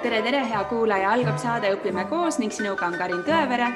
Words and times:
tere, 0.00 0.22
tere, 0.24 0.40
hea 0.48 0.60
kuulaja, 0.70 1.10
algab 1.12 1.36
saade 1.40 1.68
Õpime 1.74 2.06
koos 2.08 2.38
ning 2.40 2.52
sinuga 2.54 2.86
on 2.88 2.96
Karin 2.96 3.20
Tõevere. 3.26 3.68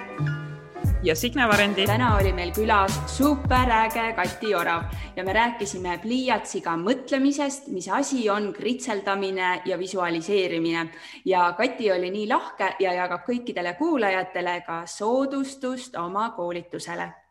ja 1.04 1.14
Signe 1.14 1.44
Varendi. 1.48 1.84
täna 1.86 2.16
oli 2.16 2.32
meil 2.32 2.52
külas 2.52 2.96
superäge 3.16 4.14
Kati 4.16 4.54
Orav 4.54 4.84
ja 5.16 5.24
me 5.24 5.32
rääkisime 5.32 5.98
pliiatsiga 6.00 6.76
mõtlemisest, 6.80 7.68
mis 7.68 7.88
asi 7.88 8.30
on 8.30 8.52
kritseldamine 8.52 9.62
ja 9.64 9.78
visualiseerimine 9.78 10.88
ja 11.24 11.52
Kati 11.58 11.92
oli 11.92 12.10
nii 12.10 12.28
lahke 12.28 12.74
ja 12.80 12.92
jagab 12.92 13.28
kõikidele 13.28 13.74
kuulajatele 13.76 14.62
ka 14.66 14.86
soodustust 14.86 15.96
oma 15.96 16.30
koolitusele 16.30 17.23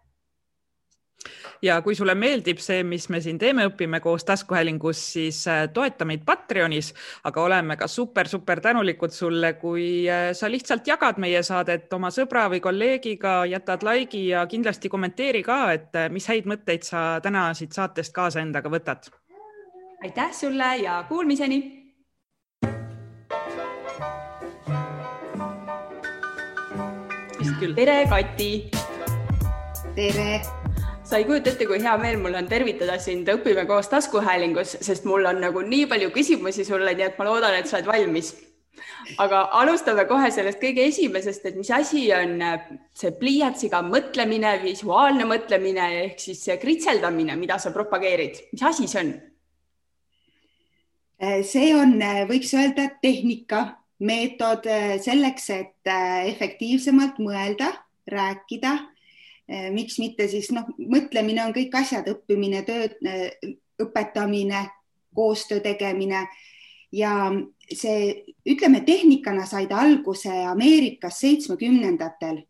ja 1.63 1.79
kui 1.81 1.95
sulle 1.95 2.15
meeldib 2.15 2.59
see, 2.61 2.83
mis 2.87 3.07
me 3.09 3.19
siin 3.23 3.39
teeme, 3.39 3.65
õpime 3.69 3.99
koos 4.03 4.25
taskuhäälingus, 4.27 5.01
siis 5.15 5.43
äh, 5.47 5.63
toeta 5.73 6.05
meid 6.05 6.25
Patreonis, 6.25 6.91
aga 7.23 7.43
oleme 7.43 7.77
ka 7.79 7.87
super-super 7.87 8.61
tänulikud 8.63 9.13
sulle, 9.15 9.53
kui 9.61 10.03
äh, 10.11 10.31
sa 10.35 10.51
lihtsalt 10.51 10.87
jagad 10.87 11.21
meie 11.23 11.43
saadet 11.43 11.91
oma 11.95 12.11
sõbra 12.13 12.49
või 12.51 12.59
kolleegiga, 12.63 13.43
jätad 13.49 13.85
like'i 13.87 14.27
ja 14.33 14.45
kindlasti 14.51 14.91
kommenteeri 14.91 15.43
ka, 15.43 15.59
et 15.75 15.95
äh, 15.99 16.09
mis 16.11 16.27
häid 16.31 16.49
mõtteid 16.49 16.87
sa 16.87 17.21
täna 17.23 17.49
siit 17.57 17.75
saatest 17.75 18.13
kaasa 18.15 18.43
endaga 18.43 18.71
võtad. 18.71 19.07
aitäh 20.03 20.33
sulle 20.35 20.75
ja 20.83 21.03
kuulmiseni. 21.07 21.79
tere, 27.75 28.05
Kati. 28.09 28.69
tere 29.95 30.62
sa 31.03 31.17
ei 31.17 31.25
kujuta 31.27 31.51
ette, 31.51 31.67
kui 31.67 31.81
hea 31.83 31.93
meel 31.99 32.17
mul 32.21 32.35
on 32.39 32.47
tervitada 32.49 32.95
sind 33.01 33.27
Õpime 33.31 33.65
koos 33.67 33.89
taskuhäälingus, 33.91 34.77
sest 34.85 35.05
mul 35.09 35.27
on 35.29 35.41
nagu 35.43 35.61
nii 35.65 35.87
palju 35.91 36.11
küsimusi 36.15 36.65
sulle, 36.67 36.95
nii 36.95 37.09
et 37.09 37.19
ma 37.19 37.27
loodan, 37.27 37.57
et 37.57 37.69
sa 37.69 37.79
oled 37.79 37.89
valmis. 37.91 38.33
aga 39.19 39.43
alustame 39.59 40.05
kohe 40.09 40.29
sellest 40.31 40.61
kõige 40.61 40.87
esimesest, 40.87 41.45
et 41.45 41.57
mis 41.59 41.69
asi 41.75 42.07
on 42.15 42.39
see 42.97 43.11
pliiatsiga 43.19 43.83
mõtlemine, 43.85 44.55
visuaalne 44.63 45.27
mõtlemine 45.29 45.89
ehk 46.05 46.23
siis 46.23 46.41
see 46.47 46.57
kritseldamine, 46.57 47.35
mida 47.35 47.59
sa 47.59 47.73
propageerid, 47.75 48.39
mis 48.53 48.63
asi 48.63 48.87
see 48.87 49.03
on? 49.03 49.13
see 51.45 51.69
on, 51.75 51.99
võiks 52.31 52.55
öelda, 52.57 52.87
tehnika, 53.03 53.61
meetod 53.99 54.65
selleks, 55.03 55.49
et 55.53 55.93
efektiivsemalt 56.33 57.21
mõelda, 57.23 57.69
rääkida 58.09 58.73
miks 59.47 59.99
mitte 59.99 60.27
siis 60.31 60.49
noh, 60.55 60.67
mõtlemine 60.77 61.43
on 61.45 61.53
kõik 61.55 61.75
asjad, 61.75 62.07
õppimine, 62.07 62.63
töö, 62.67 62.87
eh, 63.05 63.53
õpetamine, 63.81 64.67
koostöö 65.15 65.59
tegemine. 65.59 66.27
Ja 66.93 67.31
see, 67.73 68.23
ütleme 68.45 68.83
tehnikana 68.85 69.45
sai 69.49 69.67
ta 69.67 69.81
alguse 69.81 70.29
Ameerikas 70.29 71.19
seitsmekümnendatel, 71.19 72.43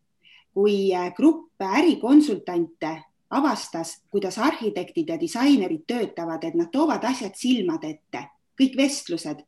kui 0.54 0.92
eh, 0.92 1.10
grupp 1.16 1.62
ärikonsultante 1.62 2.94
avastas, 3.34 3.98
kuidas 4.10 4.38
arhitektid 4.38 5.08
ja 5.08 5.18
disainerid 5.20 5.82
töötavad, 5.86 6.44
et 6.44 6.54
nad 6.54 6.70
toovad 6.70 7.04
asjad 7.04 7.34
silmade 7.34 7.90
ette, 7.96 8.28
kõik 8.60 8.76
vestlused 8.78 9.42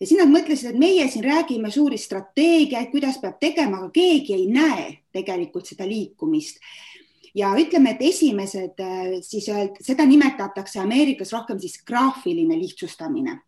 ja 0.00 0.06
siis 0.06 0.18
nad 0.20 0.30
mõtlesid, 0.32 0.70
et 0.70 0.78
meie 0.80 1.08
siin 1.12 1.24
räägime 1.24 1.70
suuri 1.70 1.98
strateegiaid, 2.00 2.88
kuidas 2.92 3.18
peab 3.20 3.36
tegema, 3.40 3.82
aga 3.82 3.90
keegi 3.94 4.34
ei 4.38 4.46
näe 4.48 4.86
tegelikult 5.12 5.68
seda 5.68 5.88
liikumist. 5.88 6.58
ja 7.34 7.52
ütleme, 7.54 7.92
et 7.94 8.02
esimesed 8.02 8.80
äh, 8.80 9.20
siis 9.22 9.46
seda 9.86 10.06
nimetatakse 10.06 10.80
Ameerikas 10.80 11.32
rohkem 11.32 11.60
siis 11.60 11.78
graafiline 11.86 12.58
lihtsustamine 12.58 13.38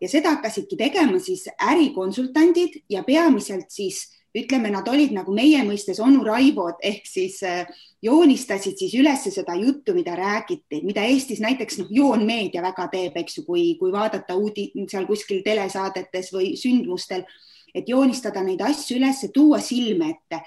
ja 0.00 0.08
seda 0.08 0.34
hakkasidki 0.36 0.76
tegema 0.76 1.18
siis 1.18 1.48
ärikonsultandid 1.70 2.82
ja 2.90 3.02
peamiselt 3.02 3.70
siis 3.70 4.17
ütleme, 4.38 4.70
nad 4.72 4.88
olid 4.88 5.12
nagu 5.16 5.32
meie 5.34 5.60
mõistes 5.66 6.00
onu 6.04 6.22
Raivod 6.26 6.80
ehk 6.84 7.06
siis 7.08 7.40
äh, 7.46 7.66
joonistasid 8.02 8.78
siis 8.78 8.94
üles 8.98 9.26
seda 9.28 9.56
juttu, 9.58 9.94
mida 9.96 10.14
räägiti, 10.18 10.82
mida 10.86 11.04
Eestis 11.08 11.42
näiteks 11.44 11.82
noh, 11.82 11.90
Joon 11.90 12.24
Meedia 12.26 12.62
väga 12.64 12.88
teeb, 12.92 13.16
eks 13.18 13.40
ju, 13.40 13.44
kui, 13.48 13.68
kui 13.80 13.92
vaadata 13.92 14.36
uudi 14.38 14.70
seal 14.88 15.06
kuskil 15.08 15.42
telesaadetes 15.46 16.32
või 16.34 16.54
sündmustel, 16.60 17.26
et 17.74 17.88
joonistada 17.88 18.42
neid 18.42 18.62
asju 18.64 18.96
üles, 18.98 19.22
tuua 19.34 19.60
silme 19.64 20.14
ette 20.14 20.42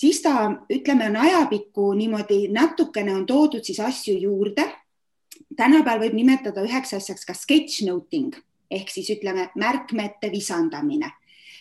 siis 0.00 0.22
ta, 0.22 0.50
ütleme, 0.72 1.08
on 1.10 1.16
ajapikku 1.16 1.92
niimoodi 1.94 2.48
natukene 2.52 3.14
on 3.14 3.26
toodud 3.26 3.64
siis 3.64 3.80
asju 3.80 4.16
juurde. 4.18 4.64
tänapäeval 5.56 6.06
võib 6.06 6.14
nimetada 6.14 6.62
üheks 6.64 6.94
asjaks 6.96 7.26
ka 7.26 7.34
sketšnoting 7.34 8.36
ehk 8.70 8.90
siis 8.90 9.10
ütleme 9.10 9.48
märkmete 9.58 10.30
visandamine 10.32 11.10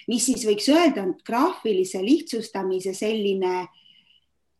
mis 0.09 0.25
siis 0.25 0.44
võiks 0.47 0.68
öelda, 0.74 1.03
on 1.06 1.14
graafilise 1.25 2.02
lihtsustamise 2.03 2.96
selline 2.97 3.68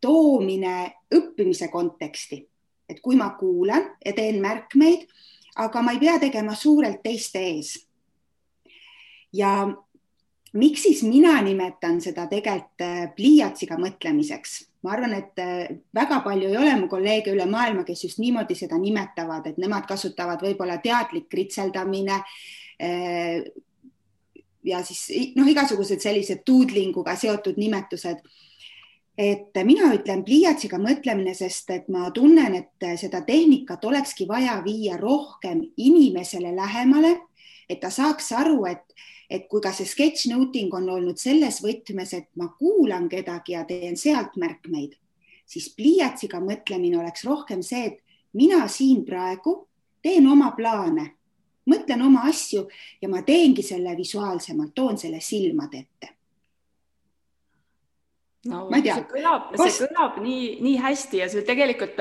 toomine 0.02 0.76
õppimise 1.16 1.68
konteksti, 1.74 2.40
et 2.90 3.02
kui 3.04 3.18
ma 3.20 3.32
kuulan 3.40 3.90
ja 4.06 4.14
teen 4.16 4.40
märkmeid, 4.44 5.08
aga 5.60 5.82
ma 5.84 5.96
ei 5.96 6.02
pea 6.02 6.18
tegema 6.22 6.56
suurelt 6.56 7.02
teiste 7.04 7.42
ees. 7.52 7.76
ja 9.34 9.68
miks 10.54 10.84
siis 10.84 11.04
mina 11.04 11.36
nimetan 11.46 12.00
seda 12.02 12.26
tegelikult 12.30 12.82
äh, 12.86 13.06
pliiatsiga 13.16 13.78
mõtlemiseks? 13.78 14.66
ma 14.84 14.94
arvan, 14.96 15.14
et 15.18 15.42
äh, 15.44 15.74
väga 15.96 16.22
palju 16.24 16.50
ei 16.50 16.58
ole 16.58 16.76
mu 16.80 16.88
kolleege 16.88 17.34
üle 17.34 17.46
maailma, 17.50 17.84
kes 17.84 18.06
just 18.06 18.22
niimoodi 18.22 18.56
seda 18.56 18.78
nimetavad, 18.80 19.50
et 19.50 19.58
nemad 19.60 19.84
kasutavad 19.90 20.40
võib-olla 20.46 20.78
teadlik 20.80 21.28
kritseldamine, 21.30 22.22
äh, 22.80 23.44
ja 24.64 24.84
siis 24.84 25.34
noh, 25.36 25.48
igasugused 25.48 26.02
sellised 26.04 26.44
tuudlinguga 26.46 27.16
seotud 27.16 27.58
nimetused. 27.58 28.22
et 29.20 29.58
mina 29.68 29.90
ütlen 29.92 30.22
pliiatsiga 30.24 30.78
mõtlemine, 30.80 31.34
sest 31.36 31.70
et 31.76 31.90
ma 31.92 32.08
tunnen, 32.16 32.54
et 32.56 32.86
seda 33.02 33.20
tehnikat 33.28 33.84
olekski 33.86 34.28
vaja 34.28 34.62
viia 34.64 34.96
rohkem 34.98 35.66
inimesele 35.78 36.54
lähemale, 36.56 37.18
et 37.70 37.82
ta 37.82 37.90
saaks 37.92 38.32
aru, 38.32 38.64
et, 38.66 38.96
et 39.30 39.44
kui 39.52 39.60
ka 39.62 39.74
see 39.76 39.86
sketšnoting 39.86 40.72
on 40.74 40.88
olnud 40.90 41.20
selles 41.20 41.60
võtmes, 41.60 42.14
et 42.16 42.30
ma 42.40 42.48
kuulan 42.60 43.10
kedagi 43.12 43.58
ja 43.58 43.66
teen 43.68 44.00
sealt 44.00 44.40
märkmeid, 44.40 44.96
siis 45.46 45.68
pliiatsiga 45.76 46.40
mõtlemine 46.40 47.02
oleks 47.02 47.28
rohkem 47.28 47.60
see, 47.60 47.92
et 47.92 48.00
mina 48.34 48.68
siin 48.72 49.04
praegu 49.04 49.66
teen 50.02 50.32
oma 50.32 50.54
plaane 50.56 51.19
mõtlen 51.70 52.06
oma 52.06 52.28
asju 52.30 52.66
ja 53.02 53.10
ma 53.10 53.24
teengi 53.26 53.66
selle 53.66 53.96
visuaalsemalt, 53.98 54.74
toon 54.76 54.98
selle 54.98 55.22
silmade 55.24 55.84
ette 55.84 56.16
no 58.48 58.68
ma 58.70 58.80
ei 58.80 58.86
tea. 58.86 58.96
see 58.96 59.08
kõlab, 59.10 59.52
see 59.60 59.88
kõlab 59.90 60.20
nii, 60.24 60.48
nii 60.64 60.80
hästi 60.80 61.22
ja 61.22 61.28
see 61.32 61.44
tegelikult, 61.48 62.00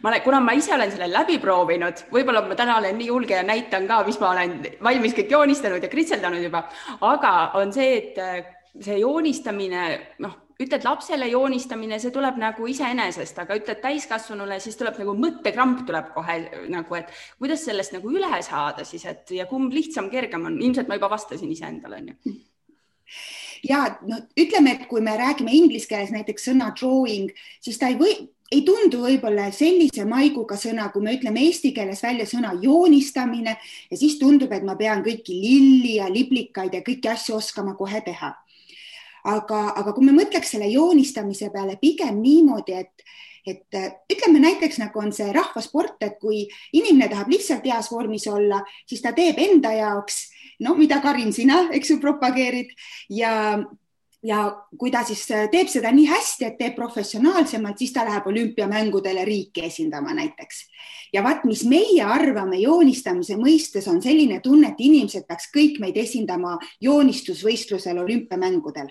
ma 0.00 0.10
olen, 0.10 0.22
kuna 0.24 0.40
ma 0.40 0.56
ise 0.56 0.72
olen 0.76 0.92
selle 0.94 1.10
läbi 1.12 1.36
proovinud, 1.42 2.06
võib-olla 2.14 2.44
ma 2.46 2.56
täna 2.58 2.78
olen 2.80 2.96
nii 3.00 3.10
julge 3.10 3.36
ja 3.36 3.44
näitan 3.46 3.88
ka, 3.90 4.00
mis 4.08 4.20
ma 4.22 4.32
olen 4.32 4.58
valmis 4.84 5.16
kõik 5.18 5.34
joonistanud 5.36 5.84
ja 5.84 5.92
kritseldanud 5.92 6.44
juba, 6.46 6.64
aga 7.04 7.34
on 7.60 7.74
see, 7.76 7.98
et 8.00 8.54
see 8.80 8.98
joonistamine, 9.00 9.84
noh, 10.24 10.40
ütled 10.60 10.84
lapsele 10.86 11.26
joonistamine, 11.30 11.98
see 12.02 12.14
tuleb 12.14 12.38
nagu 12.38 12.66
iseenesest, 12.70 13.38
aga 13.42 13.56
ütled 13.58 13.80
täiskasvanule, 13.82 14.60
siis 14.62 14.78
tuleb 14.78 14.98
nagu 15.02 15.14
mõttekramp 15.18 15.84
tuleb 15.86 16.12
kohe 16.14 16.38
nagu, 16.70 16.98
et 16.98 17.10
kuidas 17.38 17.64
sellest 17.66 17.96
nagu 17.96 18.10
üle 18.14 18.42
saada 18.46 18.86
siis, 18.86 19.04
et 19.10 19.34
ja 19.34 19.48
kumb 19.50 19.74
lihtsam, 19.74 20.10
kergem 20.12 20.46
on, 20.50 20.60
ilmselt 20.62 20.90
ma 20.90 20.98
juba 20.98 21.10
vastasin 21.16 21.50
iseendale 21.54 22.02
onju 22.02 22.36
ja 23.64 23.80
no 24.04 24.20
ütleme, 24.38 24.76
et 24.76 24.86
kui 24.88 25.02
me 25.04 25.16
räägime 25.18 25.52
inglise 25.56 25.88
keeles 25.88 26.12
näiteks 26.14 26.50
sõna 26.50 26.70
drawing, 26.76 27.32
siis 27.64 27.78
ta 27.80 27.88
ei 27.90 27.98
või, 28.00 28.14
ei 28.52 28.62
tundu 28.66 29.00
võib-olla 29.06 29.48
sellise 29.54 30.04
maiguga 30.08 30.58
sõna, 30.60 30.90
kui 30.92 31.02
me 31.04 31.16
ütleme 31.16 31.42
eesti 31.46 31.72
keeles 31.76 32.02
välja 32.04 32.26
sõna 32.28 32.52
joonistamine 32.60 33.56
ja 33.90 33.98
siis 33.98 34.18
tundub, 34.20 34.52
et 34.52 34.66
ma 34.66 34.76
pean 34.76 35.02
kõiki 35.06 35.38
lilli 35.40 35.96
ja 35.96 36.10
liblikaid 36.12 36.76
ja 36.76 36.84
kõiki 36.84 37.10
asju 37.10 37.38
oskama 37.40 37.74
kohe 37.78 38.02
teha 38.04 38.34
aga, 39.24 39.60
aga 39.80 39.92
kui 39.96 40.06
me 40.06 40.14
mõtleks 40.16 40.54
selle 40.54 40.68
joonistamise 40.72 41.50
peale 41.52 41.78
pigem 41.80 42.20
niimoodi, 42.22 42.80
et 42.84 43.06
et 43.44 43.76
ütleme 44.08 44.40
näiteks 44.40 44.78
nagu 44.80 45.02
on 45.02 45.10
see 45.12 45.26
rahvasport, 45.32 45.98
et 46.00 46.14
kui 46.16 46.46
inimene 46.72 47.10
tahab 47.10 47.28
lihtsalt 47.28 47.66
heas 47.68 47.90
vormis 47.92 48.24
olla, 48.30 48.62
siis 48.88 49.02
ta 49.04 49.12
teeb 49.12 49.36
enda 49.36 49.74
jaoks, 49.76 50.30
no 50.64 50.72
mida 50.78 50.96
Karin, 51.04 51.32
sina, 51.36 51.66
eks 51.76 51.92
ju, 51.92 51.98
propageerid 52.00 52.72
ja 53.12 53.34
ja 54.24 54.38
kui 54.80 54.88
ta 54.88 55.02
siis 55.04 55.26
teeb 55.28 55.68
seda 55.68 55.90
nii 55.92 56.06
hästi, 56.08 56.46
et 56.48 56.54
teeb 56.56 56.72
professionaalsemalt, 56.78 57.76
siis 57.76 57.92
ta 57.92 58.06
läheb 58.08 58.24
olümpiamängudele 58.32 59.24
riiki 59.28 59.66
esindama 59.68 60.16
näiteks. 60.16 60.64
ja 61.12 61.22
vaat, 61.22 61.44
mis 61.44 61.66
meie 61.68 62.02
arvame 62.02 62.56
joonistamise 62.64 63.36
mõistes, 63.36 63.84
on 63.92 64.00
selline 64.02 64.40
tunne, 64.40 64.72
et 64.72 64.80
inimesed 64.80 65.28
peaks 65.28 65.52
kõik 65.52 65.76
meid 65.84 66.00
esindama 66.00 66.56
joonistusvõistlusel 66.80 68.00
olümpiamängudel 68.00 68.88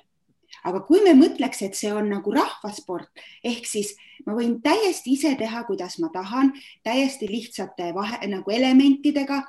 aga 0.63 0.81
kui 0.87 1.01
me 1.03 1.13
mõtleks, 1.17 1.61
et 1.65 1.75
see 1.75 1.91
on 1.93 2.09
nagu 2.11 2.33
rahvasport 2.33 3.23
ehk 3.43 3.67
siis 3.67 3.93
ma 4.25 4.35
võin 4.37 4.59
täiesti 4.63 5.13
ise 5.17 5.35
teha, 5.39 5.63
kuidas 5.67 5.99
ma 5.99 6.09
tahan, 6.13 6.53
täiesti 6.83 7.27
lihtsate 7.29 7.91
vahe 7.95 8.27
nagu 8.31 8.51
elementidega 8.51 9.43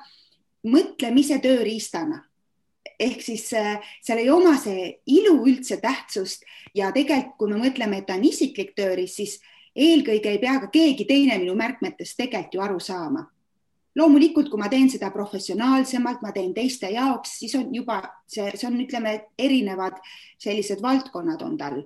mõtlemise 0.65 1.39
tööriistana. 1.43 2.23
ehk 2.99 3.21
siis 3.21 3.49
äh, 3.53 3.81
seal 4.01 4.21
ei 4.23 4.29
oma 4.29 4.55
see 4.57 5.01
ilu 5.05 5.41
üldse 5.43 5.77
tähtsust 5.81 6.45
ja 6.73 6.91
tegelikult, 6.95 7.35
kui 7.37 7.49
me 7.51 7.57
mõtleme, 7.59 7.97
et 7.99 8.05
ta 8.07 8.15
on 8.15 8.23
isiklik 8.23 8.71
tööriist, 8.75 9.15
siis 9.15 9.39
eelkõige 9.75 10.31
ei 10.31 10.39
pea 10.39 10.59
ka 10.63 10.69
keegi 10.71 11.05
teine 11.05 11.37
minu 11.41 11.55
märkmetest 11.59 12.15
tegelikult 12.17 12.53
ju 12.53 12.61
aru 12.61 12.79
saama. 12.79 13.25
Loomulikult, 13.95 14.49
kui 14.51 14.59
ma 14.59 14.69
teen 14.71 14.89
seda 14.91 15.09
professionaalsemalt, 15.13 16.21
ma 16.23 16.31
teen 16.35 16.53
teiste 16.53 16.89
jaoks, 16.91 17.37
siis 17.39 17.55
on 17.59 17.69
juba 17.73 18.01
see, 18.27 18.49
see 18.55 18.67
on, 18.67 18.77
ütleme, 18.83 19.15
erinevad 19.39 20.01
sellised 20.41 20.83
valdkonnad 20.83 21.43
on 21.45 21.57
tal. 21.57 21.83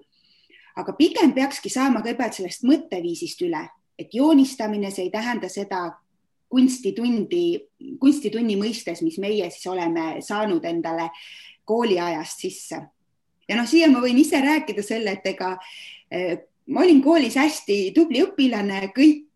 aga 0.79 0.94
pigem 0.95 1.33
peakski 1.35 1.69
saama 1.69 2.00
kõigepealt 2.00 2.38
sellest 2.38 2.63
mõtteviisist 2.63 3.41
üle, 3.44 3.65
et 4.00 4.13
joonistamine, 4.15 4.91
see 4.95 5.09
ei 5.09 5.11
tähenda 5.11 5.50
seda 5.51 5.81
kunstitundi, 6.50 7.59
kunstitunni 8.00 8.56
mõistes, 8.57 9.03
mis 9.06 9.19
meie 9.21 9.50
siis 9.53 9.67
oleme 9.69 10.21
saanud 10.25 10.65
endale 10.65 11.09
kooliajast 11.67 12.45
sisse. 12.45 12.81
ja 13.50 13.57
noh, 13.57 13.67
siia 13.67 13.89
ma 13.91 14.01
võin 14.01 14.17
ise 14.17 14.41
rääkida 14.41 14.83
selle, 14.85 15.17
et 15.19 15.25
ega 15.29 15.57
eh, 16.11 16.38
ma 16.69 16.81
olin 16.85 17.01
koolis 17.01 17.38
hästi 17.38 17.91
tubli 17.94 18.23
õpilane, 18.23 18.89
kõik 18.95 19.29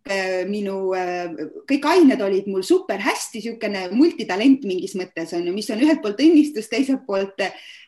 minu, 0.50 0.94
eh, 0.98 1.32
kõik 1.70 1.86
ained 1.88 2.22
olid 2.22 2.50
mul 2.52 2.64
super 2.64 3.00
hästi, 3.00 3.40
niisugune 3.40 3.86
multitalent 3.96 4.66
mingis 4.68 4.98
mõttes 5.00 5.32
on 5.38 5.46
ju, 5.48 5.54
mis 5.56 5.70
on 5.72 5.80
ühelt 5.80 6.02
poolt 6.04 6.20
õnnistus, 6.20 6.68
teiselt 6.72 7.06
poolt 7.08 7.40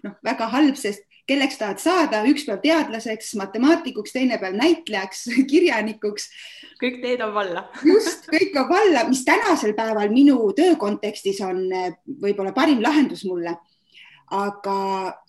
noh, 0.06 0.16
väga 0.24 0.48
halb, 0.54 0.80
sest 0.80 1.04
kelleks 1.30 1.58
tahad 1.60 1.82
saada, 1.82 2.22
üks 2.30 2.46
päev 2.46 2.62
teadlaseks, 2.64 3.34
matemaatikuks, 3.40 4.14
teine 4.14 4.38
päev 4.42 4.58
näitlejaks, 4.60 5.26
kirjanikuks. 5.52 6.30
kõik 6.82 7.02
teed 7.04 7.24
on 7.26 7.34
valla. 7.36 7.66
just, 7.92 8.30
kõik 8.32 8.56
on 8.62 8.70
valla, 8.70 9.06
mis 9.10 9.26
tänasel 9.28 9.76
päeval 9.78 10.12
minu 10.14 10.38
töö 10.58 10.78
kontekstis 10.82 11.42
on 11.46 11.66
eh, 11.74 11.96
võib-olla 12.08 12.54
parim 12.56 12.84
lahendus 12.84 13.26
mulle. 13.26 13.58
aga 14.34 14.78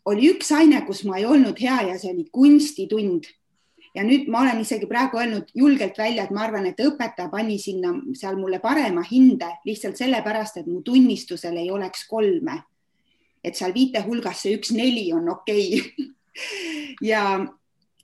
oli 0.09 0.31
üks 0.33 0.49
aine, 0.57 0.79
kus 0.87 1.03
ma 1.05 1.19
ei 1.19 1.27
olnud 1.29 1.59
hea 1.61 1.83
ja 1.91 1.99
see 2.01 2.15
oli 2.15 2.29
kunstitund. 2.33 3.27
Ja 3.97 4.05
nüüd 4.05 4.29
ma 4.29 4.45
olen 4.45 4.61
isegi 4.61 4.87
praegu 4.87 5.19
öelnud 5.19 5.51
julgelt 5.57 5.99
välja, 5.99 6.27
et 6.27 6.35
ma 6.37 6.45
arvan, 6.45 6.69
et 6.69 6.81
õpetaja 6.85 7.31
pani 7.33 7.59
sinna 7.59 7.95
seal 8.15 8.37
mulle 8.37 8.61
parema 8.61 9.03
hinde 9.07 9.49
lihtsalt 9.65 9.97
sellepärast, 9.97 10.61
et 10.61 10.71
mu 10.71 10.83
tunnistusel 10.85 11.57
ei 11.57 11.71
oleks 11.73 12.05
kolme 12.09 12.61
et 13.47 13.55
seal 13.55 13.75
viite 13.75 14.03
hulgas 14.07 14.43
see 14.43 14.57
üks 14.59 14.73
neli 14.75 15.07
on 15.15 15.31
okei 15.31 15.79
okay. 15.79 16.09
ja, 17.13 17.23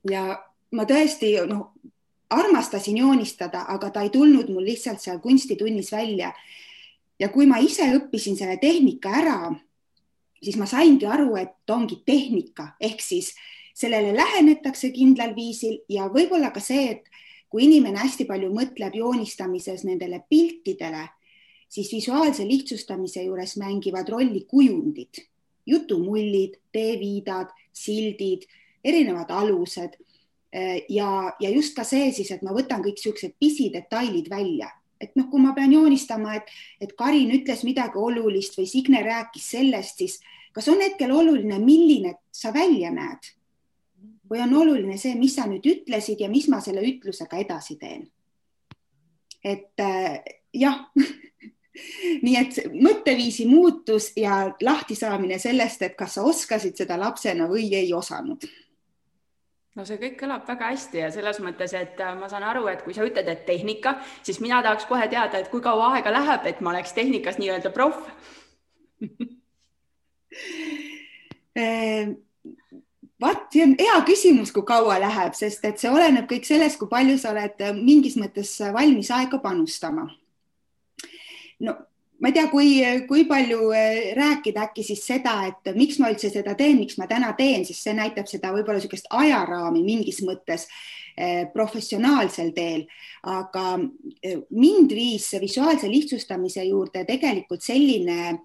ja 0.08 0.24
ma 0.76 0.86
tõesti 0.88 1.34
noh, 1.50 1.72
armastasin 2.32 3.02
joonistada, 3.02 3.66
aga 3.68 3.90
ta 3.92 4.04
ei 4.06 4.12
tulnud 4.14 4.48
mul 4.48 4.64
lihtsalt 4.64 5.02
seal 5.02 5.20
kunstitunnis 5.20 5.92
välja. 5.92 6.32
ja 7.20 7.28
kui 7.28 7.46
ma 7.46 7.58
ise 7.62 7.84
õppisin 7.98 8.38
selle 8.38 8.56
tehnika 8.58 9.10
ära, 9.18 9.36
siis 10.42 10.56
ma 10.58 10.66
saingi 10.66 11.06
aru, 11.06 11.36
et 11.36 11.70
ongi 11.70 12.00
tehnika 12.06 12.72
ehk 12.80 13.04
siis 13.04 13.34
sellele 13.74 14.14
lähenetakse 14.16 14.90
kindlal 14.92 15.34
viisil 15.36 15.80
ja 15.88 16.08
võib-olla 16.12 16.52
ka 16.52 16.60
see, 16.60 16.90
et 16.96 17.08
kui 17.52 17.66
inimene 17.66 18.00
hästi 18.00 18.26
palju 18.28 18.48
mõtleb 18.52 18.96
joonistamises 18.96 19.84
nendele 19.84 20.22
piltidele, 20.28 21.04
siis 21.72 21.90
visuaalse 21.92 22.46
lihtsustamise 22.48 23.24
juures 23.26 23.56
mängivad 23.60 24.08
rolli 24.08 24.44
kujundid. 24.48 25.24
Jutumullid, 25.66 26.56
teeviidad, 26.74 27.52
sildid, 27.72 28.48
erinevad 28.84 29.30
alused. 29.30 29.94
Ja, 30.88 31.32
ja 31.40 31.50
just 31.52 31.76
ka 31.76 31.84
see 31.86 32.10
siis, 32.12 32.32
et 32.34 32.42
ma 32.44 32.52
võtan 32.52 32.82
kõik 32.84 32.98
siuksed 33.00 33.36
pisidetailid 33.40 34.26
välja, 34.28 34.68
et 35.00 35.14
noh, 35.16 35.30
kui 35.30 35.40
ma 35.40 35.54
pean 35.56 35.72
joonistama, 35.72 36.34
et, 36.40 36.50
et 36.80 36.92
Karin 36.98 37.30
ütles 37.32 37.62
midagi 37.64 37.96
olulist 37.98 38.58
või 38.58 38.66
Signe 38.68 39.00
rääkis 39.06 39.46
sellest, 39.54 40.02
siis 40.02 40.18
kas 40.52 40.68
on 40.68 40.82
hetkel 40.84 41.14
oluline, 41.14 41.56
milline 41.62 42.18
sa 42.34 42.52
välja 42.52 42.92
näed 42.92 43.32
või 44.32 44.40
on 44.40 44.54
oluline 44.62 44.96
see, 44.96 45.12
mis 45.20 45.36
sa 45.36 45.44
nüüd 45.48 45.66
ütlesid 45.68 46.22
ja 46.24 46.28
mis 46.32 46.48
ma 46.48 46.62
selle 46.64 46.80
ütlusega 46.88 47.36
edasi 47.44 47.76
teen? 47.80 48.08
et 49.44 49.80
äh, 49.80 50.22
jah. 50.54 50.86
Nii 52.22 52.34
et 52.36 52.58
mõtteviisi 52.76 53.46
muutus 53.48 54.10
ja 54.20 54.52
lahtisaamine 54.60 55.38
sellest, 55.40 55.80
et 55.82 55.94
kas 55.96 56.18
sa 56.18 56.22
oskasid 56.28 56.76
seda 56.76 56.98
lapsena 57.00 57.46
või 57.48 57.64
ei 57.74 57.88
osanud. 57.96 58.44
No 59.72 59.86
see 59.88 59.96
kõik 59.96 60.18
kõlab 60.20 60.44
väga 60.46 60.68
hästi 60.74 61.00
ja 61.00 61.08
selles 61.10 61.40
mõttes, 61.40 61.72
et 61.74 62.00
äh, 62.04 62.12
ma 62.18 62.28
saan 62.28 62.44
aru, 62.44 62.66
et 62.68 62.84
kui 62.84 62.92
sa 62.94 63.06
ütled, 63.08 63.28
et 63.28 63.46
tehnika, 63.48 63.96
siis 64.22 64.38
mina 64.44 64.60
tahaks 64.62 64.84
kohe 64.90 65.08
teada, 65.08 65.40
et 65.40 65.48
kui 65.50 65.64
kaua 65.64 65.94
aega 65.96 66.12
läheb, 66.12 66.46
et 66.52 66.60
ma 66.60 66.74
oleks 66.74 66.92
tehnikas 66.92 67.40
nii-öelda 67.40 67.72
proff 67.72 68.04
äh, 73.22 73.28
vaat, 73.28 73.46
see 73.54 73.62
on 73.64 73.76
hea 73.78 74.00
küsimus, 74.08 74.52
kui 74.54 74.66
kaua 74.66 74.98
läheb, 75.02 75.36
sest 75.38 75.64
et 75.68 75.80
see 75.80 75.90
oleneb 75.90 76.28
kõik 76.30 76.48
sellest, 76.48 76.78
kui 76.80 76.90
palju 76.90 77.16
sa 77.20 77.32
oled 77.32 77.62
mingis 77.78 78.18
mõttes 78.20 78.56
valmis 78.74 79.12
aega 79.14 79.40
panustama. 79.42 80.08
No 81.62 81.76
ma 82.22 82.30
ei 82.30 82.34
tea, 82.36 82.46
kui, 82.52 82.68
kui 83.08 83.24
palju 83.26 83.72
eh, 83.74 84.12
rääkida 84.14 84.68
äkki 84.68 84.84
siis 84.86 85.02
seda, 85.02 85.40
et 85.50 85.72
miks 85.74 85.98
ma 85.98 86.12
üldse 86.12 86.30
seda 86.30 86.54
teen, 86.58 86.78
miks 86.78 86.94
ma 87.00 87.08
täna 87.10 87.32
teen, 87.38 87.64
sest 87.66 87.82
see 87.82 87.94
näitab 87.98 88.30
seda 88.30 88.52
võib-olla 88.54 88.78
niisugust 88.78 89.10
ajaraami 89.10 89.82
mingis 89.86 90.22
mõttes 90.26 90.68
professionaalsel 91.52 92.54
teel, 92.56 92.86
aga 93.28 93.74
mind 94.48 94.94
viis 94.96 95.26
visuaalse 95.42 95.90
lihtsustamise 95.90 96.64
juurde 96.64 97.02
tegelikult 97.04 97.60
selline 97.60 98.38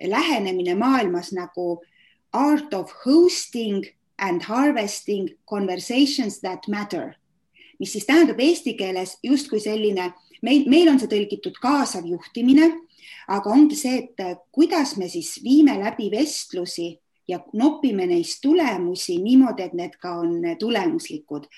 lähenemine 0.00 0.72
maailmas 0.78 1.34
nagu 1.36 1.82
art 2.32 2.72
of 2.72 2.94
hosting 3.04 3.84
and 4.18 4.42
harvesting 4.42 5.30
conversations 5.48 6.40
that 6.40 6.68
matter, 6.68 7.14
mis 7.78 7.92
siis 7.92 8.06
tähendab 8.06 8.40
eesti 8.40 8.76
keeles 8.78 9.18
justkui 9.22 9.60
selline 9.60 10.12
meil, 10.44 10.66
meil 10.70 10.90
on 10.92 11.00
see 11.00 11.10
tõlgitud 11.10 11.56
kaasav 11.62 12.06
juhtimine, 12.08 12.70
aga 13.32 13.50
ongi 13.50 13.78
see, 13.78 14.02
et 14.04 14.20
äh, 14.22 14.36
kuidas 14.54 14.96
me 15.00 15.08
siis 15.08 15.36
viime 15.44 15.76
läbi 15.80 16.10
vestlusi 16.12 16.92
ja 17.28 17.38
nopime 17.56 18.06
neist 18.06 18.42
tulemusi 18.44 19.16
niimoodi, 19.22 19.68
et 19.68 19.76
need 19.76 19.96
ka 20.00 20.18
on 20.22 20.36
äh, 20.44 20.58
tulemuslikud. 20.60 21.48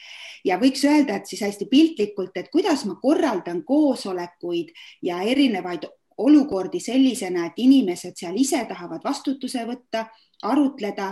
ja 0.46 0.60
võiks 0.62 0.84
öelda, 0.86 1.16
et 1.16 1.26
siis 1.26 1.42
hästi 1.42 1.66
piltlikult, 1.70 2.36
et 2.36 2.50
kuidas 2.52 2.84
ma 2.86 2.98
korraldan 3.02 3.64
koosolekuid 3.66 4.70
ja 5.02 5.22
erinevaid 5.22 5.88
olukordi 6.18 6.80
sellisena, 6.80 7.46
et 7.46 7.58
inimesed 7.60 8.16
seal 8.16 8.36
ise 8.40 8.62
tahavad 8.68 9.02
vastutuse 9.04 9.66
võtta, 9.68 10.06
arutleda, 10.46 11.10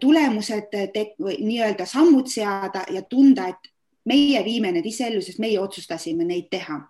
tulemused 0.00 0.72
nii-öelda 1.20 1.84
sammud 1.86 2.30
seada 2.32 2.86
ja 2.88 3.02
tunda, 3.04 3.48
et 3.48 3.68
meie 4.08 4.44
viime 4.44 4.72
need 4.72 4.86
ise 4.88 5.08
ellu, 5.08 5.22
sest 5.24 5.40
meie 5.42 5.60
otsustasime 5.60 6.26
neid 6.28 6.48
teha. 6.52 6.80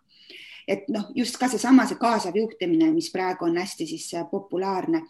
et 0.68 0.84
noh, 0.92 1.06
just 1.16 1.38
ka 1.40 1.48
seesama, 1.48 1.86
see 1.88 1.96
kaasav 1.96 2.34
juhtimine, 2.36 2.90
mis 2.92 3.06
praegu 3.08 3.46
on 3.46 3.54
hästi 3.56 3.86
siis 3.88 4.10
äh, 4.14 4.26
populaarne. 4.30 5.02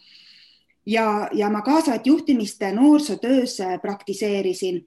ja, 0.85 1.29
ja 1.33 1.49
ma 1.49 1.61
kaasavat 1.61 2.07
juhtimist 2.07 2.63
noorsootöös 2.73 3.59
äh, 3.59 3.75
praktiseerisin 3.81 4.85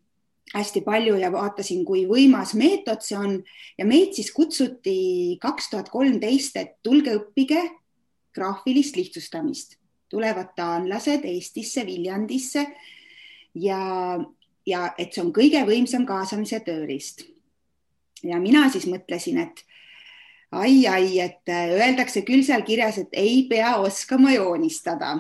hästi 0.55 0.81
palju 0.81 1.17
ja 1.17 1.33
vaatasin, 1.33 1.85
kui 1.85 2.07
võimas 2.09 2.55
meetod 2.55 3.05
see 3.05 3.19
on 3.19 3.39
ja 3.79 3.85
meid 3.85 4.17
siis 4.17 4.33
kutsuti 4.33 5.39
kaks 5.41 5.71
tuhat 5.71 5.89
kolmteist, 5.93 6.57
et 6.57 6.75
tulge 6.83 7.15
õppige 7.17 7.62
graafilist 8.35 8.97
lihtsustamist, 8.97 9.77
tulevad 10.12 10.52
taanlased 10.57 11.25
Eestisse, 11.25 11.87
Viljandisse 11.88 12.66
ja, 13.54 13.83
ja 14.66 14.87
et 14.99 15.12
see 15.12 15.25
on 15.25 15.33
kõige 15.35 15.64
võimsam 15.69 16.07
kaasamise 16.09 16.61
tööriist. 16.66 17.25
ja 18.23 18.38
mina 18.40 18.69
siis 18.71 18.87
mõtlesin, 18.87 19.40
et 19.42 19.64
ai, 20.52 20.87
ai, 20.87 21.19
et 21.21 21.49
öeldakse 21.49 22.23
küll 22.28 22.45
seal 22.47 22.64
kirjas, 22.66 23.00
et 23.02 23.16
ei 23.16 23.47
pea 23.50 23.76
oskama 23.81 24.33
joonistada. 24.33 25.19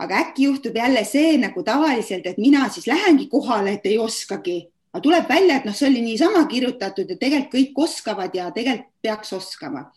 aga 0.00 0.16
äkki 0.16 0.46
juhtub 0.48 0.76
jälle 0.76 1.04
see 1.04 1.36
nagu 1.36 1.62
tavaliselt, 1.62 2.26
et 2.26 2.38
mina 2.38 2.68
siis 2.72 2.86
lähengi 2.86 3.26
kohale, 3.28 3.74
et 3.76 3.86
ei 3.86 3.98
oskagi, 3.98 4.70
aga 4.92 5.02
tuleb 5.04 5.28
välja, 5.28 5.56
et 5.56 5.66
noh, 5.68 5.74
see 5.76 5.90
oli 5.90 6.00
niisama 6.00 6.46
kirjutatud 6.48 7.10
ja 7.10 7.16
tegelikult 7.20 7.52
kõik 7.52 7.82
oskavad 7.84 8.34
ja 8.34 8.48
tegelikult 8.50 8.88
peaks 9.02 9.32
oskama. 9.32 9.90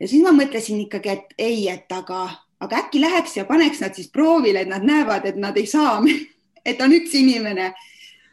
ja 0.00 0.08
siis 0.08 0.22
ma 0.22 0.30
mõtlesin 0.30 0.80
ikkagi, 0.86 1.08
et 1.08 1.34
ei, 1.38 1.68
et 1.68 1.92
aga, 1.92 2.28
aga 2.62 2.78
äkki 2.84 3.00
läheks 3.00 3.36
ja 3.36 3.44
paneks 3.44 3.80
nad 3.82 3.94
siis 3.94 4.10
proovile, 4.10 4.62
et 4.62 4.70
nad 4.70 4.84
näevad, 4.86 5.26
et 5.26 5.38
nad 5.40 5.56
ei 5.58 5.66
saa 5.66 5.98
et 6.68 6.80
on 6.80 6.94
üks 6.94 7.14
inimene, 7.18 7.72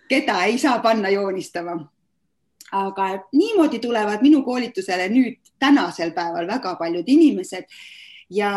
keda 0.10 0.44
ei 0.46 0.58
saa 0.58 0.80
panna 0.80 1.10
joonistama. 1.10 1.80
aga 2.72 3.06
niimoodi 3.34 3.80
tulevad 3.82 4.22
minu 4.22 4.44
koolitusele 4.46 5.08
nüüd 5.10 5.40
tänasel 5.60 6.12
päeval 6.14 6.46
väga 6.48 6.76
paljud 6.78 7.08
inimesed 7.08 7.66
ja, 8.30 8.52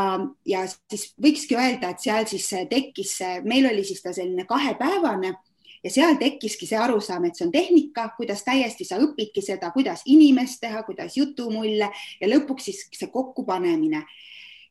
ja 0.45 0.67
siis 0.69 1.15
võikski 1.17 1.57
öelda, 1.57 1.95
et 1.95 2.05
seal 2.05 2.27
siis 2.29 2.51
tekkis, 2.69 3.15
meil 3.49 3.71
oli 3.71 3.85
siis 3.89 4.03
ta 4.05 4.13
selline 4.13 4.45
kahepäevane 4.45 5.33
ja 5.85 5.91
seal 5.91 6.19
tekkiski 6.21 6.69
see 6.69 6.79
arusaam, 6.79 7.25
et 7.25 7.41
see 7.41 7.47
on 7.47 7.55
tehnika, 7.55 8.11
kuidas 8.19 8.45
täiesti 8.45 8.85
sa 8.85 9.01
õpidki 9.01 9.41
seda, 9.41 9.73
kuidas 9.73 10.05
inimest 10.05 10.61
teha, 10.61 10.85
kuidas 10.85 11.17
jutumulle 11.17 11.89
ja 12.21 12.29
lõpuks 12.29 12.69
siis 12.69 12.85
see 12.93 13.09
kokkupanemine 13.09 14.05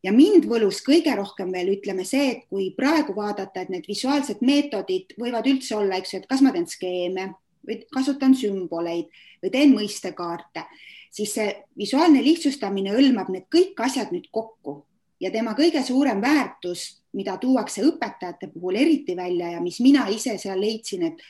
ja 0.04 0.14
mind 0.14 0.48
võlus 0.50 0.82
kõige 0.86 1.14
rohkem 1.18 1.52
veel 1.54 1.76
ütleme 1.76 2.06
see, 2.08 2.32
et 2.36 2.46
kui 2.50 2.72
praegu 2.78 3.16
vaadata, 3.18 3.64
et 3.64 3.74
need 3.74 3.88
visuaalsed 3.90 4.42
meetodid 4.46 5.16
võivad 5.20 5.48
üldse 5.50 5.76
olla, 5.78 6.00
eks 6.00 6.14
ju, 6.14 6.22
et 6.22 6.30
kas 6.30 6.42
ma 6.46 6.54
teen 6.56 6.68
skeeme 6.70 7.28
või 7.68 7.82
kasutan 7.94 8.34
sümboleid 8.38 9.12
või 9.44 9.52
teen 9.54 9.76
mõistekaarte, 9.76 10.66
siis 11.14 11.36
see 11.38 11.52
visuaalne 11.78 12.24
lihtsustamine 12.26 12.96
hõlmab 12.96 13.30
need 13.34 13.46
kõik 13.54 13.78
asjad 13.86 14.14
nüüd 14.14 14.32
kokku. 14.34 14.82
Ja 15.22 15.30
tema 15.30 15.54
kõige 15.54 15.84
suurem 15.86 16.22
väärtus, 16.22 17.04
mida 17.14 17.36
tuuakse 17.38 17.84
õpetajate 17.86 18.50
puhul 18.50 18.80
eriti 18.82 19.14
välja 19.18 19.52
ja 19.54 19.60
mis 19.62 19.78
mina 19.86 20.08
ise 20.10 20.34
seal 20.42 20.58
leidsin, 20.58 21.12
et 21.12 21.22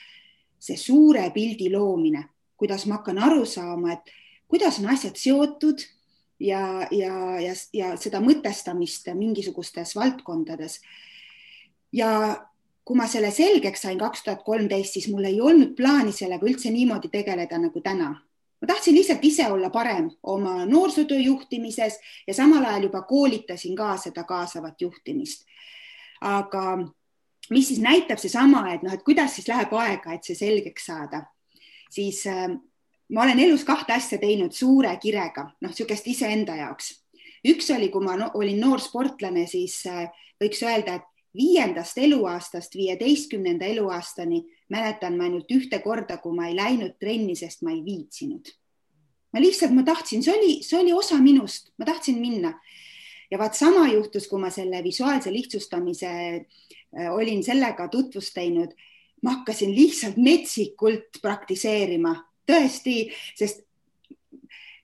see 0.62 0.78
suure 0.80 1.26
pildi 1.34 1.68
loomine, 1.74 2.22
kuidas 2.56 2.86
ma 2.86 3.00
hakkan 3.00 3.18
aru 3.20 3.44
saama, 3.44 3.98
et 3.98 4.14
kuidas 4.48 4.78
on 4.80 4.88
asjad 4.94 5.18
seotud 5.20 5.84
ja, 6.42 6.86
ja, 6.90 7.40
ja, 7.40 7.54
ja 7.72 7.92
seda 8.00 8.20
mõtestamist 8.20 9.08
mingisugustes 9.14 9.94
valdkondades. 9.96 10.80
ja 11.92 12.10
kui 12.84 12.98
ma 12.98 13.06
selle 13.06 13.30
selgeks 13.30 13.84
sain 13.84 13.98
kaks 13.98 14.24
tuhat 14.26 14.42
kolmteist, 14.42 14.96
siis 14.96 15.08
mul 15.12 15.28
ei 15.28 15.40
olnud 15.40 15.76
plaani 15.78 16.12
sellega 16.12 16.46
üldse 16.46 16.70
niimoodi 16.74 17.12
tegeleda 17.12 17.58
nagu 17.58 17.80
täna. 17.80 18.10
ma 18.62 18.66
tahtsin 18.66 18.94
lihtsalt 18.94 19.24
ise 19.24 19.46
olla 19.50 19.70
parem 19.70 20.10
oma 20.22 20.64
noorsootöö 20.66 21.18
juhtimises 21.18 21.98
ja 22.26 22.34
samal 22.34 22.64
ajal 22.64 22.88
juba 22.90 23.02
koolitasin 23.02 23.76
ka 23.76 23.96
seda 23.96 24.24
kaasavat 24.24 24.80
juhtimist. 24.80 25.46
aga 26.20 26.78
mis 27.50 27.68
siis 27.68 27.80
näitab 27.80 28.18
seesama, 28.18 28.72
et 28.72 28.82
noh, 28.82 28.92
et 28.92 29.02
kuidas 29.02 29.34
siis 29.34 29.48
läheb 29.48 29.72
aega, 29.74 30.12
et 30.12 30.24
see 30.24 30.34
selgeks 30.34 30.86
saada, 30.86 31.24
siis 31.90 32.26
äh, 32.26 32.50
ma 33.12 33.22
olen 33.22 33.40
elus 33.44 33.64
kahte 33.64 33.92
asja 33.92 34.18
teinud 34.18 34.54
suure 34.56 34.92
kirega, 35.00 35.50
noh, 35.60 35.70
niisugust 35.70 36.06
iseenda 36.08 36.56
jaoks. 36.56 36.98
üks 37.46 37.70
oli, 37.74 37.88
kui 37.90 38.04
ma 38.04 38.16
no, 38.16 38.30
olin 38.38 38.60
noor 38.60 38.80
sportlane, 38.80 39.46
siis 39.50 39.82
äh, 39.90 40.06
võiks 40.40 40.62
öelda, 40.62 41.00
et 41.00 41.08
viiendast 41.36 41.98
eluaastast 41.98 42.74
viieteistkümnenda 42.76 43.66
eluaastani 43.66 44.42
mäletan 44.70 45.16
ma 45.16 45.24
ainult 45.24 45.50
ühte 45.50 45.80
korda, 45.84 46.18
kui 46.22 46.36
ma 46.36 46.48
ei 46.48 46.56
läinud 46.56 46.98
trenni, 47.00 47.36
sest 47.36 47.62
ma 47.62 47.72
ei 47.72 47.82
viitsinud. 47.84 48.52
ma 49.32 49.40
lihtsalt, 49.40 49.72
ma 49.72 49.82
tahtsin, 49.82 50.22
see 50.22 50.32
oli, 50.32 50.56
see 50.62 50.78
oli 50.78 50.92
osa 50.92 51.16
minust, 51.20 51.72
ma 51.78 51.88
tahtsin 51.88 52.20
minna. 52.20 52.54
ja 53.30 53.38
vaat 53.38 53.54
sama 53.56 53.88
juhtus, 53.92 54.28
kui 54.28 54.40
ma 54.40 54.50
selle 54.50 54.82
visuaalse 54.84 55.32
lihtsustamise 55.32 56.08
äh, 56.08 57.12
olin 57.12 57.44
sellega 57.44 57.88
tutvust 57.88 58.34
teinud, 58.34 58.72
ma 59.22 59.38
hakkasin 59.38 59.74
lihtsalt 59.74 60.16
metsikult 60.16 61.20
praktiseerima 61.22 62.14
tõesti, 62.48 62.96
sest 63.38 63.62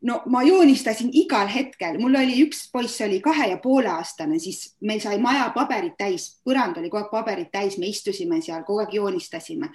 no 0.02 0.20
ma 0.26 0.42
joonistasin 0.46 1.10
igal 1.12 1.48
hetkel, 1.50 1.98
mul 1.98 2.18
oli 2.20 2.42
üks 2.44 2.66
poiss 2.72 3.00
oli 3.04 3.20
kahe 3.20 3.48
ja 3.52 3.58
poole 3.62 3.90
aastane, 3.90 4.38
siis 4.38 4.76
meil 4.80 5.00
sai 5.02 5.18
maja 5.22 5.50
paberit 5.54 5.96
täis, 5.98 6.30
põrand 6.46 6.78
oli 6.78 6.90
kogu 6.90 7.02
aeg 7.02 7.10
paberit 7.12 7.50
täis, 7.52 7.78
me 7.78 7.90
istusime 7.90 8.40
seal, 8.42 8.64
kogu 8.66 8.84
aeg 8.84 8.94
joonistasime. 8.94 9.72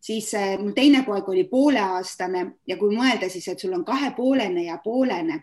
siis 0.00 0.34
äh, 0.34 0.56
mul 0.58 0.72
teine 0.72 1.02
poeg 1.04 1.28
oli 1.28 1.44
pooleaastane 1.44 2.46
ja 2.66 2.76
kui 2.76 2.96
mõelda 2.96 3.28
siis, 3.28 3.48
et 3.48 3.60
sul 3.60 3.74
on 3.76 3.84
kahepoolene 3.84 4.64
ja 4.64 4.78
poolene 4.84 5.42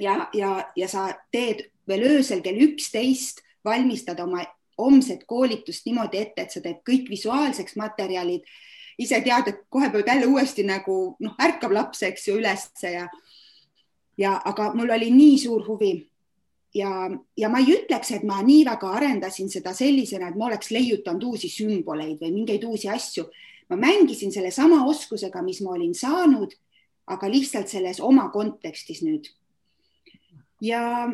ja, 0.00 0.28
ja, 0.32 0.70
ja 0.76 0.88
sa 0.88 1.10
teed 1.30 1.66
veel 1.88 2.06
öösel 2.08 2.40
kell 2.40 2.62
üksteist, 2.64 3.42
valmistad 3.64 4.20
oma 4.20 4.44
homset 4.78 5.24
koolitust 5.26 5.84
niimoodi 5.86 6.18
ette, 6.18 6.42
et 6.42 6.50
sa 6.50 6.60
teed 6.64 6.80
kõik 6.88 7.10
visuaalseks 7.10 7.76
materjalid 7.76 8.48
ise 8.98 9.20
tead, 9.24 9.48
et 9.48 9.62
kohe 9.68 9.90
pead 9.90 10.08
jälle 10.08 10.26
uuesti 10.26 10.64
nagu 10.66 11.16
noh, 11.20 11.36
ärkab 11.42 11.72
laps, 11.72 12.02
eks 12.02 12.28
ju, 12.28 12.38
ülesse 12.40 12.92
ja 12.94 13.08
ja 14.18 14.36
aga 14.44 14.70
mul 14.74 14.92
oli 14.94 15.10
nii 15.10 15.38
suur 15.42 15.64
huvi 15.66 15.94
ja, 16.74 16.90
ja 17.36 17.50
ma 17.50 17.62
ei 17.62 17.72
ütleks, 17.76 18.12
et 18.16 18.26
ma 18.26 18.40
nii 18.44 18.64
väga 18.66 18.90
arendasin 18.98 19.50
seda 19.52 19.74
sellisena, 19.76 20.30
et 20.30 20.38
ma 20.38 20.48
oleks 20.50 20.70
leiutanud 20.74 21.30
uusi 21.30 21.50
sümboleid 21.52 22.20
või 22.22 22.34
mingeid 22.40 22.66
uusi 22.68 22.90
asju. 22.90 23.28
ma 23.70 23.76
mängisin 23.80 24.32
sellesama 24.32 24.82
oskusega, 24.84 25.42
mis 25.42 25.62
ma 25.64 25.70
olin 25.72 25.94
saanud, 25.96 26.52
aga 27.06 27.28
lihtsalt 27.32 27.68
selles 27.68 28.00
oma 28.00 28.28
kontekstis 28.28 29.02
nüüd. 29.02 29.30
ja 30.60 31.08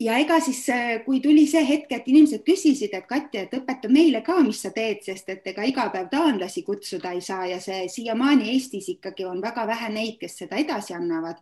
ja 0.00 0.16
ega 0.18 0.40
siis, 0.40 0.68
äh, 0.68 1.04
kui 1.04 1.20
tuli 1.20 1.46
see 1.48 1.62
hetk, 1.68 1.92
et 1.92 2.08
inimesed 2.08 2.44
küsisid, 2.44 2.92
et 2.94 3.06
Katja, 3.08 3.46
et 3.46 3.54
õpeta 3.56 3.88
meile 3.92 4.20
ka, 4.24 4.38
mis 4.44 4.60
sa 4.62 4.70
teed, 4.74 5.02
sest 5.04 5.28
et 5.32 5.46
ega 5.52 5.64
iga 5.64 5.88
päev 5.92 6.10
taanlasi 6.12 6.62
kutsuda 6.66 7.14
ei 7.16 7.22
saa 7.24 7.46
ja 7.48 7.60
see 7.60 7.86
siiamaani 7.92 8.50
Eestis 8.52 8.90
ikkagi 8.92 9.24
on 9.24 9.40
väga 9.42 9.66
vähe 9.66 9.88
neid, 9.92 10.18
kes 10.20 10.38
seda 10.42 10.60
edasi 10.60 10.94
annavad. 10.94 11.40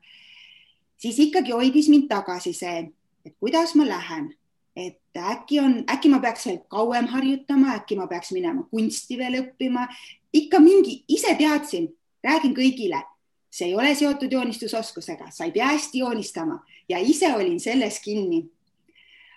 siis 0.96 1.18
ikkagi 1.18 1.52
hoidis 1.52 1.88
mind 1.88 2.08
tagasi 2.08 2.52
see, 2.52 2.90
et 3.26 3.34
kuidas 3.40 3.74
ma 3.74 3.84
lähen, 3.86 4.30
et 4.76 5.00
äkki 5.18 5.60
on, 5.60 5.84
äkki 5.90 6.08
ma 6.08 6.20
peaks 6.20 6.46
veel 6.46 6.60
kauem 6.68 7.06
harjutama, 7.06 7.74
äkki 7.74 7.96
ma 7.96 8.06
peaks 8.06 8.32
minema 8.32 8.62
kunsti 8.70 9.18
veel 9.18 9.40
õppima, 9.42 9.88
ikka 10.32 10.60
mingi, 10.60 11.04
ise 11.08 11.34
teadsin, 11.34 11.90
räägin 12.24 12.54
kõigile, 12.54 13.02
see 13.50 13.68
ei 13.68 13.74
ole 13.74 13.94
seotud 13.94 14.32
joonistusoskusega, 14.32 15.30
sa 15.30 15.44
ei 15.44 15.52
pea 15.52 15.66
hästi 15.74 15.98
joonistama 15.98 16.62
ja 16.88 16.98
ise 16.98 17.34
olin 17.34 17.60
selles 17.60 18.00
kinni. 18.04 18.44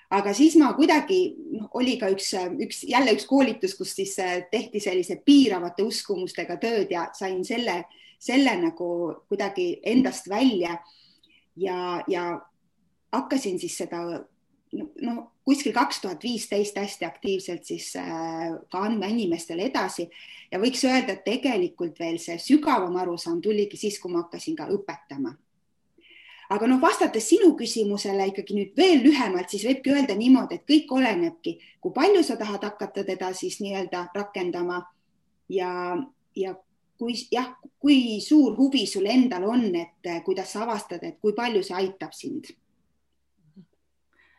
aga 0.09 0.31
siis 0.33 0.55
ma 0.55 0.69
kuidagi, 0.71 1.35
noh, 1.51 1.67
oli 1.75 1.97
ka 1.99 2.07
üks, 2.13 2.29
üks 2.63 2.85
jälle 2.87 3.11
üks 3.17 3.25
koolitus, 3.27 3.73
kus 3.75 3.91
siis 3.95 4.13
äh, 4.23 4.45
tehti 4.51 4.79
sellise 4.79 5.17
piiravate 5.25 5.83
uskumustega 5.83 6.55
tööd 6.61 6.93
ja 6.95 7.09
sain 7.13 7.43
selle, 7.45 7.81
selle 8.19 8.53
nagu 8.61 8.87
kuidagi 9.27 9.81
endast 9.83 10.29
välja. 10.31 10.77
Ja, 11.57 11.99
ja 12.07 12.23
hakkasin 13.11 13.59
siis 13.59 13.75
seda 13.81 13.99
no 14.71 15.15
kuskil 15.43 15.73
kaks 15.75 15.99
tuhat 16.03 16.23
viisteist 16.23 16.77
hästi 16.79 17.05
aktiivselt 17.07 17.67
siis 17.67 17.89
äh, 17.99 18.53
ka 18.71 18.85
andma 18.87 19.09
inimestele 19.11 19.67
edasi. 19.67 20.07
Ja 20.51 20.61
võiks 20.63 20.85
öelda, 20.87 21.17
et 21.17 21.27
tegelikult 21.27 21.99
veel 21.99 22.15
see 22.23 22.39
sügavam 22.39 22.95
arusaam 23.01 23.41
tuligi 23.43 23.75
siis, 23.79 23.99
kui 23.99 24.13
ma 24.13 24.23
hakkasin 24.23 24.55
ka 24.55 24.69
õpetama 24.71 25.35
aga 26.49 26.67
noh, 26.67 26.79
vastates 26.81 27.29
sinu 27.29 27.53
küsimusele 27.59 28.29
ikkagi 28.31 28.55
nüüd 28.55 28.77
veel 28.77 29.01
lühemalt, 29.03 29.49
siis 29.51 29.65
võibki 29.67 29.93
öelda 29.95 30.15
niimoodi, 30.15 30.59
et 30.59 30.67
kõik 30.69 30.93
olenebki, 30.99 31.57
kui 31.83 31.95
palju 31.95 32.23
sa 32.23 32.37
tahad 32.39 32.63
hakata 32.69 33.03
teda 33.07 33.33
siis 33.35 33.59
nii-öelda 33.63 34.07
rakendama. 34.15 34.83
Ja, 35.49 35.95
ja 36.35 36.53
kui 36.99 37.15
jah, 37.31 37.53
kui 37.79 38.19
suur 38.23 38.55
huvi 38.57 38.85
sul 38.87 39.07
endal 39.07 39.47
on, 39.47 39.67
et 39.75 40.13
kuidas 40.25 40.51
sa 40.55 40.65
avastad, 40.65 41.03
et 41.03 41.19
kui 41.21 41.35
palju 41.35 41.63
see 41.63 41.77
aitab 41.77 42.15
sind 42.15 42.51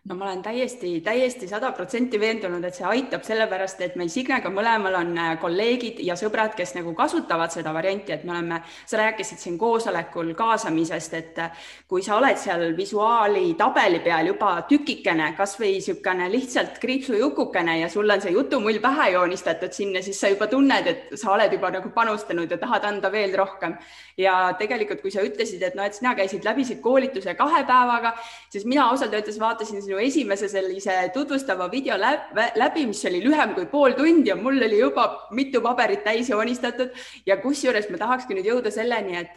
no 0.08 0.14
ma 0.14 0.24
olen 0.24 0.42
täiesti, 0.42 1.00
täiesti 1.04 1.48
sada 1.48 1.68
protsenti 1.76 2.20
veendunud, 2.20 2.64
et 2.64 2.76
see 2.76 2.86
aitab, 2.88 3.24
sellepärast 3.26 3.82
et 3.84 3.96
meil 4.00 4.08
Signega 4.12 4.48
mõlemal 4.52 4.94
on 5.02 5.10
äh, 5.20 5.32
kolleegid 5.40 6.00
ja 6.04 6.16
sõbrad, 6.16 6.54
kes 6.56 6.72
nagu 6.78 6.94
kasutavad 6.96 7.52
seda 7.52 7.74
varianti, 7.76 8.14
et 8.14 8.24
me 8.24 8.32
oleme, 8.32 8.60
sa 8.88 9.00
rääkisid 9.02 9.42
siin 9.42 9.58
koosolekul 9.60 10.32
kaasamisest, 10.38 11.16
et 11.18 11.40
äh, 11.44 11.66
kui 11.90 12.04
sa 12.04 12.16
oled 12.16 12.40
seal 12.40 12.64
visuaali 12.76 13.52
tabeli 13.58 14.00
peal 14.04 14.30
juba 14.32 14.54
tükikene, 14.70 15.34
kasvõi 15.36 15.74
niisugune 15.78 16.30
lihtsalt 16.32 16.80
kriipsujukukene 16.80 17.78
ja 17.82 17.92
sul 17.92 18.08
on 18.08 18.24
see 18.24 18.32
jutumull 18.32 18.80
pähe 18.82 19.10
joonistatud 19.12 19.76
sinna, 19.76 20.02
siis 20.02 20.20
sa 20.20 20.32
juba 20.32 20.48
tunned, 20.48 20.88
et 20.88 21.12
sa 21.20 21.34
oled 21.34 21.52
juba 21.52 21.72
nagu 21.76 21.92
panustanud 21.92 22.48
ja 22.50 22.60
tahad 22.60 22.88
anda 22.88 23.12
veel 23.12 23.36
rohkem. 23.36 23.76
ja 24.18 24.54
tegelikult, 24.58 24.98
kui 25.04 25.12
sa 25.14 25.22
ütlesid, 25.22 25.62
et 25.62 25.76
noh, 25.78 25.84
et 25.86 25.94
sina 25.94 26.14
käisid, 26.18 26.42
läbisid 26.42 26.80
koolituse 26.82 27.36
kahe 27.38 27.60
päevaga, 27.68 28.16
siis 28.50 28.64
mina 28.66 28.88
ausalt 28.90 29.12
öeldes 29.14 29.38
vaatasin 29.38 29.82
sinu 29.82 29.98
esimese 30.02 30.49
sellise 30.49 30.95
tutvustava 31.14 31.69
video 31.71 31.97
läbi, 31.99 32.85
mis 32.87 33.00
oli 33.09 33.21
lühem 33.25 33.55
kui 33.57 33.67
pool 33.71 33.97
tundi 33.99 34.31
ja 34.31 34.37
mul 34.37 34.61
oli 34.67 34.78
juba 34.81 35.07
mitu 35.37 35.61
paberit 35.64 36.05
täis 36.05 36.31
joonistatud. 36.31 36.93
Ja 37.26 37.38
kusjuures 37.43 37.88
ma 37.90 38.00
tahakski 38.00 38.37
nüüd 38.37 38.49
jõuda 38.50 38.73
selleni, 38.75 39.17
et, 39.21 39.37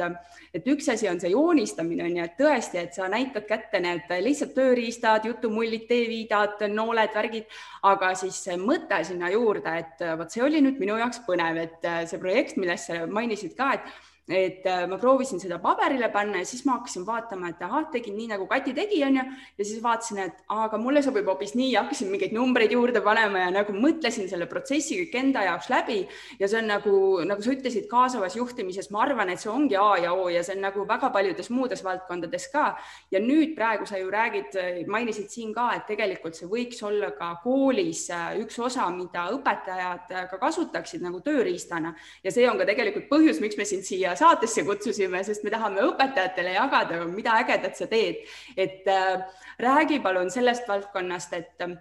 et 0.54 0.70
üks 0.74 0.90
asi 0.94 1.10
on 1.10 1.20
see 1.22 1.34
joonistamine 1.34 2.06
on 2.06 2.20
ju, 2.20 2.28
et 2.28 2.38
tõesti, 2.40 2.82
et 2.84 2.96
sa 2.98 3.10
näitad 3.12 3.48
kätte 3.50 3.82
need 3.84 4.12
lihtsalt 4.26 4.56
tööriistad, 4.58 5.26
jutumullid, 5.30 5.88
teeviidad, 5.90 6.62
nooled, 6.72 7.12
värgid, 7.16 7.50
aga 7.88 8.14
siis 8.20 8.44
mõte 8.62 9.02
sinna 9.08 9.32
juurde, 9.34 9.76
et 9.84 10.06
vot 10.20 10.32
see 10.32 10.46
oli 10.46 10.62
nüüd 10.64 10.80
minu 10.82 11.00
jaoks 11.02 11.24
põnev, 11.28 11.60
et 11.66 11.92
see 12.10 12.22
projekt, 12.22 12.58
millest 12.62 12.92
sa 12.92 13.04
mainisid 13.10 13.58
ka, 13.58 13.74
et 13.80 14.11
et 14.30 14.66
äh, 14.66 14.86
ma 14.88 14.98
proovisin 15.02 15.40
seda 15.42 15.58
paberile 15.60 16.10
panna 16.14 16.40
ja 16.42 16.46
siis 16.46 16.64
ma 16.66 16.78
hakkasin 16.78 17.06
vaatama, 17.08 17.50
et 17.52 17.62
ahah, 17.66 17.88
tegin 17.92 18.16
nii 18.18 18.30
nagu 18.32 18.46
Kati 18.48 18.74
tegi, 18.76 19.02
onju, 19.04 19.24
ja 19.58 19.66
siis 19.66 19.82
vaatasin, 19.84 20.20
et 20.26 20.44
aga 20.52 20.78
mulle 20.78 21.02
sobib 21.04 21.28
hoopis 21.28 21.56
nii. 21.58 21.74
Hakkasin 21.76 22.12
mingeid 22.12 22.36
numbreid 22.36 22.72
juurde 22.76 23.02
panema 23.04 23.46
ja 23.46 23.52
nagu 23.54 23.74
mõtlesin 23.76 24.30
selle 24.30 24.46
protsessi 24.52 25.00
kõik 25.02 25.18
enda 25.20 25.46
jaoks 25.48 25.72
läbi. 25.72 26.02
Ja 26.40 26.50
see 26.52 26.62
on 26.62 26.70
nagu, 26.72 26.96
nagu 27.28 27.44
sa 27.44 27.54
ütlesid, 27.56 27.88
kaasavas 27.92 28.38
juhtimises, 28.38 28.92
ma 28.94 29.04
arvan, 29.08 29.32
et 29.34 29.42
see 29.42 29.52
ongi 29.52 29.80
A 29.80 29.90
ja 30.04 30.14
O 30.14 30.30
ja 30.30 30.44
see 30.46 30.56
on 30.58 30.66
nagu 30.68 30.86
väga 30.88 31.12
paljudes 31.14 31.50
muudes 31.50 31.84
valdkondades 31.84 32.48
ka. 32.54 32.76
ja 33.12 33.20
nüüd 33.20 33.56
praegu 33.56 33.86
sa 33.86 33.98
ju 33.98 34.12
räägid, 34.12 34.56
mainisid 34.88 35.30
siin 35.32 35.54
ka, 35.54 35.72
et 35.76 35.88
tegelikult 35.90 36.38
see 36.38 36.48
võiks 36.50 36.80
olla 36.86 37.12
ka 37.18 37.34
koolis 37.44 38.06
äh, 38.14 38.38
üks 38.44 38.60
osa, 38.60 38.88
mida 38.94 39.28
õpetajad 39.36 40.14
äh, 40.14 40.28
ka 40.30 40.40
kasutaksid 40.42 41.02
nagu 41.04 41.22
tööriistana. 41.26 41.94
Ja 42.24 42.32
see 42.32 42.48
on 42.50 42.60
ka 42.60 42.68
tegelikult 42.70 43.10
põhjus, 43.10 43.42
miks 43.44 43.58
me 43.58 43.66
sind 43.68 43.88
siia 43.88 44.11
siia 44.16 44.28
saatesse 44.28 44.64
kutsusime, 44.64 45.24
sest 45.24 45.44
me 45.44 45.52
tahame 45.54 45.84
õpetajatele 45.88 46.56
jagada, 46.56 47.04
mida 47.06 47.38
ägedat 47.42 47.78
sa 47.78 47.88
teed. 47.88 48.26
et 48.58 48.88
äh, 48.88 49.24
räägi 49.60 50.00
palun 50.00 50.32
sellest 50.32 50.68
valdkonnast, 50.68 51.34
et 51.34 51.62
äh, 51.62 51.78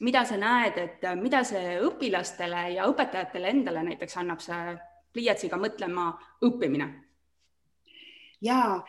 mida 0.00 0.24
sa 0.24 0.36
näed, 0.36 0.78
et 0.78 1.04
äh, 1.04 1.16
mida 1.16 1.44
see 1.44 1.78
õpilastele 1.80 2.70
ja 2.74 2.86
õpetajatele 2.86 3.48
endale 3.48 3.82
näiteks 3.82 4.16
annab 4.16 4.40
see 4.40 4.78
pliiatsiga 5.12 5.56
mõtlema 5.56 6.12
õppimine? 6.44 6.92
ja 8.40 8.82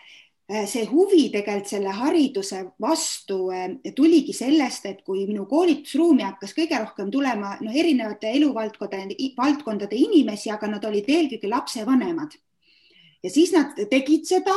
Äh, 0.48 0.64
see 0.64 0.86
huvi 0.88 1.26
tegelikult 1.28 1.68
selle 1.68 1.92
hariduse 1.92 2.62
vastu 2.80 3.50
tuligi 3.96 4.32
sellest, 4.32 4.86
et 4.88 5.02
kui 5.04 5.26
minu 5.28 5.44
koolitusruumi 5.50 6.24
hakkas 6.24 6.54
kõige 6.56 6.78
rohkem 6.80 7.10
tulema 7.12 7.58
noh, 7.60 7.76
erinevate 7.76 8.32
eluvaldkondade, 8.32 9.18
valdkondade 9.36 10.00
inimesi, 10.00 10.48
aga 10.54 10.70
nad 10.72 10.88
olid 10.88 11.10
eelkõige 11.12 11.52
lapsevanemad. 11.52 12.38
Ja 13.28 13.34
siis 13.34 13.52
nad 13.52 13.76
tegid 13.92 14.24
seda 14.28 14.56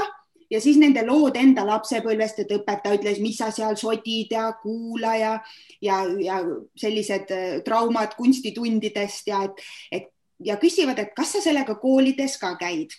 ja 0.50 0.60
siis 0.62 0.78
nende 0.78 1.02
lood 1.06 1.36
enda 1.38 1.64
lapsepõlvest, 1.66 2.42
et 2.42 2.54
õpetaja 2.54 2.98
ütles, 2.98 3.20
mis 3.22 3.38
sa 3.38 3.50
seal 3.54 3.76
sodid 3.78 4.32
ja 4.34 4.48
kuula 4.62 5.16
ja, 5.18 5.34
ja, 5.82 6.00
ja 6.22 6.40
sellised 6.78 7.34
äh, 7.34 7.60
traumad 7.66 8.16
kunstitundidest 8.18 9.30
ja 9.30 9.44
et, 9.46 9.62
et 9.90 10.08
ja 10.44 10.56
küsivad, 10.60 10.98
et 10.98 11.14
kas 11.16 11.36
sa 11.36 11.44
sellega 11.44 11.76
koolides 11.80 12.38
ka 12.40 12.54
käid? 12.60 12.96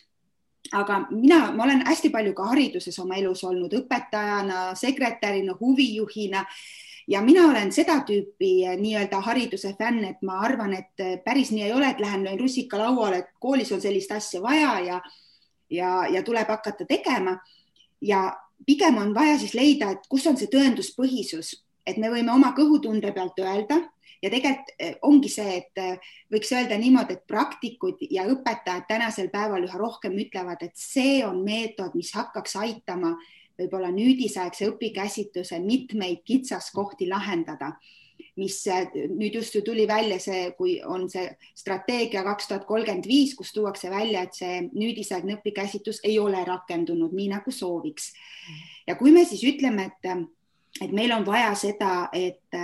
Aga 0.78 1.02
mina, 1.10 1.50
ma 1.56 1.66
olen 1.66 1.82
hästi 1.88 2.12
palju 2.14 2.36
ka 2.38 2.52
hariduses 2.52 3.00
oma 3.02 3.18
elus 3.20 3.42
olnud 3.44 3.74
õpetajana, 3.82 4.72
sekretärina, 4.78 5.58
huvijuhina. 5.60 6.46
Ja 7.10 7.24
mina 7.26 7.48
olen 7.50 7.74
seda 7.74 7.98
tüüpi 8.08 8.52
eh, 8.70 8.78
nii-öelda 8.80 9.20
hariduse 9.26 9.74
fänn, 9.80 10.06
et 10.06 10.22
ma 10.24 10.38
arvan, 10.46 10.76
et 10.78 11.02
eh, 11.02 11.18
päris 11.26 11.50
nii 11.52 11.66
ei 11.66 11.74
ole, 11.74 11.90
et 11.90 12.00
lähen 12.00 12.24
löön 12.24 12.40
rusika 12.40 12.80
lauale, 12.80 13.24
et 13.24 13.34
koolis 13.42 13.74
on 13.74 13.82
sellist 13.82 14.14
asja 14.16 14.40
vaja 14.42 14.78
ja 14.86 15.02
ja, 15.72 16.06
ja 16.12 16.24
tuleb 16.24 16.50
hakata 16.50 16.86
tegema. 16.86 17.38
Ja 18.02 18.32
pigem 18.66 18.98
on 18.98 19.16
vaja 19.16 19.38
siis 19.40 19.54
leida, 19.58 19.92
et 19.92 20.06
kus 20.10 20.28
on 20.28 20.38
see 20.38 20.50
tõenduspõhisus, 20.52 21.56
et 21.88 21.98
me 21.98 22.12
võime 22.14 22.34
oma 22.34 22.54
kõhutunde 22.58 23.14
pealt 23.16 23.40
öelda. 23.42 23.82
Ja 24.22 24.30
tegelikult 24.30 24.76
eh, 24.78 24.98
ongi 25.02 25.30
see, 25.34 25.56
et 25.58 25.80
eh, 25.82 26.12
võiks 26.30 26.52
öelda 26.54 26.78
niimoodi, 26.78 27.16
et 27.18 27.24
praktikud 27.28 28.04
ja 28.14 28.28
õpetajad 28.30 28.86
tänasel 28.90 29.32
päeval 29.34 29.66
üha 29.66 29.80
rohkem 29.82 30.14
ütlevad, 30.22 30.62
et 30.62 30.78
see 30.78 31.24
on 31.26 31.40
meetod, 31.46 31.96
mis 31.98 32.12
hakkaks 32.14 32.54
aitama 32.62 33.16
võib-olla 33.58 33.90
nüüdisaegse 33.94 34.70
õpikäsitluse 34.70 35.58
mitmeid 35.66 36.22
kitsaskohti 36.26 37.10
lahendada 37.10 37.74
mis 38.40 38.58
nüüd 39.12 39.36
just 39.40 39.56
ju 39.56 39.62
tuli 39.66 39.88
välja 39.88 40.20
see, 40.20 40.52
kui 40.58 40.76
on 40.84 41.08
see 41.12 41.28
strateegia 41.58 42.24
kaks 42.28 42.50
tuhat 42.50 42.68
kolmkümmend 42.70 43.08
viis, 43.10 43.36
kus 43.38 43.54
tuuakse 43.56 43.90
välja, 43.94 44.26
et 44.26 44.38
see 44.38 44.62
nüüdisaegne 44.72 45.40
õpikäsitlus 45.40 46.04
ei 46.04 46.20
ole 46.20 46.44
rakendunud 46.48 47.14
nii 47.16 47.32
nagu 47.34 47.52
sooviks. 47.52 48.12
ja 48.88 48.96
kui 48.96 49.12
me 49.12 49.26
siis 49.26 49.44
ütleme, 49.48 49.92
et 49.92 50.14
et 50.80 50.92
meil 50.96 51.12
on 51.12 51.26
vaja 51.28 51.52
seda, 51.60 52.10
et 52.16 52.56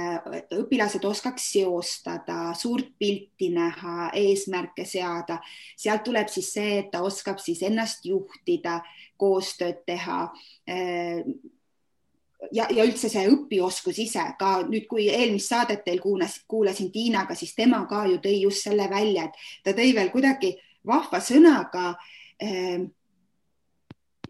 õpilased 0.55 1.03
oskaks 1.05 1.49
seostada, 1.51 2.53
suurt 2.55 2.93
pilti 2.99 3.49
näha, 3.51 4.11
eesmärke 4.15 4.85
seada, 4.87 5.41
sealt 5.77 6.05
tuleb 6.07 6.31
siis 6.31 6.53
see, 6.55 6.79
et 6.79 6.91
ta 6.93 7.03
oskab 7.03 7.41
siis 7.43 7.61
ennast 7.67 8.07
juhtida, 8.07 8.79
koostööd 9.19 9.83
teha 9.85 10.21
ja, 12.51 12.67
ja 12.69 12.85
üldse 12.85 13.09
see 13.09 13.25
õpioskus 13.31 13.99
ise 14.03 14.23
ka 14.39 14.61
nüüd, 14.67 14.85
kui 14.89 15.07
eelmist 15.09 15.53
saadet 15.53 15.83
teil 15.85 15.99
kuulas, 16.03 16.39
kuulasin 16.47 16.91
Tiinaga, 16.91 17.35
siis 17.35 17.55
tema 17.55 17.83
ka 17.89 18.05
ju 18.09 18.21
tõi 18.23 18.41
just 18.43 18.67
selle 18.67 18.89
välja, 18.91 19.27
et 19.27 19.65
ta 19.65 19.75
tõi 19.77 19.93
veel 19.95 20.13
kuidagi 20.13 20.53
vahva 20.87 21.19
sõnaga 21.23 21.89
äh, 22.43 22.85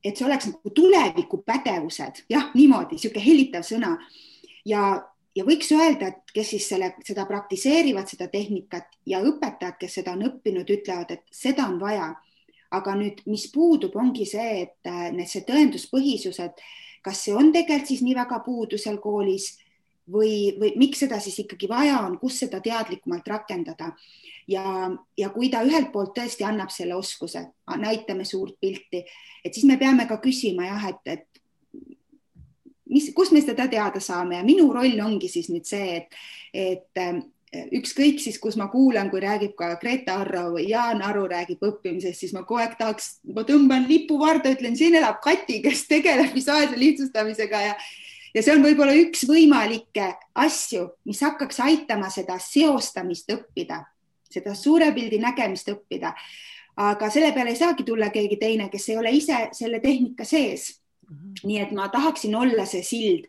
et 0.03 0.17
see 0.17 0.25
oleks 0.27 0.47
nagu 0.51 0.71
tulevikupädevused, 0.75 2.23
jah, 2.31 2.49
niimoodi, 2.55 2.97
niisugune 2.97 3.23
hellitav 3.25 3.65
sõna 3.65 3.95
ja, 4.67 4.83
ja 5.35 5.45
võiks 5.47 5.71
öelda, 5.75 6.11
et 6.11 6.33
kes 6.35 6.53
siis 6.55 6.67
selle, 6.71 6.93
seda 7.05 7.25
praktiseerivad, 7.29 8.09
seda 8.09 8.29
tehnikat 8.31 8.97
ja 9.09 9.21
õpetajad, 9.25 9.77
kes 9.81 9.99
seda 9.99 10.15
on 10.15 10.25
õppinud, 10.29 10.69
ütlevad, 10.77 11.13
et 11.17 11.25
seda 11.33 11.67
on 11.67 11.79
vaja. 11.81 12.15
aga 12.67 12.97
nüüd, 12.99 13.21
mis 13.31 13.45
puudub, 13.47 13.93
ongi 13.95 14.25
see, 14.27 14.63
et 14.65 14.89
äh, 14.91 15.05
need, 15.15 15.29
see 15.31 15.45
tõenduspõhisus, 15.47 16.41
et 16.43 16.59
kas 17.05 17.23
see 17.25 17.35
on 17.35 17.51
tegelikult 17.53 17.91
siis 17.91 18.03
nii 18.05 18.15
väga 18.17 18.39
puudu 18.45 18.79
seal 18.81 18.99
koolis 19.03 19.53
või, 20.11 20.55
või 20.59 20.73
miks 20.79 21.03
seda 21.03 21.19
siis 21.23 21.39
ikkagi 21.43 21.69
vaja 21.69 21.99
on, 22.05 22.17
kus 22.21 22.39
seda 22.43 22.61
teadlikumalt 22.63 23.27
rakendada. 23.27 23.91
Ja, 24.47 24.63
ja 25.19 25.29
kui 25.33 25.49
ta 25.51 25.59
ühelt 25.67 25.91
poolt 25.91 26.13
tõesti 26.15 26.45
annab 26.47 26.71
selle 26.71 26.95
oskuse, 26.95 27.41
näitame 27.81 28.23
suurt 28.25 28.55
pilti, 28.61 29.03
et 29.43 29.53
siis 29.53 29.67
me 29.67 29.75
peame 29.77 30.05
ka 30.07 30.21
küsima 30.23 30.69
jah, 30.69 30.85
et, 30.93 31.01
et 31.03 31.97
mis, 32.87 33.09
kust 33.15 33.35
me 33.35 33.41
seda 33.43 33.67
teada 33.67 33.99
saame? 33.99 34.37
Ja 34.39 34.45
minu 34.47 34.69
roll 34.71 34.95
ongi 35.03 35.27
siis 35.31 35.49
nüüd 35.51 35.67
see, 35.67 35.97
et, 35.99 36.15
et 36.53 37.03
ükskõik 37.53 38.19
siis, 38.19 38.39
kus 38.43 38.57
ma 38.59 38.67
kuulan, 38.71 39.09
kui 39.09 39.21
räägib 39.23 39.53
ka 39.55 39.75
Grete 39.81 40.11
Arro 40.11 40.49
või 40.57 40.67
Jaan 40.69 41.01
Aru 41.01 41.27
räägib 41.31 41.63
õppimisest, 41.63 42.19
siis 42.19 42.33
ma 42.35 42.43
kogu 42.43 42.59
aeg 42.59 42.75
tahaks, 42.79 43.19
ma 43.23 43.45
tõmban 43.47 43.87
lipu 43.87 44.19
varda, 44.19 44.51
ütlen, 44.51 44.75
siin 44.75 44.97
elab 44.99 45.21
Kati, 45.23 45.61
kes 45.63 45.85
tegeleb 45.87 46.35
visuaalse 46.35 46.79
lihtsustamisega 46.79 47.63
ja 47.69 47.77
ja 48.35 48.41
see 48.43 48.53
on 48.53 48.61
võib-olla 48.61 48.93
üks 48.93 49.23
võimalikke 49.25 50.11
asju, 50.35 50.83
mis 51.07 51.23
hakkaks 51.23 51.61
aitama 51.63 52.11
seda 52.13 52.35
seostamist 52.43 53.31
õppida 53.33 53.79
seda 54.31 54.55
suure 54.57 54.91
pildi 54.95 55.19
nägemist 55.21 55.69
õppida. 55.71 56.13
aga 56.77 57.09
selle 57.09 57.31
peale 57.33 57.55
ei 57.55 57.57
saagi 57.57 57.83
tulla 57.83 58.11
keegi 58.13 58.37
teine, 58.37 58.67
kes 58.69 58.89
ei 58.89 58.97
ole 58.97 59.11
ise 59.11 59.37
selle 59.51 59.79
tehnika 59.79 60.25
sees. 60.25 60.81
-hmm. 61.09 61.33
nii 61.43 61.59
et 61.59 61.71
ma 61.71 61.89
tahaksin 61.89 62.35
olla 62.35 62.65
see 62.65 62.83
sild 62.83 63.25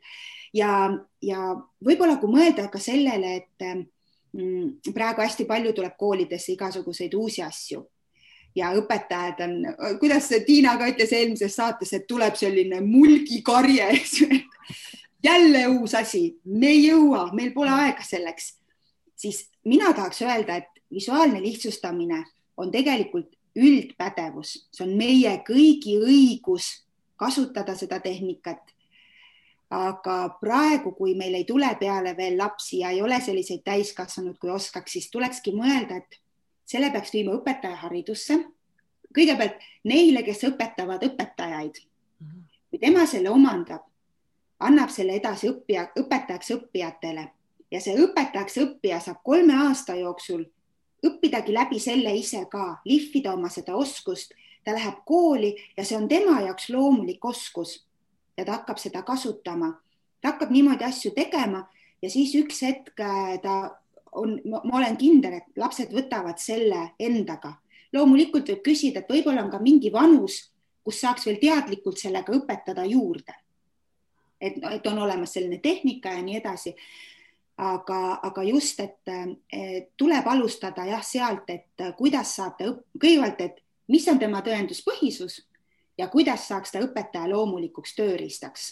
ja, 0.55 0.91
ja 1.23 1.55
võib-olla 1.85 2.17
kui 2.19 2.29
mõelda 2.33 2.69
ka 2.69 2.79
sellele, 2.79 3.37
et 3.37 3.89
praegu 4.95 5.23
hästi 5.25 5.47
palju 5.49 5.73
tuleb 5.73 5.95
koolidesse 5.99 6.53
igasuguseid 6.53 7.15
uusi 7.15 7.43
asju 7.43 7.85
ja 8.57 8.73
õpetajad 8.77 9.41
on, 9.45 9.57
kuidas 10.01 10.29
Tiina 10.47 10.77
ka 10.79 10.89
ütles 10.91 11.13
eelmises 11.15 11.57
saates, 11.57 11.93
et 11.95 12.07
tuleb 12.09 12.37
selline 12.39 12.81
mulgikarje, 12.85 13.89
eks 13.99 14.15
ju, 14.21 14.29
et 14.35 15.25
jälle 15.25 15.67
uus 15.79 15.95
asi, 15.99 16.39
me 16.45 16.73
ei 16.75 16.87
jõua, 16.89 17.29
meil 17.37 17.53
pole 17.55 17.73
aega 17.75 18.05
selleks, 18.07 18.55
siis 19.19 19.45
mina 19.69 19.93
tahaks 19.95 20.23
öelda, 20.23 20.59
et 20.59 20.83
visuaalne 20.95 21.43
lihtsustamine 21.43 22.23
on 22.57 22.73
tegelikult 22.75 23.31
üldpädevus, 23.59 24.55
see 24.73 24.85
on 24.87 24.95
meie 24.99 25.33
kõigi 25.47 25.99
õigus 25.99 26.71
kasutada 27.19 27.75
seda 27.79 27.99
tehnikat. 28.01 28.61
Aga 29.71 30.17
praegu, 30.41 30.93
kui 30.97 31.15
meil 31.15 31.35
ei 31.37 31.45
tule 31.45 31.69
peale 31.81 32.15
veel 32.17 32.39
lapsi 32.39 32.79
ja 32.81 32.91
ei 32.91 33.03
ole 33.03 33.21
selliseid 33.21 33.61
täiskasvanud, 33.65 34.39
kui 34.41 34.51
oskaks, 34.51 34.93
siis 34.93 35.11
tulekski 35.11 35.53
mõelda, 35.53 35.99
et 36.01 36.21
selle 36.69 36.91
peaks 36.91 37.13
viima 37.13 37.37
õpetajaharidusse. 37.37 38.45
kõigepealt 39.15 39.61
neile, 39.85 40.23
kes 40.23 40.45
õpetavad 40.45 41.05
õpetajaid. 41.05 41.85
kui 42.71 42.79
tema 42.79 43.07
selle 43.07 43.31
omandab, 43.31 43.85
annab 44.61 44.91
selle 44.91 45.13
edasi 45.17 45.49
õppija, 45.49 45.89
õpetajaks 45.97 46.51
õppijatele 46.51 47.29
ja 47.71 47.81
see 47.81 47.97
õpetajaks 47.97 48.59
õppija 48.59 49.01
saab 49.01 49.23
kolme 49.25 49.55
aasta 49.55 49.95
jooksul 49.95 50.45
õppidagi 51.07 51.53
läbi 51.55 51.79
selle 51.81 52.15
ise 52.17 52.45
ka, 52.51 52.81
lihvida 52.85 53.33
oma 53.33 53.49
seda 53.49 53.77
oskust, 53.77 54.35
ta 54.65 54.73
läheb 54.73 55.05
kooli 55.07 55.55
ja 55.77 55.85
see 55.85 55.97
on 55.97 56.09
tema 56.09 56.41
jaoks 56.41 56.69
loomulik 56.69 57.25
oskus 57.25 57.88
ja 58.39 58.45
ta 58.47 58.61
hakkab 58.61 58.79
seda 58.79 59.03
kasutama, 59.03 59.73
ta 60.23 60.33
hakkab 60.33 60.53
niimoodi 60.55 60.87
asju 60.87 61.13
tegema 61.17 61.65
ja 62.03 62.11
siis 62.11 62.35
üks 62.39 62.63
hetk 62.63 63.01
äh, 63.03 63.35
ta 63.43 63.59
on, 64.13 64.39
ma 64.47 64.79
olen 64.79 64.97
kindel, 64.97 65.41
et 65.41 65.59
lapsed 65.61 65.93
võtavad 65.95 66.39
selle 66.43 66.93
endaga. 66.99 67.59
loomulikult 67.93 68.49
võib 68.49 68.63
küsida, 68.65 69.01
et 69.01 69.11
võib-olla 69.11 69.43
on 69.45 69.51
ka 69.51 69.59
mingi 69.65 69.91
vanus, 69.93 70.51
kus 70.85 71.01
saaks 71.01 71.27
veel 71.27 71.39
teadlikult 71.41 71.99
sellega 71.99 72.33
õpetada 72.33 72.85
juurde. 72.85 73.35
et, 74.41 74.57
et 74.71 74.87
on 74.87 74.99
olemas 74.99 75.33
selline 75.33 75.59
tehnika 75.59 76.13
ja 76.15 76.23
nii 76.23 76.37
edasi 76.39 76.75
aga, 77.59 78.21
aga 78.23 78.43
just, 78.47 78.81
et 78.81 79.97
tuleb 79.99 80.27
alustada 80.27 80.85
jah, 80.87 81.03
sealt, 81.03 81.51
et 81.51 81.87
kuidas 81.99 82.37
saab 82.37 82.55
ta 82.59 82.71
kõigepealt, 82.99 83.41
et 83.41 83.63
mis 83.89 84.07
on 84.09 84.19
tema 84.19 84.43
tõenduspõhisus 84.47 85.43
ja 85.99 86.09
kuidas 86.09 86.49
saaks 86.49 86.73
ta 86.73 86.83
õpetaja 86.85 87.31
loomulikuks 87.31 87.97
tööriistaks. 87.99 88.71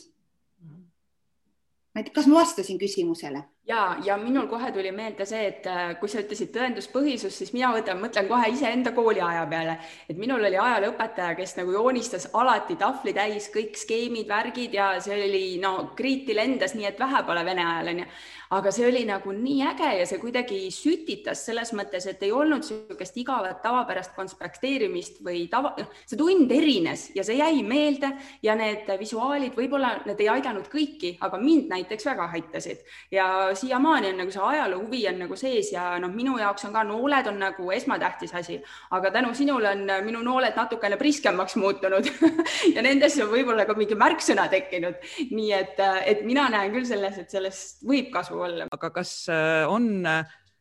ma 1.95 2.01
ei 2.01 2.05
tea, 2.05 2.15
kas 2.15 2.27
ma 2.31 2.41
vastasin 2.43 2.79
küsimusele? 2.79 3.43
ja, 3.67 3.97
ja 4.05 4.17
minul 4.17 4.47
kohe 4.47 4.71
tuli 4.73 4.93
meelde 4.93 5.27
see, 5.27 5.47
et 5.51 5.67
äh, 5.67 5.95
kui 6.01 6.09
sa 6.09 6.21
ütlesid 6.23 6.53
tõenduspõhisus, 6.55 7.35
siis 7.35 7.53
mina 7.57 7.73
võtan, 7.75 7.99
mõtlen 8.03 8.29
kohe 8.31 8.51
iseenda 8.53 8.93
kooliaja 8.95 9.47
peale, 9.51 9.79
et 10.09 10.19
minul 10.21 10.45
oli 10.45 10.59
ajalooõpetaja, 10.61 11.35
kes 11.39 11.57
nagu 11.59 11.75
joonistas 11.75 12.29
alati 12.33 12.77
tahvli 12.79 13.15
täis 13.17 13.51
kõik 13.55 13.79
skeemid, 13.81 14.29
värgid 14.31 14.77
ja 14.79 14.93
see 15.03 15.19
oli 15.27 15.45
no 15.63 15.93
kriiti 15.99 16.37
lendas 16.37 16.77
nii, 16.79 16.87
et 16.93 17.01
vähe 17.03 17.25
pole 17.27 17.45
vene 17.49 17.67
ajal 17.67 17.95
onju 17.95 18.11
aga 18.51 18.71
see 18.71 18.87
oli 18.87 19.03
nagu 19.09 19.33
nii 19.35 19.63
äge 19.73 19.91
ja 20.01 20.07
see 20.07 20.21
kuidagi 20.23 20.59
sütitas 20.75 21.43
selles 21.49 21.73
mõttes, 21.77 22.07
et 22.07 22.23
ei 22.23 22.33
olnud 22.33 22.63
niisugust 22.63 23.17
igavat 23.19 23.63
tavapärast 23.65 24.15
konspekteerimist 24.17 25.19
või 25.25 25.47
tava, 25.51 25.73
noh, 25.79 25.91
see 26.07 26.19
tund 26.21 26.53
erines 26.55 27.09
ja 27.17 27.25
see 27.27 27.39
jäi 27.41 27.63
meelde 27.67 28.13
ja 28.43 28.55
need 28.59 28.87
visuaalid, 29.01 29.55
võib-olla 29.57 29.97
need 30.07 30.21
ei 30.23 30.31
aidanud 30.37 30.69
kõiki, 30.71 31.17
aga 31.27 31.41
mind 31.43 31.73
näiteks 31.73 32.07
väga 32.07 32.29
aitasid. 32.37 32.85
Ja 33.11 33.27
siiamaani 33.57 34.13
on 34.13 34.23
nagu 34.23 34.35
see 34.35 34.45
ajaloo 34.53 34.85
huvi 34.85 35.03
on 35.11 35.21
nagu 35.25 35.39
sees 35.39 35.73
ja 35.75 35.89
noh, 36.03 36.13
minu 36.15 36.39
jaoks 36.39 36.69
on 36.69 36.77
ka 36.77 36.85
nooled 36.87 37.31
on 37.33 37.41
nagu 37.43 37.71
esmatähtis 37.75 38.35
asi, 38.39 38.61
aga 38.95 39.11
tänu 39.15 39.35
sinule 39.35 39.73
on 39.75 39.85
minu 40.07 40.23
nooled 40.23 40.55
natukene 40.57 40.99
priskemaks 41.01 41.57
muutunud 41.61 42.07
ja 42.75 42.85
nendesse 42.85 43.25
on 43.25 43.33
võib-olla 43.33 43.67
ka 43.67 43.75
mingi 43.79 43.99
märksõna 43.99 44.47
tekkinud, 44.53 45.03
nii 45.33 45.53
et, 45.57 45.83
et 46.07 46.25
mina 46.27 46.47
näen 46.53 46.73
küll 46.75 46.87
selles, 46.89 47.19
et 47.19 47.33
sellest 47.33 47.83
võib 47.87 48.13
kasu 48.15 48.36
olla. 48.41 48.69
aga 48.73 48.91
kas 48.91 49.29
äh, 49.29 49.65
on, 49.69 50.07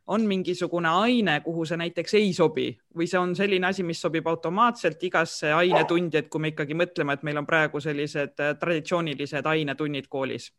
on 0.08 0.28
mingisugune 0.28 0.90
aine, 0.90 1.40
kuhu 1.46 1.66
see 1.66 1.80
näiteks 1.82 2.18
ei 2.20 2.34
sobi 2.34 2.70
või 2.98 3.08
see 3.10 3.20
on 3.20 3.36
selline 3.36 3.68
asi, 3.68 3.84
mis 3.84 4.02
sobib 4.02 4.28
automaatselt 4.28 5.04
igasse 5.04 5.54
ainetundi, 5.54 6.22
et 6.22 6.30
kui 6.30 6.42
me 6.42 6.54
ikkagi 6.54 6.78
mõtleme, 6.78 7.16
et 7.16 7.24
meil 7.24 7.42
on 7.42 7.48
praegu 7.50 7.82
sellised 7.82 8.40
äh, 8.40 8.54
traditsioonilised 8.60 9.52
ainetunnid 9.56 10.08
koolis? 10.10 10.52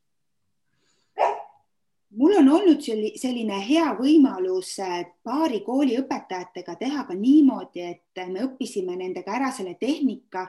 mul 2.17 2.37
on 2.39 2.49
olnud 2.49 2.81
selline 3.21 3.59
hea 3.69 3.89
võimalus 3.99 4.77
äh, 4.81 5.03
paari 5.25 5.61
kooli 5.67 5.99
õpetajatega 6.01 6.77
teha 6.81 7.05
ka 7.09 7.15
niimoodi, 7.15 7.83
et 7.83 8.23
me 8.31 8.47
õppisime 8.47 8.97
nendega 8.97 9.35
ära 9.37 9.51
selle 9.53 9.75
tehnika 9.81 10.47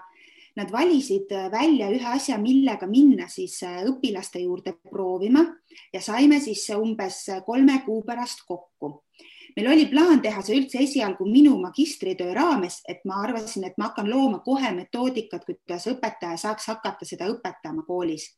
Nad 0.57 0.71
valisid 0.73 1.31
äh, 1.31 1.51
välja 1.53 1.89
ühe 1.93 2.07
asja, 2.09 2.37
millega 2.41 2.87
minna 2.89 3.27
siis 3.29 3.59
äh, 3.63 3.83
õpilaste 3.85 4.41
juurde 4.41 4.73
proovima 4.89 5.43
ja 5.93 6.01
saime 6.01 6.39
siis 6.41 6.63
umbes 6.73 7.19
kolme 7.45 7.81
kuu 7.85 8.01
pärast 8.07 8.41
kokku. 8.47 9.03
meil 9.57 9.69
oli 9.73 9.85
plaan 9.89 10.21
teha 10.21 10.41
see 10.45 10.57
üldse 10.59 10.81
esialgu 10.81 11.25
minu 11.25 11.55
magistritöö 11.61 12.33
raames, 12.33 12.81
et 12.89 13.05
ma 13.05 13.21
arvasin, 13.25 13.63
et 13.65 13.77
ma 13.77 13.87
hakkan 13.89 14.09
looma 14.09 14.39
kohe 14.45 14.71
metoodikat, 14.73 15.45
kuidas 15.45 15.87
õpetaja 15.93 16.37
saaks 16.37 16.67
hakata 16.73 17.05
seda 17.05 17.29
õpetama 17.29 17.85
koolis. 17.85 18.33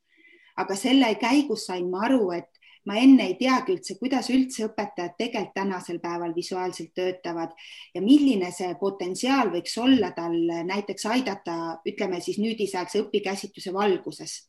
aga 0.58 0.76
selle 0.76 1.16
käigus 1.16 1.66
sain 1.72 1.90
ma 1.90 2.04
aru, 2.08 2.32
et 2.36 2.59
ma 2.88 2.96
enne 2.98 3.28
ei 3.28 3.36
teagi 3.40 3.76
üldse, 3.76 3.98
kuidas 4.00 4.30
üldse 4.34 4.66
õpetajad 4.70 5.18
tegelikult 5.20 5.56
tänasel 5.58 6.00
päeval 6.00 6.32
visuaalselt 6.36 6.94
töötavad 6.96 7.52
ja 7.94 8.02
milline 8.02 8.52
see 8.56 8.72
potentsiaal 8.80 9.52
võiks 9.54 9.76
olla 9.82 10.14
tal 10.16 10.38
näiteks 10.70 11.06
aidata, 11.12 11.58
ütleme 11.88 12.22
siis 12.24 12.40
nüüdisaegse 12.40 13.04
õpikäsitluse 13.04 13.74
valguses. 13.76 14.48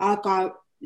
aga 0.00 0.34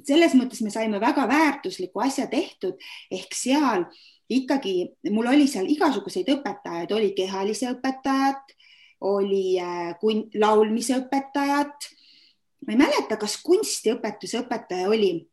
selles 0.04 0.34
mõttes 0.36 0.60
me 0.60 0.70
saime 0.70 1.00
väga 1.00 1.24
väärtusliku 1.28 2.02
asja 2.04 2.26
tehtud 2.26 2.76
ehk 3.10 3.34
seal 3.34 3.86
ikkagi 4.28 4.90
mul 5.10 5.30
oli 5.30 5.46
seal 5.46 5.68
igasuguseid 5.70 6.28
õpetajaid, 6.34 6.92
oli 6.92 7.12
kehalise 7.14 7.70
õpetajat, 7.76 8.56
oli 9.06 9.58
äh, 9.62 9.94
laulmise 10.34 10.98
õpetajat. 11.02 11.92
ma 12.66 12.72
ei 12.74 12.78
mäleta, 12.80 13.16
kas 13.16 13.36
kunstiõpetuse 13.44 14.42
õpetaja 14.42 14.88
oli 14.90 15.28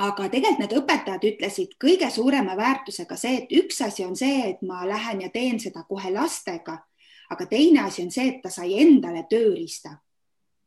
aga 0.00 0.28
tegelikult 0.32 0.62
need 0.62 0.76
õpetajad 0.80 1.26
ütlesid 1.28 1.74
kõige 1.80 2.08
suurema 2.10 2.56
väärtusega 2.56 3.16
see, 3.18 3.42
et 3.42 3.52
üks 3.52 3.82
asi 3.84 4.06
on 4.06 4.16
see, 4.16 4.54
et 4.54 4.62
ma 4.64 4.86
lähen 4.88 5.20
ja 5.20 5.28
teen 5.30 5.60
seda 5.60 5.84
kohe 5.88 6.12
lastega, 6.14 6.78
aga 7.30 7.46
teine 7.46 7.84
asi 7.84 8.06
on 8.06 8.10
see, 8.10 8.28
et 8.28 8.40
ta 8.42 8.50
sai 8.50 8.78
endale 8.80 9.26
tööriista. 9.30 9.98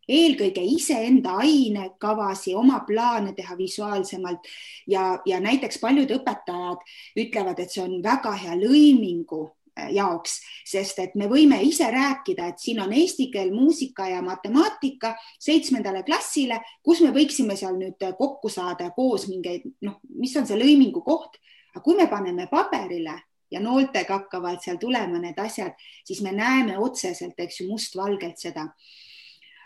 eelkõige 0.06 0.62
iseenda 0.62 1.32
ainekavasi, 1.42 2.54
oma 2.54 2.84
plaane 2.86 3.32
teha 3.34 3.56
visuaalsemalt 3.58 4.46
ja, 4.88 5.20
ja 5.26 5.40
näiteks 5.42 5.80
paljud 5.82 6.12
õpetajad 6.20 6.84
ütlevad, 7.18 7.60
et 7.60 7.72
see 7.74 7.82
on 7.82 8.04
väga 8.04 8.36
hea 8.38 8.54
lõimingu 8.54 9.48
jaoks, 9.92 10.40
sest 10.66 11.00
et 11.04 11.16
me 11.20 11.28
võime 11.32 11.60
ise 11.68 11.88
rääkida, 11.92 12.48
et 12.52 12.64
siin 12.64 12.80
on 12.84 12.94
eesti 12.96 13.28
keel, 13.34 13.52
muusika 13.54 14.08
ja 14.08 14.22
matemaatika 14.24 15.16
seitsmendale 15.40 16.04
klassile, 16.08 16.62
kus 16.84 17.02
me 17.04 17.12
võiksime 17.16 17.58
seal 17.60 17.78
nüüd 17.80 18.02
kokku 18.18 18.50
saada 18.50 18.90
koos 18.96 19.28
mingeid, 19.32 19.68
noh, 19.86 20.00
mis 20.16 20.36
on 20.40 20.48
see 20.48 20.60
lõimingu 20.60 21.04
koht, 21.04 21.40
aga 21.74 21.84
kui 21.84 21.98
me 22.00 22.08
paneme 22.12 22.48
paberile 22.52 23.18
ja 23.52 23.60
nooltega 23.60 24.20
hakkavad 24.20 24.64
seal 24.64 24.80
tulema 24.82 25.20
need 25.22 25.40
asjad, 25.42 25.76
siis 26.06 26.22
me 26.26 26.34
näeme 26.36 26.78
otseselt, 26.82 27.38
eks 27.38 27.62
ju, 27.62 27.70
mustvalgelt 27.72 28.42
seda. 28.42 28.70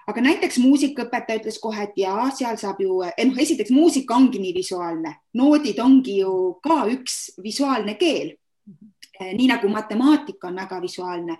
Aga 0.09 0.23
näiteks 0.25 0.57
muusikaõpetaja 0.63 1.37
ütles 1.37 1.59
kohe, 1.61 1.83
et 1.85 1.97
ja 2.01 2.15
seal 2.33 2.57
saab 2.57 2.79
ju, 2.81 3.03
eh, 3.05 3.13
noh, 3.29 3.37
esiteks 3.37 3.69
muusika 3.69 4.17
ongi 4.17 4.41
nii 4.41 4.55
visuaalne, 4.55 5.13
noodid 5.37 5.79
ongi 5.79 6.19
ju 6.23 6.33
ka 6.65 6.81
üks 6.89 7.37
visuaalne 7.43 7.93
keel. 7.99 8.33
Eh, 8.33 8.98
nii 9.19 9.47
nagu 9.51 9.69
matemaatika 9.69 10.47
on 10.47 10.55
väga 10.61 10.81
visuaalne, 10.81 11.37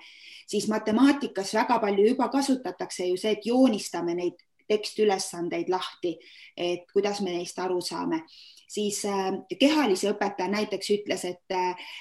siis 0.48 0.68
matemaatikas 0.68 1.54
väga 1.54 1.80
palju 1.80 2.08
juba 2.12 2.30
kasutatakse 2.30 3.08
ju 3.08 3.18
see, 3.18 3.32
et 3.38 3.46
joonistame 3.46 4.15
neid 4.15 4.39
tekstülesandeid 4.70 5.70
lahti, 5.70 6.13
et 6.58 6.86
kuidas 6.94 7.22
me 7.26 7.34
neist 7.34 7.60
aru 7.60 7.82
saame. 7.82 8.24
Siis 8.70 9.00
äh, 9.10 9.32
kehalise 9.60 10.12
õpetaja 10.12 10.46
näiteks 10.52 10.92
ütles, 10.94 11.24
et, 11.26 11.56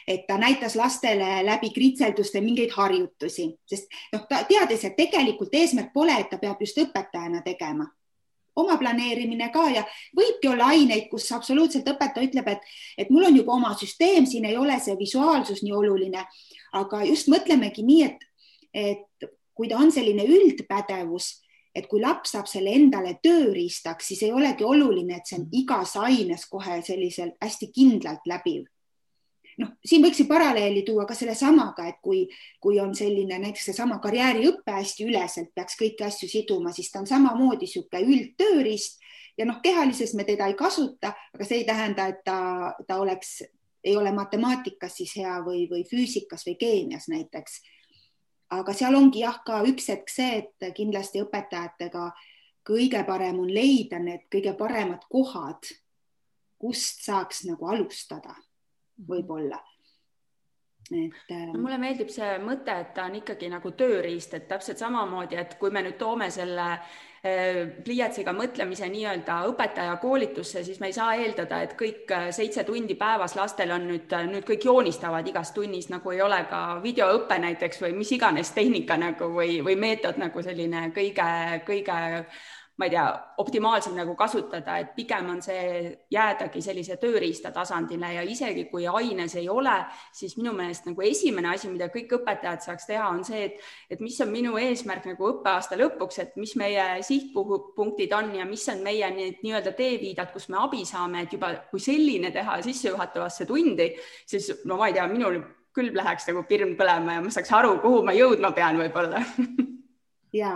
et 0.05 0.27
ta 0.29 0.37
näitas 0.37 0.77
lastele 0.77 1.39
läbi 1.47 1.71
kritselduste 1.73 2.43
mingeid 2.45 2.75
harjutusi, 2.77 3.49
sest 3.65 3.89
noh, 4.13 4.27
ta 4.29 4.43
teadis, 4.49 4.85
et 4.85 4.97
tegelikult 4.99 5.55
eesmärk 5.57 5.95
pole, 5.95 6.13
et 6.21 6.29
ta 6.29 6.37
peab 6.43 6.61
just 6.61 6.77
õpetajana 6.85 7.41
tegema, 7.47 7.89
oma 8.59 8.77
planeerimine 8.81 9.51
ka 9.55 9.65
ja 9.73 9.85
võibki 10.17 10.51
olla 10.53 10.71
aineid, 10.75 11.09
kus 11.11 11.31
absoluutselt 11.33 11.89
õpetaja 11.89 12.29
ütleb, 12.29 12.49
et, 12.55 12.71
et 12.99 13.11
mul 13.15 13.29
on 13.29 13.37
juba 13.37 13.57
oma 13.57 13.75
süsteem, 13.79 14.27
siin 14.27 14.49
ei 14.49 14.57
ole 14.61 14.79
see 14.83 14.97
visuaalsus 14.99 15.65
nii 15.65 15.75
oluline, 15.75 16.25
aga 16.79 17.03
just 17.09 17.31
mõtlemegi 17.33 17.85
nii, 17.87 18.09
et, 18.09 18.25
et 18.73 19.31
kui 19.55 19.71
ta 19.71 19.79
on 19.83 19.93
selline 19.95 20.27
üldpädevus, 20.29 21.37
et 21.75 21.87
kui 21.91 22.01
laps 22.03 22.35
saab 22.35 22.49
selle 22.51 22.73
endale 22.75 23.19
tööriistaks, 23.23 24.11
siis 24.11 24.25
ei 24.27 24.33
olegi 24.35 24.67
oluline, 24.67 25.19
et 25.19 25.29
see 25.29 25.39
on 25.39 25.47
igas 25.55 25.95
aines 26.01 26.47
kohe 26.51 26.81
sellisel 26.87 27.35
hästi 27.43 27.71
kindlalt 27.75 28.27
läbiv 28.27 28.67
noh, 29.59 29.75
siin 29.85 30.03
võiks 30.05 30.21
ju 30.23 30.27
paralleeli 30.29 30.83
tuua 30.87 31.07
ka 31.09 31.17
sellesamaga, 31.19 31.89
et 31.91 31.99
kui, 32.03 32.25
kui 32.63 32.79
on 32.81 32.95
selline 32.97 33.41
näiteks 33.43 33.71
seesama 33.71 33.99
karjääriõpe 34.03 34.75
hästi 34.75 35.07
üleselt 35.09 35.53
peaks 35.55 35.79
kõiki 35.81 36.07
asju 36.07 36.29
siduma, 36.31 36.73
siis 36.73 36.91
ta 36.93 37.03
on 37.03 37.09
samamoodi 37.11 37.67
niisugune 37.67 38.05
üldtööriist 38.07 39.03
ja 39.39 39.47
noh, 39.49 39.61
kehalises 39.63 40.15
me 40.19 40.27
teda 40.29 40.49
ei 40.51 40.57
kasuta, 40.59 41.13
aga 41.35 41.47
see 41.47 41.63
ei 41.63 41.67
tähenda, 41.69 42.09
et 42.13 42.23
ta, 42.27 42.39
ta 42.87 43.01
oleks, 43.03 43.41
ei 43.85 43.97
ole 43.97 44.13
matemaatikas 44.15 45.01
siis 45.01 45.17
hea 45.19 45.39
või, 45.47 45.67
või 45.71 45.85
füüsikas 45.89 46.47
või 46.47 46.57
keemias 46.61 47.11
näiteks. 47.11 47.61
aga 48.51 48.73
seal 48.73 48.95
ongi 48.95 49.21
jah, 49.21 49.43
ka 49.45 49.61
üks 49.69 49.91
hetk 49.93 50.09
see, 50.09 50.43
et 50.43 50.75
kindlasti 50.75 51.21
õpetajatega 51.23 52.11
kõige 52.69 53.05
parem 53.05 53.39
on 53.41 53.51
leida 53.53 53.99
need 53.99 54.27
kõige 54.33 54.55
paremad 54.57 55.05
kohad, 55.11 55.71
kust 56.59 57.05
saaks 57.05 57.45
nagu 57.47 57.67
alustada 57.67 58.35
võib-olla. 59.07 59.61
Et 60.91 61.31
äh.... 61.31 61.51
No, 61.53 61.59
mulle 61.61 61.77
meeldib 61.81 62.09
see 62.13 62.39
mõte, 62.41 62.73
et 62.73 62.95
ta 62.97 63.05
on 63.09 63.19
ikkagi 63.19 63.51
nagu 63.53 63.75
tööriist, 63.77 64.33
et 64.39 64.49
täpselt 64.49 64.81
samamoodi, 64.81 65.37
et 65.37 65.59
kui 65.61 65.73
me 65.75 65.83
nüüd 65.85 65.99
toome 66.01 66.31
selle 66.33 66.65
äh, 66.73 67.69
pliiatsiga 67.85 68.33
mõtlemise 68.33 68.89
nii-öelda 68.89 69.43
õpetaja 69.51 69.99
koolitusse, 70.01 70.63
siis 70.65 70.81
me 70.81 70.89
ei 70.89 70.97
saa 70.97 71.11
eeldada, 71.21 71.61
et 71.67 71.75
kõik 71.79 72.09
äh, 72.17 72.31
seitse 72.33 72.65
tundi 72.65 72.97
päevas 72.97 73.37
lastel 73.37 73.75
on 73.77 73.85
nüüd, 73.91 74.09
äh, 74.17 74.25
nüüd 74.33 74.49
kõik 74.49 74.65
joonistavad 74.71 75.29
igas 75.29 75.53
tunnis, 75.57 75.91
nagu 75.93 76.15
ei 76.15 76.23
ole 76.25 76.41
ka 76.49 76.63
videoõpe 76.85 77.37
näiteks 77.45 77.85
või 77.85 77.93
mis 78.01 78.15
iganes 78.17 78.55
tehnika 78.57 78.97
nagu 78.97 79.29
või, 79.35 79.61
või 79.65 79.77
meetod 79.77 80.17
nagu 80.21 80.45
selline 80.47 80.89
kõige, 80.97 81.29
kõige 81.69 81.99
ma 82.79 82.87
ei 82.87 82.93
tea, 82.93 83.05
optimaalsem 83.43 83.97
nagu 83.99 84.15
kasutada, 84.15 84.77
et 84.79 84.93
pigem 84.95 85.33
on 85.33 85.41
see 85.43 85.89
jäädagi 86.15 86.61
sellise 86.63 86.95
tööriista 87.03 87.51
tasandile 87.55 88.13
ja 88.15 88.23
isegi 88.23 88.69
kui 88.71 88.87
aines 88.87 89.35
ei 89.41 89.49
ole, 89.51 89.75
siis 90.15 90.37
minu 90.39 90.53
meelest 90.55 90.87
nagu 90.87 91.03
esimene 91.03 91.51
asi, 91.57 91.71
mida 91.73 91.91
kõik 91.91 92.15
õpetajad 92.21 92.63
saaks 92.69 92.87
teha, 92.87 93.11
on 93.11 93.25
see, 93.27 93.49
et, 93.49 93.59
et 93.91 94.05
mis 94.05 94.21
on 94.23 94.31
minu 94.31 94.55
eesmärk 94.63 95.11
nagu 95.11 95.31
õppeaasta 95.33 95.79
lõpuks, 95.81 96.23
et 96.23 96.39
mis 96.39 96.55
meie 96.61 96.87
sihtpunktid 97.07 98.15
on 98.15 98.33
ja 98.39 98.47
mis 98.47 98.69
on 98.71 98.87
meie 98.87 99.11
need 99.15 99.43
nii-öelda 99.43 99.75
teeviidad, 99.79 100.31
kus 100.35 100.47
me 100.53 100.63
abi 100.63 100.87
saame, 100.87 101.27
et 101.27 101.35
juba 101.35 101.55
kui 101.73 101.83
selline 101.83 102.31
teha 102.35 102.61
sissejuhatavasse 102.63 103.47
tundi, 103.51 103.91
siis 104.27 104.53
no 104.71 104.79
ma 104.79 104.93
ei 104.93 105.01
tea, 105.01 105.11
minul 105.11 105.43
küll 105.75 105.91
läheks 105.95 106.31
nagu 106.31 106.47
pirn 106.47 106.79
põlema 106.79 107.19
ja 107.19 107.27
ma 107.27 107.35
saaks 107.35 107.51
aru, 107.59 107.81
kuhu 107.83 108.05
ma 108.07 108.15
jõudma 108.15 108.55
pean 108.55 108.79
võib-olla. 108.79 109.25
Ja 110.29 110.51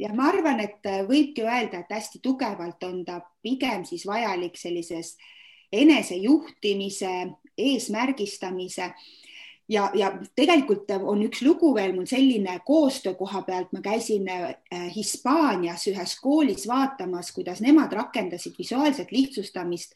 ja 0.00 0.12
ma 0.16 0.30
arvan, 0.32 0.60
et 0.64 0.86
äh, 0.88 1.02
võibki 1.08 1.44
öelda, 1.44 1.82
et 1.82 1.92
hästi 1.92 2.22
tugevalt 2.24 2.82
on 2.88 3.02
ta 3.04 3.20
pigem 3.42 3.84
siis 3.88 4.06
vajalik 4.08 4.56
sellises 4.56 5.16
enesejuhtimise, 5.72 7.12
eesmärgistamise. 7.58 8.90
Ja, 9.70 9.84
ja 9.94 10.08
tegelikult 10.34 10.90
on 10.98 11.20
üks 11.22 11.44
lugu 11.46 11.70
veel 11.76 11.92
mul 11.94 12.08
selline 12.10 12.56
koostöö 12.66 13.14
koha 13.14 13.44
pealt, 13.46 13.70
ma 13.72 13.82
käisin 13.84 14.26
äh, 14.28 14.54
Hispaanias 14.96 15.86
ühes 15.92 16.16
koolis 16.18 16.66
vaatamas, 16.68 17.30
kuidas 17.36 17.60
nemad 17.62 17.92
rakendasid 17.92 18.56
visuaalset 18.58 19.12
lihtsustamist 19.12 19.94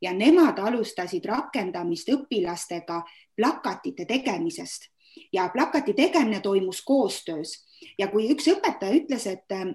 ja 0.00 0.12
nemad 0.14 0.60
alustasid 0.62 1.24
rakendamist 1.26 2.12
õpilastega 2.12 3.00
plakatite 3.36 4.04
tegemisest 4.06 4.92
ja 5.32 5.48
plakati 5.52 5.94
tegemine 5.94 6.40
toimus 6.40 6.82
koostöös. 6.82 7.64
Ja 7.98 8.08
kui 8.08 8.28
üks 8.32 8.48
õpetaja 8.50 8.96
ütles, 8.96 9.26
et 9.30 9.52
äh, 9.52 9.74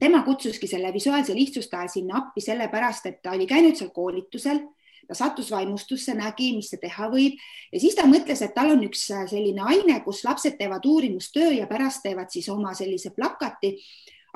tema 0.00 0.22
kutsuski 0.22 0.68
selle 0.70 0.92
visuaalse 0.92 1.34
lihtsustaja 1.34 1.88
sinna 1.88 2.20
appi 2.22 2.40
sellepärast, 2.44 3.06
et 3.06 3.22
ta 3.22 3.36
oli 3.36 3.46
käinud 3.46 3.78
seal 3.78 3.90
koolitusel, 3.94 4.60
ta 5.06 5.14
sattus 5.14 5.50
vaimustusse, 5.50 6.14
nägi, 6.18 6.50
mis 6.56 6.72
see 6.72 6.82
teha 6.82 7.08
võib 7.12 7.38
ja 7.72 7.80
siis 7.80 7.94
ta 7.94 8.08
mõtles, 8.10 8.42
et 8.42 8.54
tal 8.54 8.74
on 8.74 8.82
üks 8.88 9.06
äh, 9.14 9.26
selline 9.30 9.62
aine, 9.62 10.00
kus 10.04 10.24
lapsed 10.26 10.58
teevad 10.58 10.86
uurimustöö 10.86 11.52
ja 11.60 11.70
pärast 11.70 12.02
teevad 12.06 12.32
siis 12.34 12.48
oma 12.52 12.74
sellise 12.74 13.14
plakati 13.16 13.76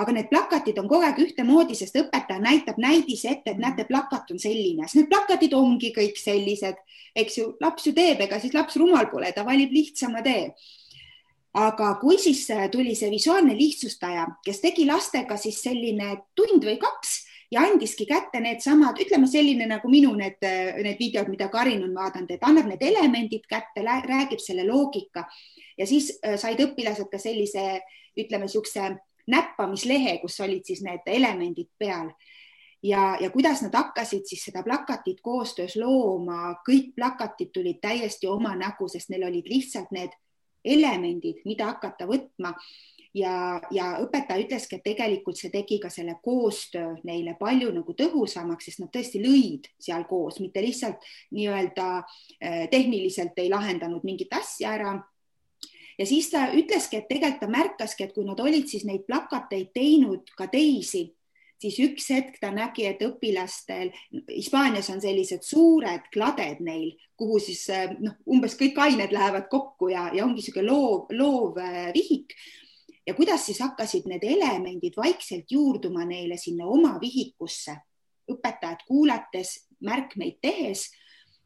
aga 0.00 0.14
need 0.16 0.28
plakatid 0.30 0.78
on 0.80 0.88
kogu 0.88 1.04
aeg 1.04 1.20
ühtemoodi, 1.24 1.76
sest 1.76 1.98
õpetaja 2.00 2.40
näitab 2.42 2.78
näidise 2.80 3.34
ette, 3.34 3.54
et 3.54 3.60
näete, 3.60 3.84
plakat 3.88 4.30
on 4.32 4.40
selline, 4.40 4.88
siis 4.88 5.02
need 5.02 5.10
plakatid 5.12 5.54
ongi 5.56 5.92
kõik 5.96 6.20
sellised, 6.20 6.78
eks 7.16 7.40
ju, 7.40 7.48
laps 7.60 7.88
ju 7.88 7.94
teeb, 7.96 8.22
ega 8.24 8.40
siis 8.40 8.54
laps 8.56 8.78
rumal 8.80 9.10
pole, 9.12 9.32
ta 9.36 9.44
valib 9.46 9.74
lihtsama 9.74 10.24
tee. 10.26 10.50
Aga 11.60 11.96
kui 11.98 12.14
siis 12.22 12.44
äh, 12.54 12.68
tuli 12.70 12.94
see 12.94 13.10
visuaalne 13.10 13.56
lihtsustaja, 13.58 14.28
kes 14.46 14.62
tegi 14.62 14.84
lastega 14.86 15.34
siis 15.40 15.58
selline 15.64 16.12
tund 16.38 16.62
või 16.62 16.76
kaks 16.78 17.16
ja 17.50 17.64
andiski 17.66 18.06
kätte 18.06 18.38
needsamad, 18.40 19.00
ütleme 19.02 19.26
selline 19.26 19.66
nagu 19.66 19.90
minu 19.90 20.12
need, 20.14 20.38
äh, 20.46 20.78
need 20.86 21.02
videod, 21.02 21.28
mida 21.32 21.50
Karin 21.50 21.82
on 21.88 21.96
vaadanud, 21.98 22.30
et 22.30 22.46
annab 22.46 22.70
need 22.70 22.84
elemendid 22.86 23.50
kätte, 23.50 23.82
räägib 23.82 24.38
selle 24.38 24.62
loogika. 24.68 25.26
Ja 25.76 25.90
siis 25.90 26.12
äh, 26.22 26.38
said 26.38 26.62
õpilased 26.62 27.10
ka 27.10 27.18
sellise, 27.18 27.80
ütleme 28.18 28.46
niisuguse 28.46 28.92
näppamislehe, 29.30 30.18
kus 30.22 30.40
olid 30.40 30.66
siis 30.66 30.82
need 30.86 31.06
elemendid 31.06 31.70
peal. 31.78 32.12
Ja, 32.82 33.16
ja 33.20 33.28
kuidas 33.30 33.60
nad 33.62 33.74
hakkasid 33.76 34.24
siis 34.24 34.46
seda 34.48 34.62
plakatit 34.64 35.20
koostöös 35.20 35.76
looma, 35.76 36.54
kõik 36.64 36.94
plakatid 36.96 37.50
tulid 37.52 37.80
täiesti 37.82 38.26
oma 38.26 38.54
nägu, 38.56 38.88
sest 38.88 39.12
neil 39.12 39.26
olid 39.28 39.50
lihtsalt 39.52 39.92
need 39.92 40.16
elemendid, 40.64 41.42
mida 41.44 41.68
hakata 41.74 42.08
võtma. 42.08 42.54
Ja, 43.14 43.58
ja 43.74 43.96
õpetaja 43.98 44.38
ütleski, 44.44 44.78
et 44.78 44.84
tegelikult 44.86 45.34
see 45.40 45.50
tegi 45.50 45.80
ka 45.82 45.88
selle 45.90 46.14
koostöö 46.22 46.92
neile 47.02 47.34
palju 47.40 47.72
nagu 47.74 47.94
tõhusamaks, 47.98 48.68
sest 48.68 48.84
nad 48.84 48.92
tõesti 48.94 49.18
lõid 49.24 49.66
seal 49.82 50.04
koos, 50.06 50.38
mitte 50.38 50.62
lihtsalt 50.62 51.02
nii-öelda 51.34 51.88
eh, 52.38 52.68
tehniliselt 52.70 53.38
ei 53.42 53.50
lahendanud 53.50 54.06
mingit 54.06 54.30
asja 54.38 54.76
ära. 54.78 54.94
Ja 56.00 56.08
siis 56.08 56.30
ta 56.32 56.46
ütleski, 56.56 56.96
et 56.96 57.08
tegelikult 57.12 57.44
ta 57.44 57.52
märkaski, 57.52 58.06
et 58.06 58.14
kui 58.16 58.24
nad 58.24 58.40
olid 58.40 58.68
siis 58.68 58.86
neid 58.88 59.04
plakateid 59.04 59.74
teinud 59.76 60.32
ka 60.36 60.48
teisi 60.48 61.10
siis 61.60 61.78
üks 61.84 62.08
hetk 62.14 62.38
ta 62.40 62.50
nägi, 62.54 62.86
et 62.88 63.02
õpilastel, 63.04 63.92
Hispaanias 64.30 64.88
on 64.92 65.00
sellised 65.02 65.44
suured 65.46 66.08
kladed 66.12 66.62
neil, 66.64 66.94
kuhu 67.20 67.40
siis 67.42 67.66
noh, 68.00 68.16
umbes 68.30 68.56
kõik 68.60 68.78
ained 68.80 69.12
lähevad 69.12 69.50
kokku 69.52 69.90
ja, 69.92 70.08
ja 70.16 70.24
ongi 70.24 70.40
niisugune 70.40 70.68
loov, 70.70 71.12
loov 71.16 71.60
äh, 71.60 71.90
vihik. 71.96 72.34
ja 73.06 73.14
kuidas 73.14 73.46
siis 73.46 73.60
hakkasid 73.60 74.06
need 74.08 74.24
elemendid 74.24 74.96
vaikselt 74.96 75.50
juurduma 75.50 76.04
neile 76.08 76.36
sinna 76.38 76.68
oma 76.68 76.96
vihikusse, 77.00 77.76
õpetajad 78.30 78.86
kuulates, 78.86 79.56
märkmeid 79.84 80.38
tehes 80.40 80.88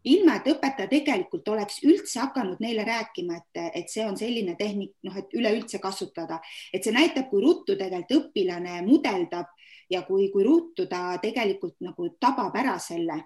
ilma, 0.04 0.36
et 0.36 0.48
õpetaja 0.52 0.88
tegelikult 0.90 1.48
oleks 1.48 1.80
üldse 1.84 2.20
hakanud 2.20 2.60
neile 2.60 2.84
rääkima, 2.84 3.38
et, 3.40 3.60
et 3.80 3.92
see 3.92 4.04
on 4.04 4.16
selline 4.20 4.56
tehnik, 4.58 4.94
noh, 5.06 5.16
et 5.16 5.32
üleüldse 5.36 5.80
kasutada, 5.82 6.40
et 6.72 6.84
see 6.84 6.92
näitab, 6.92 7.30
kui 7.30 7.42
ruttu 7.42 7.78
tegelikult 7.78 8.18
õpilane 8.18 8.80
mudeldab 8.84 9.52
ja 9.90 10.02
kui, 10.02 10.28
kui 10.32 10.44
ruttu 10.44 10.86
ta 10.90 11.16
tegelikult 11.22 11.78
nagu 11.84 12.10
tabab 12.20 12.56
ära 12.60 12.76
selle, 12.82 13.20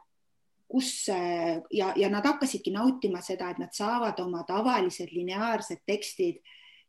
kus 0.68 1.08
ja, 1.08 1.92
ja 1.96 2.10
nad 2.12 2.26
hakkasidki 2.26 2.70
nautima 2.74 3.22
seda, 3.24 3.50
et 3.50 3.58
nad 3.62 3.72
saavad 3.72 4.20
oma 4.20 4.44
tavalised 4.48 5.10
lineaarsed 5.14 5.82
tekstid 5.88 6.42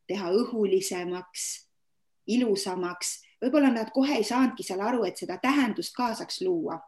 teha 0.10 0.32
õhulisemaks, 0.36 1.48
ilusamaks, 2.30 3.20
võib-olla 3.42 3.72
nad 3.74 3.92
kohe 3.94 4.20
ei 4.20 4.26
saanudki 4.28 4.66
seal 4.66 4.82
aru, 4.84 5.06
et 5.08 5.18
seda 5.22 5.40
tähendust 5.42 5.96
ka 5.96 6.12
saaks 6.18 6.42
luua. 6.46 6.80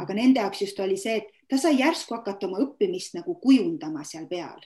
aga 0.00 0.14
nende 0.16 0.40
jaoks 0.40 0.62
just 0.62 0.78
oli 0.80 0.96
see, 0.96 1.18
et 1.20 1.41
ta 1.52 1.58
sai 1.60 1.74
järsku 1.76 2.14
hakata 2.16 2.48
oma 2.48 2.62
õppimist 2.64 3.12
nagu 3.18 3.34
kujundama 3.36 4.06
seal 4.08 4.24
peal. 4.30 4.62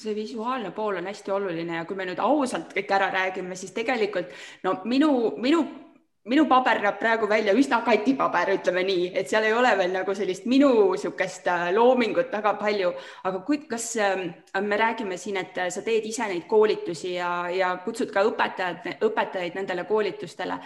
See 0.00 0.14
visuaalne 0.16 0.70
pool 0.72 0.96
on 0.96 1.10
hästi 1.10 1.34
oluline 1.34 1.76
ja 1.76 1.84
kui 1.84 1.98
me 1.98 2.06
nüüd 2.08 2.20
ausalt 2.24 2.72
kõik 2.72 2.94
ära 2.96 3.10
räägime, 3.12 3.58
siis 3.60 3.74
tegelikult 3.76 4.32
no 4.64 4.78
minu, 4.88 5.10
minu 5.36 5.60
minu 6.30 6.44
paber 6.46 6.78
näeb 6.82 6.98
praegu 7.00 7.26
välja 7.26 7.54
üsna 7.58 7.80
katipaber, 7.82 8.52
ütleme 8.54 8.84
nii, 8.86 9.08
et 9.18 9.30
seal 9.30 9.46
ei 9.48 9.54
ole 9.56 9.72
veel 9.78 9.90
nagu 9.96 10.14
sellist 10.14 10.46
minu 10.50 10.68
niisugust 10.92 11.48
äh, 11.50 11.64
loomingut 11.74 12.30
väga 12.30 12.52
palju, 12.60 12.92
aga 13.26 13.40
kui, 13.46 13.58
kas 13.66 13.88
äh, 13.98 14.22
me 14.62 14.78
räägime 14.78 15.18
siin, 15.18 15.40
et 15.42 15.58
sa 15.74 15.82
teed 15.82 16.06
ise 16.06 16.28
neid 16.30 16.46
koolitusi 16.50 17.16
ja, 17.16 17.32
ja 17.50 17.74
kutsud 17.82 18.14
ka 18.14 18.22
õpetajad, 18.28 19.02
õpetajaid 19.02 19.58
nendele 19.58 19.84
koolitustele, 19.90 20.60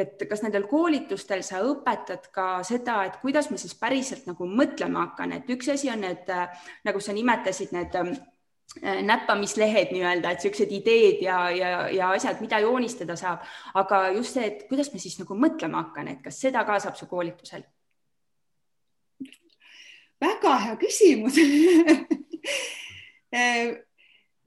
et 0.00 0.24
kas 0.30 0.46
nendel 0.46 0.64
koolitustel 0.70 1.44
sa 1.44 1.60
õpetad 1.68 2.30
ka 2.32 2.48
seda, 2.64 3.02
et 3.04 3.20
kuidas 3.20 3.52
ma 3.52 3.60
siis 3.60 3.76
päriselt 3.76 4.24
nagu 4.30 4.48
mõtlema 4.48 5.10
hakkan, 5.10 5.36
et 5.36 5.52
üks 5.52 5.68
asi 5.76 5.92
on 5.92 6.06
need, 6.06 6.24
äh, 6.32 6.68
nagu 6.88 7.04
sa 7.04 7.12
nimetasid, 7.12 7.76
need 7.76 8.00
Äh, 8.00 8.31
näppamislehed 8.80 9.92
nii-öelda, 9.92 10.32
et 10.32 10.40
niisugused 10.40 10.72
ideed 10.72 11.20
ja, 11.22 11.50
ja, 11.52 11.88
ja 11.92 12.08
asjad, 12.16 12.40
mida 12.40 12.58
joonistada 12.64 13.16
saab, 13.20 13.44
aga 13.76 14.06
just 14.16 14.38
see, 14.38 14.46
et 14.48 14.64
kuidas 14.70 14.88
ma 14.94 15.00
siis 15.02 15.18
nagu 15.20 15.36
mõtlema 15.36 15.84
hakkan, 15.84 16.08
et 16.08 16.22
kas 16.24 16.40
seda 16.40 16.64
ka 16.68 16.80
saab 16.80 16.96
su 16.98 17.08
koolitusel? 17.10 17.66
väga 20.22 20.54
hea 20.62 20.74
küsimus 20.78 21.36
äh, 23.34 23.74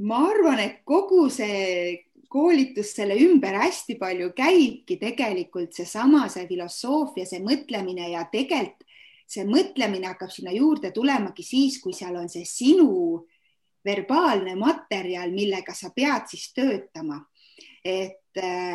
ma 0.08 0.22
arvan, 0.32 0.62
et 0.64 0.82
kogu 0.88 1.28
see 1.30 2.02
koolitus 2.32 2.96
selle 2.96 3.18
ümber 3.20 3.60
hästi 3.60 3.98
palju 4.00 4.32
käibki 4.36 4.98
tegelikult 5.00 5.76
seesama, 5.76 6.26
see 6.32 6.48
filosoofia, 6.50 7.28
see 7.28 7.44
mõtlemine 7.44 8.10
ja 8.16 8.26
tegelikult 8.32 8.84
see 9.26 9.46
mõtlemine 9.50 10.12
hakkab 10.12 10.30
sinna 10.30 10.54
juurde 10.54 10.92
tulemagi 10.94 11.44
siis, 11.46 11.80
kui 11.82 11.96
seal 11.98 12.18
on 12.20 12.28
see 12.30 12.46
sinu 12.46 13.26
verbaalne 13.86 14.56
materjal, 14.60 15.32
millega 15.32 15.74
sa 15.74 15.91
pead 15.95 16.30
siis 16.32 16.52
töötama. 16.54 17.21
et, 17.86 18.21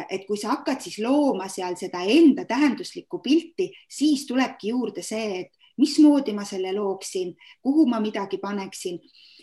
et 0.09 0.23
kui 0.27 0.38
sa 0.38 0.53
hakkad 0.55 0.81
siis 0.81 1.01
looma 1.03 1.49
seal 1.51 1.75
seda 1.77 2.05
enda 2.07 2.44
tähenduslikku 2.46 3.18
pilti, 3.18 3.73
siis 3.90 4.23
tulebki 4.27 4.70
juurde 4.70 5.03
see, 5.03 5.40
et 5.40 5.51
mismoodi 5.81 6.33
ma 6.33 6.44
selle 6.46 6.70
looksin, 6.77 7.35
kuhu 7.62 7.87
ma 7.90 8.01
midagi 8.01 8.38
paneksin. 8.38 9.01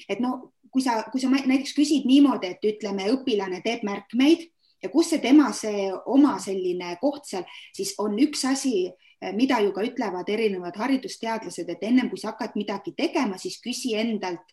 et 0.09 0.19
no 0.19 0.53
kui 0.71 0.81
sa, 0.81 1.03
kui 1.11 1.21
sa 1.21 1.29
näiteks 1.31 1.73
küsid 1.75 2.07
niimoodi, 2.07 2.53
et 2.53 2.63
ütleme, 2.63 3.09
õpilane 3.11 3.61
teeb 3.65 3.83
märkmeid 3.87 4.47
ja 4.83 4.89
kus 4.93 5.11
see 5.11 5.21
tema, 5.23 5.51
see 5.55 5.87
oma 6.05 6.37
selline 6.43 6.95
koht 7.01 7.25
seal, 7.29 7.45
siis 7.75 7.95
on 8.03 8.17
üks 8.21 8.43
asi, 8.45 8.91
mida 9.33 9.59
ju 9.63 9.71
ka 9.73 9.85
ütlevad 9.85 10.29
erinevad 10.29 10.77
haridusteadlased, 10.77 11.69
et 11.69 11.85
ennem 11.87 12.11
kui 12.11 12.21
sa 12.21 12.33
hakkad 12.33 12.53
midagi 12.59 12.93
tegema, 12.97 13.39
siis 13.41 13.57
küsi 13.63 13.95
endalt, 13.97 14.45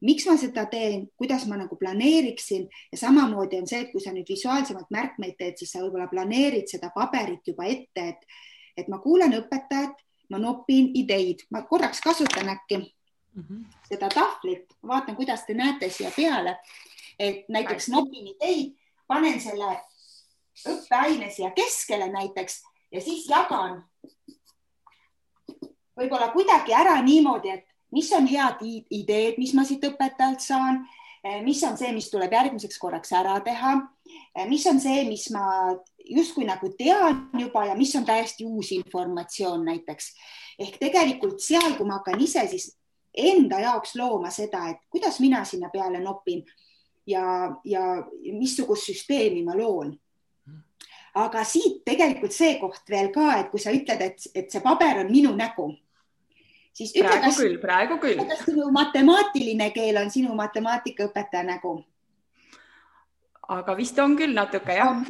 miks 0.00 0.26
ma 0.28 0.36
seda 0.40 0.66
teen, 0.70 1.06
kuidas 1.16 1.46
ma 1.48 1.56
nagu 1.56 1.76
planeeriksin. 1.76 2.66
Ja 2.92 2.98
samamoodi 2.98 3.60
on 3.60 3.68
see, 3.68 3.84
et 3.84 3.92
kui 3.92 4.02
sa 4.04 4.12
nüüd 4.14 4.28
visuaalsemalt 4.28 4.90
märkmeid 4.92 5.36
teed, 5.38 5.56
siis 5.60 5.72
sa 5.72 5.84
võib-olla 5.84 6.08
planeerid 6.10 6.68
seda 6.70 6.90
paberit 6.94 7.46
juba 7.48 7.68
ette, 7.70 8.08
et, 8.12 8.26
et 8.76 8.88
ma 8.92 9.00
kuulan 9.02 9.34
õpetajat, 9.40 10.02
ma 10.30 10.40
nopin 10.42 10.90
ideid, 10.98 11.46
ma 11.54 11.62
korraks 11.68 12.00
kasutan 12.02 12.48
äkki 12.48 12.78
mm 12.78 13.42
-hmm. 13.42 13.64
seda 13.88 14.08
tahvlit, 14.08 14.72
vaatan, 14.86 15.16
kuidas 15.16 15.46
te 15.46 15.54
näete 15.54 15.90
siia 15.90 16.10
peale, 16.16 16.58
et 17.18 17.48
näiteks 17.48 17.88
nopin 17.88 18.26
ideid, 18.26 18.74
panen 19.06 19.40
selle 19.40 19.80
õppeaine 20.68 21.30
siia 21.30 21.50
keskele 21.50 22.08
näiteks 22.08 22.62
ja 22.92 23.00
siis 23.00 23.28
jagan. 23.28 23.84
Võib-olla 25.96 26.28
kuidagi 26.32 26.74
ära 26.74 27.02
niimoodi, 27.02 27.50
et 27.50 27.75
mis 27.92 28.12
on 28.12 28.26
head 28.26 28.62
ideed, 28.90 29.38
mis 29.38 29.54
ma 29.54 29.64
siit 29.64 29.84
õpetajalt 29.86 30.42
saan, 30.42 30.82
eh, 31.24 31.40
mis 31.44 31.62
on 31.64 31.76
see, 31.78 31.92
mis 31.92 32.10
tuleb 32.10 32.32
järgmiseks 32.32 32.78
korraks 32.78 33.12
ära 33.12 33.38
teha, 33.44 33.76
eh, 34.34 34.46
mis 34.48 34.66
on 34.66 34.80
see, 34.80 35.04
mis 35.08 35.30
ma 35.30 35.74
justkui 36.06 36.46
nagu 36.46 36.70
tean 36.78 37.28
juba 37.38 37.66
ja 37.66 37.74
mis 37.74 37.94
on 37.96 38.04
täiesti 38.04 38.44
uus 38.44 38.72
informatsioon 38.72 39.64
näiteks. 39.64 40.14
ehk 40.58 40.78
tegelikult 40.80 41.40
seal, 41.40 41.74
kui 41.76 41.86
ma 41.86 41.98
hakkan 41.98 42.20
ise 42.20 42.46
siis 42.48 42.78
enda 43.16 43.58
jaoks 43.60 43.94
looma 43.94 44.30
seda, 44.30 44.68
et 44.70 44.78
kuidas 44.90 45.20
mina 45.20 45.44
sinna 45.44 45.68
peale 45.68 46.00
nopin 46.00 46.44
ja, 47.06 47.56
ja 47.64 47.82
missugust 48.32 48.86
süsteemi 48.86 49.44
ma 49.44 49.56
loon. 49.56 49.98
Aga 51.14 51.44
siit 51.44 51.84
tegelikult 51.84 52.32
see 52.32 52.58
koht 52.60 52.88
veel 52.88 53.10
ka, 53.12 53.40
et 53.40 53.50
kui 53.50 53.60
sa 53.60 53.72
ütled, 53.72 54.00
et, 54.00 54.26
et 54.34 54.50
see 54.50 54.60
paber 54.60 55.04
on 55.04 55.12
minu 55.12 55.32
nägu 55.36 55.70
siis 56.76 56.92
ütle, 56.92 57.08
praegu 57.08 57.28
kas, 57.28 57.38
küll, 57.40 57.58
praegu 57.62 58.00
küll. 58.02 58.24
kas 58.28 58.42
sinu 58.48 58.70
matemaatiline 58.74 59.70
keel 59.76 60.00
on 60.02 60.10
sinu 60.12 60.34
matemaatikaõpetaja 60.38 61.46
nägu? 61.48 61.78
aga 63.56 63.76
vist 63.78 63.98
on 64.02 64.16
küll 64.18 64.34
natuke 64.36 64.76
jah 64.76 65.00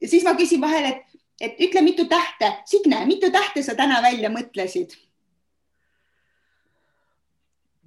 ja 0.00 0.08
siis 0.08 0.24
ma 0.26 0.34
küsin 0.38 0.62
vahel, 0.62 0.90
et 0.94 1.06
et 1.40 1.56
ütle, 1.64 1.80
mitu 1.80 2.04
tähte, 2.04 2.50
Signe, 2.68 2.98
mitu 3.08 3.30
tähte 3.32 3.62
sa 3.64 3.74
täna 3.78 4.02
välja 4.04 4.28
mõtlesid? 4.32 4.96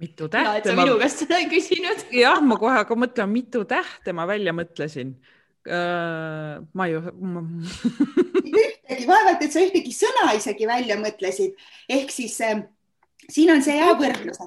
mitu 0.00 0.28
tähte? 0.28 0.70
sa 0.70 0.78
minu 0.78 0.98
käest 1.02 1.22
seda 1.24 1.38
ei 1.42 1.48
küsinud. 1.52 2.08
jah, 2.14 2.42
ma 2.42 2.58
kohe 2.60 2.74
hakkan 2.80 3.04
mõtlema, 3.04 3.30
mitu 3.32 3.64
tähte 3.68 4.16
ma 4.16 4.26
välja 4.30 4.56
mõtlesin 4.56 5.14
uh,. 5.68 6.64
ma 6.74 6.88
ühtegi, 8.84 9.06
vaevalt, 9.08 9.42
et 9.42 9.52
sa 9.52 9.62
ühtegi 9.64 9.92
sõna 9.96 10.32
isegi 10.36 10.66
välja 10.68 10.96
mõtlesid, 11.00 11.56
ehk 11.88 12.12
siis 12.12 12.36
äh, 12.44 12.64
siin 13.30 13.52
on 13.54 13.62
see 13.64 13.78
hea 13.78 13.94
võrdlus. 13.98 14.40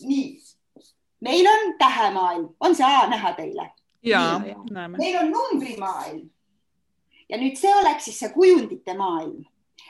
nii, 0.00 0.38
meil 1.20 1.46
on 1.46 1.74
tähemaailm, 1.78 2.48
on 2.60 2.74
see 2.74 2.86
A 2.86 3.06
näha 3.10 3.32
teile? 3.36 3.70
ja, 4.02 4.40
näeme. 4.70 4.98
meil 4.98 5.18
on 5.20 5.30
numbrimaailm 5.30 6.28
ja 7.28 7.36
nüüd 7.36 7.58
see 7.58 7.74
oleks 7.74 8.08
siis 8.08 8.20
see 8.22 8.32
kujundite 8.32 8.94
maailm. 8.96 9.44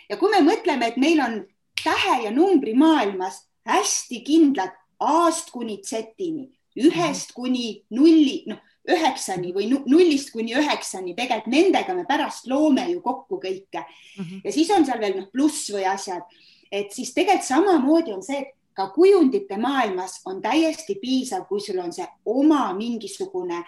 ja 0.09 0.16
kui 0.16 0.31
me 0.31 0.42
mõtleme, 0.42 0.88
et 0.88 0.96
meil 0.96 1.20
on 1.20 1.40
tähe 1.85 2.22
ja 2.24 2.31
numbri 2.35 2.74
maailmas 2.74 3.44
hästi 3.68 4.22
kindlad 4.27 4.74
A-st 4.98 5.53
kuni 5.55 5.79
Z-ini, 5.85 6.48
ühest 6.83 7.31
kuni 7.37 7.85
nulli, 7.94 8.42
noh 8.51 8.59
üheksani 8.88 9.53
või 9.53 9.69
nullist 9.73 10.31
kuni 10.33 10.55
üheksani, 10.57 11.14
tegelikult 11.17 11.53
nendega 11.53 11.97
me 11.97 12.05
pärast 12.09 12.47
loome 12.49 12.87
ju 12.93 13.03
kokku 13.05 13.41
kõike 13.43 13.83
mm. 13.83 14.25
-hmm. 14.25 14.41
ja 14.45 14.53
siis 14.53 14.71
on 14.71 14.87
seal 14.87 15.01
veel 15.01 15.19
noh, 15.21 15.29
pluss 15.33 15.71
või 15.75 15.85
asjad, 15.88 16.25
et 16.73 16.93
siis 16.93 17.12
tegelikult 17.14 17.49
samamoodi 17.49 18.12
on 18.12 18.23
see, 18.23 18.38
et 18.38 18.55
ka 18.79 18.91
kujundite 18.95 19.57
maailmas 19.59 20.21
on 20.25 20.43
täiesti 20.43 20.95
piisav, 21.03 21.49
kui 21.49 21.61
sul 21.61 21.81
on 21.83 21.93
see 21.93 22.07
oma 22.25 22.73
mingisugune 22.79 23.64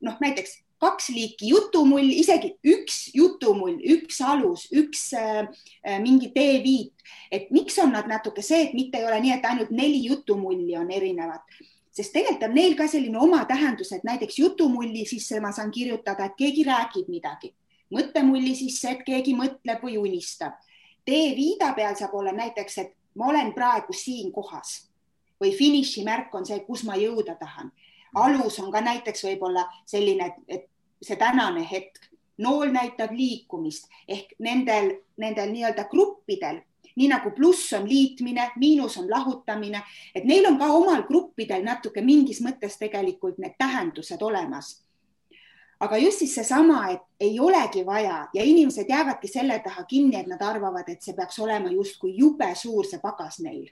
noh, 0.00 0.16
näiteks 0.20 0.62
kaks 0.78 1.08
liiki 1.08 1.48
jutumull, 1.48 2.08
isegi 2.12 2.52
üks 2.64 3.10
jutumull, 3.16 3.78
üks 3.80 4.20
alus, 4.20 4.66
üks 4.72 5.08
äh, 5.16 5.46
mingi 6.02 6.30
teeviit, 6.34 6.92
et 7.32 7.48
miks 7.50 7.78
on 7.80 7.94
nad 7.96 8.08
natuke 8.08 8.44
see, 8.44 8.66
et 8.66 8.76
mitte 8.76 9.00
ei 9.00 9.08
ole 9.08 9.20
nii, 9.24 9.38
et 9.38 9.48
ainult 9.48 9.72
neli 9.72 10.02
jutumulli 10.04 10.76
on 10.76 10.90
erinevad 10.92 11.44
sest 11.96 12.12
tegelikult 12.12 12.50
on 12.50 12.54
neil 12.54 12.74
ka 12.76 12.86
selline 12.90 13.18
oma 13.18 13.44
tähendus, 13.48 13.92
et 13.92 14.04
näiteks 14.04 14.38
jutumulli 14.38 15.06
sisse 15.08 15.40
ma 15.40 15.52
saan 15.52 15.70
kirjutada, 15.72 16.26
et 16.26 16.36
keegi 16.36 16.64
räägib 16.68 17.08
midagi, 17.08 17.54
mõttemulli 17.94 18.52
sisse, 18.58 18.90
et 18.92 19.04
keegi 19.06 19.36
mõtleb 19.36 19.82
või 19.82 19.96
unistab. 19.98 20.60
teeviida 21.06 21.72
peal 21.72 21.94
saab 21.96 22.14
olla 22.14 22.32
näiteks, 22.32 22.78
et 22.78 22.92
ma 23.14 23.28
olen 23.30 23.52
praegu 23.54 23.92
siin 23.92 24.32
kohas 24.32 24.90
või 25.40 25.52
finišimärk 25.56 26.34
on 26.34 26.46
see, 26.46 26.60
kus 26.66 26.84
ma 26.84 26.96
jõuda 26.96 27.36
tahan. 27.40 27.72
alus 28.14 28.58
on 28.60 28.72
ka 28.72 28.80
näiteks 28.80 29.24
võib-olla 29.24 29.66
selline, 29.86 30.34
et 30.48 30.68
see 31.02 31.16
tänane 31.16 31.66
hetk, 31.70 32.00
nool 32.38 32.72
näitab 32.72 33.12
liikumist 33.12 33.88
ehk 34.08 34.34
nendel, 34.38 34.96
nendel 35.16 35.52
nii-öelda 35.52 35.88
gruppidel 35.90 36.60
nii 36.96 37.08
nagu 37.12 37.30
pluss 37.36 37.72
on 37.76 37.88
liitmine, 37.88 38.50
miinus 38.56 38.96
on 38.96 39.10
lahutamine, 39.10 39.82
et 40.14 40.24
neil 40.24 40.46
on 40.48 40.58
ka 40.58 40.70
omal 40.72 41.04
gruppidel 41.08 41.64
natuke 41.64 42.02
mingis 42.04 42.40
mõttes 42.44 42.78
tegelikult 42.80 43.38
need 43.38 43.56
tähendused 43.58 44.22
olemas. 44.22 44.82
aga 45.80 45.96
just 46.00 46.18
siis 46.18 46.34
seesama, 46.34 46.88
et 46.88 47.02
ei 47.20 47.40
olegi 47.40 47.82
vaja 47.86 48.28
ja 48.34 48.44
inimesed 48.44 48.88
jäävadki 48.88 49.28
selle 49.28 49.58
taha 49.58 49.84
kinni, 49.84 50.16
et 50.16 50.26
nad 50.26 50.40
arvavad, 50.42 50.88
et 50.88 51.02
see 51.02 51.12
peaks 51.14 51.38
olema 51.38 51.68
justkui 51.68 52.14
jube 52.16 52.54
suur 52.54 52.86
see 52.88 53.00
pagas 53.02 53.40
neil 53.44 53.68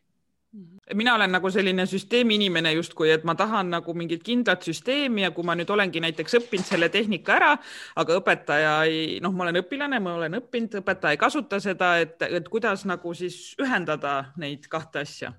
mina 0.95 1.15
olen 1.15 1.33
nagu 1.33 1.51
selline 1.51 1.87
süsteemi 1.87 2.35
inimene 2.39 2.73
justkui, 2.73 3.11
et 3.11 3.25
ma 3.25 3.35
tahan 3.35 3.71
nagu 3.73 3.95
mingit 3.97 4.23
kindlat 4.23 4.63
süsteemi 4.67 5.25
ja 5.25 5.31
kui 5.35 5.47
ma 5.47 5.57
nüüd 5.59 5.71
olengi 5.71 6.03
näiteks 6.05 6.39
õppinud 6.41 6.69
selle 6.69 6.89
tehnika 6.93 7.37
ära, 7.39 7.53
aga 7.97 8.19
õpetaja 8.21 8.75
ei, 8.91 9.21
noh, 9.25 9.35
ma 9.35 9.47
olen 9.49 9.63
õpilane, 9.65 10.01
ma 10.05 10.17
olen 10.19 10.39
õppinud, 10.41 10.81
õpetaja 10.83 11.17
ei 11.17 11.21
kasuta 11.21 11.61
seda, 11.63 11.97
et, 12.05 12.21
et 12.29 12.49
kuidas 12.53 12.85
nagu 12.89 13.15
siis 13.17 13.57
ühendada 13.63 14.19
neid 14.41 14.69
kahte 14.71 15.03
asja 15.05 15.33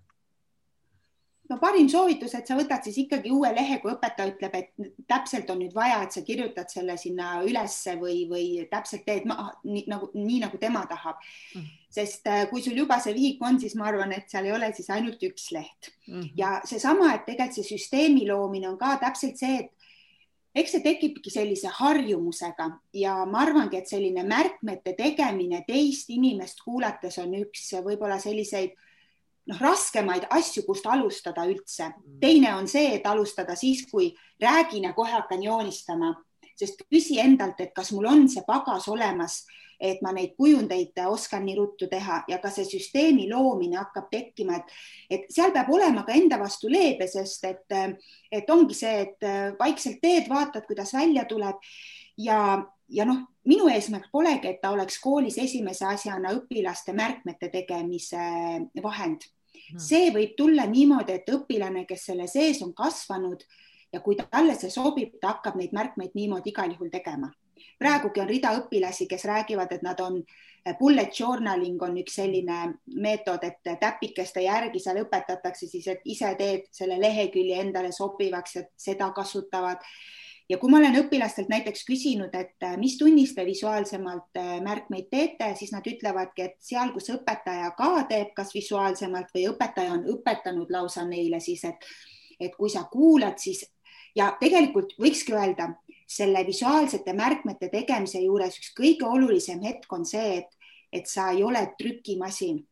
no 1.50 1.58
parim 1.62 1.88
soovitus, 1.92 2.34
et 2.38 2.48
sa 2.48 2.58
võtad 2.58 2.86
siis 2.86 2.98
ikkagi 3.04 3.32
uue 3.34 3.52
lehe, 3.56 3.78
kui 3.82 3.92
õpetaja 3.94 4.32
ütleb, 4.34 4.58
et 4.58 5.06
täpselt 5.10 5.50
on 5.54 5.62
nüüd 5.62 5.76
vaja, 5.76 6.02
et 6.06 6.16
sa 6.16 6.24
kirjutad 6.26 6.72
selle 6.72 6.98
sinna 7.02 7.38
ülesse 7.46 7.96
või, 8.02 8.24
või 8.30 8.46
täpselt 8.72 9.06
teed 9.08 9.28
maha 9.30 9.52
nii 9.64 9.86
nagu, 9.92 10.10
nii 10.16 10.42
nagu 10.46 10.60
tema 10.62 10.86
tahab. 10.90 11.22
Mm.. 11.56 11.74
sest 11.96 12.28
äh, 12.28 12.44
kui 12.50 12.64
sul 12.64 12.76
juba 12.76 12.98
see 13.00 13.14
vihik 13.16 13.44
on, 13.46 13.60
siis 13.62 13.76
ma 13.80 13.88
arvan, 13.92 14.12
et 14.12 14.28
seal 14.32 14.50
ei 14.50 14.56
ole 14.56 14.72
siis 14.76 14.90
ainult 14.92 15.22
üks 15.24 15.52
leht. 15.56 15.94
Mm 16.08 16.22
-hmm. 16.22 16.32
ja 16.38 16.60
seesama, 16.66 17.14
et 17.14 17.26
tegelikult 17.26 17.56
see 17.56 17.78
süsteemi 17.78 18.28
loomine 18.28 18.70
on 18.70 18.78
ka 18.78 18.98
täpselt 19.00 19.38
see, 19.40 19.60
et 19.60 19.72
eks 20.56 20.72
see 20.72 20.84
tekibki 20.84 21.32
sellise 21.32 21.68
harjumusega 21.68 22.70
ja 22.94 23.26
ma 23.26 23.44
arvangi, 23.44 23.78
et 23.78 23.88
selline 23.88 24.24
märkmete 24.24 24.96
tegemine 24.98 25.64
teist 25.68 26.10
inimest 26.10 26.64
kuulates 26.64 27.18
on 27.18 27.34
üks 27.42 27.74
võib-olla 27.84 28.20
selliseid 28.20 28.76
noh, 29.50 29.60
raskemaid 29.62 30.28
asju, 30.34 30.66
kust 30.68 30.88
alustada 30.90 31.46
üldse. 31.50 31.90
Mm. 31.90 32.20
teine 32.22 32.56
on 32.56 32.68
see, 32.68 32.96
et 32.98 33.06
alustada 33.08 33.56
siis, 33.56 33.86
kui 33.92 34.14
räägin 34.42 34.90
ja 34.90 34.94
kohe 34.94 35.12
hakkan 35.12 35.44
joonistama, 35.44 36.16
sest 36.56 36.86
küsi 36.92 37.20
endalt, 37.20 37.60
et 37.60 37.74
kas 37.76 37.92
mul 37.92 38.08
on 38.10 38.28
see 38.32 38.44
pagas 38.48 38.88
olemas, 38.88 39.44
et 39.76 40.00
ma 40.02 40.14
neid 40.16 40.38
kujundeid 40.40 40.96
oskan 41.12 41.44
nii 41.44 41.56
ruttu 41.58 41.90
teha 41.92 42.22
ja 42.32 42.38
ka 42.40 42.48
see 42.54 42.64
süsteemi 42.68 43.26
loomine 43.28 43.76
hakkab 43.76 44.08
tekkima, 44.12 44.62
et, 44.62 44.78
et 45.12 45.26
seal 45.36 45.52
peab 45.52 45.68
olema 45.76 46.06
ka 46.08 46.16
enda 46.16 46.40
vastu 46.40 46.72
leebe, 46.72 47.10
sest 47.12 47.44
et, 47.50 47.76
et 48.32 48.54
ongi 48.56 48.78
see, 48.78 49.04
et 49.04 49.28
vaikselt 49.60 50.00
teed, 50.02 50.30
vaatad, 50.32 50.64
kuidas 50.70 50.96
välja 50.96 51.26
tuleb 51.28 51.60
ja, 52.24 52.40
ja 52.90 53.06
noh, 53.06 53.24
minu 53.46 53.70
eesmärk 53.70 54.12
polegi, 54.12 54.48
et 54.48 54.62
ta 54.62 54.72
oleks 54.72 55.00
koolis 55.02 55.38
esimese 55.42 55.86
asjana 55.86 56.34
õpilaste 56.38 56.94
märkmete 56.94 57.50
tegemise 57.50 58.20
vahend 58.84 59.26
Hmm. 59.66 59.82
see 59.82 60.10
võib 60.14 60.36
tulla 60.38 60.66
niimoodi, 60.70 61.16
et 61.20 61.32
õpilane, 61.34 61.86
kes 61.90 62.10
selle 62.12 62.28
sees 62.30 62.62
on 62.62 62.74
kasvanud 62.78 63.42
ja 63.94 64.02
kui 64.06 64.18
talle 64.20 64.54
see 64.60 64.70
sobib, 64.70 65.16
ta 65.22 65.36
hakkab 65.36 65.58
neid 65.58 65.74
märkmeid 65.74 66.14
niimoodi 66.18 66.54
igal 66.54 66.76
juhul 66.76 66.92
tegema. 66.94 67.32
praegugi 67.80 68.22
on 68.22 68.28
rida 68.28 68.52
õpilasi, 68.56 69.08
kes 69.08 69.24
räägivad, 69.26 69.72
et 69.72 69.82
nad 69.84 70.00
on, 70.00 70.22
eh, 70.66 70.76
bullet 70.80 71.20
journaling 71.20 71.82
on 71.82 71.98
üks 71.98 72.16
selline 72.20 72.76
meetod, 72.86 73.44
et 73.44 73.80
täpikeste 73.80 74.44
järgi 74.44 74.80
seal 74.80 75.02
õpetatakse 75.04 75.68
siis, 75.68 75.88
et 75.88 76.02
ise 76.06 76.36
teed 76.38 76.68
selle 76.72 77.00
lehekülje 77.00 77.60
endale 77.60 77.92
sobivaks, 77.92 78.56
et 78.56 78.70
seda 78.78 79.12
kasutavad 79.12 79.80
ja 80.50 80.58
kui 80.62 80.70
ma 80.70 80.78
olen 80.78 80.98
õpilastelt 81.00 81.50
näiteks 81.50 81.86
küsinud, 81.88 82.34
et 82.38 82.64
äh, 82.64 82.76
mis 82.78 82.98
tunnis 83.00 83.34
te 83.36 83.46
visuaalsemalt 83.46 84.38
äh, 84.40 84.58
märkmeid 84.64 85.08
teete, 85.12 85.52
siis 85.60 85.72
nad 85.74 85.86
ütlevadki, 85.90 86.50
et 86.50 86.58
seal, 86.64 86.92
kus 86.94 87.10
õpetaja 87.14 87.72
ka 87.78 87.92
teeb, 88.10 88.34
kas 88.38 88.54
visuaalsemalt 88.54 89.34
või 89.36 89.48
õpetaja 89.54 89.96
on 89.98 90.06
õpetanud 90.16 90.74
lausa 90.74 91.06
neile 91.08 91.42
siis, 91.42 91.66
et, 91.66 91.90
et 92.40 92.54
kui 92.58 92.70
sa 92.70 92.86
kuulad, 92.92 93.40
siis 93.42 93.66
ja 94.16 94.32
tegelikult 94.40 94.96
võikski 95.02 95.36
öelda, 95.36 95.72
selle 96.08 96.46
visuaalsete 96.46 97.14
märkmete 97.18 97.72
tegemise 97.74 98.22
juures 98.22 98.60
üks 98.60 98.72
kõige 98.78 99.08
olulisem 99.10 99.64
hetk 99.66 99.92
on 99.94 100.06
see, 100.06 100.42
et, 100.44 100.72
et 100.94 101.10
sa 101.10 101.32
ei 101.34 101.44
ole 101.44 101.66
trükimasin. 101.80 102.66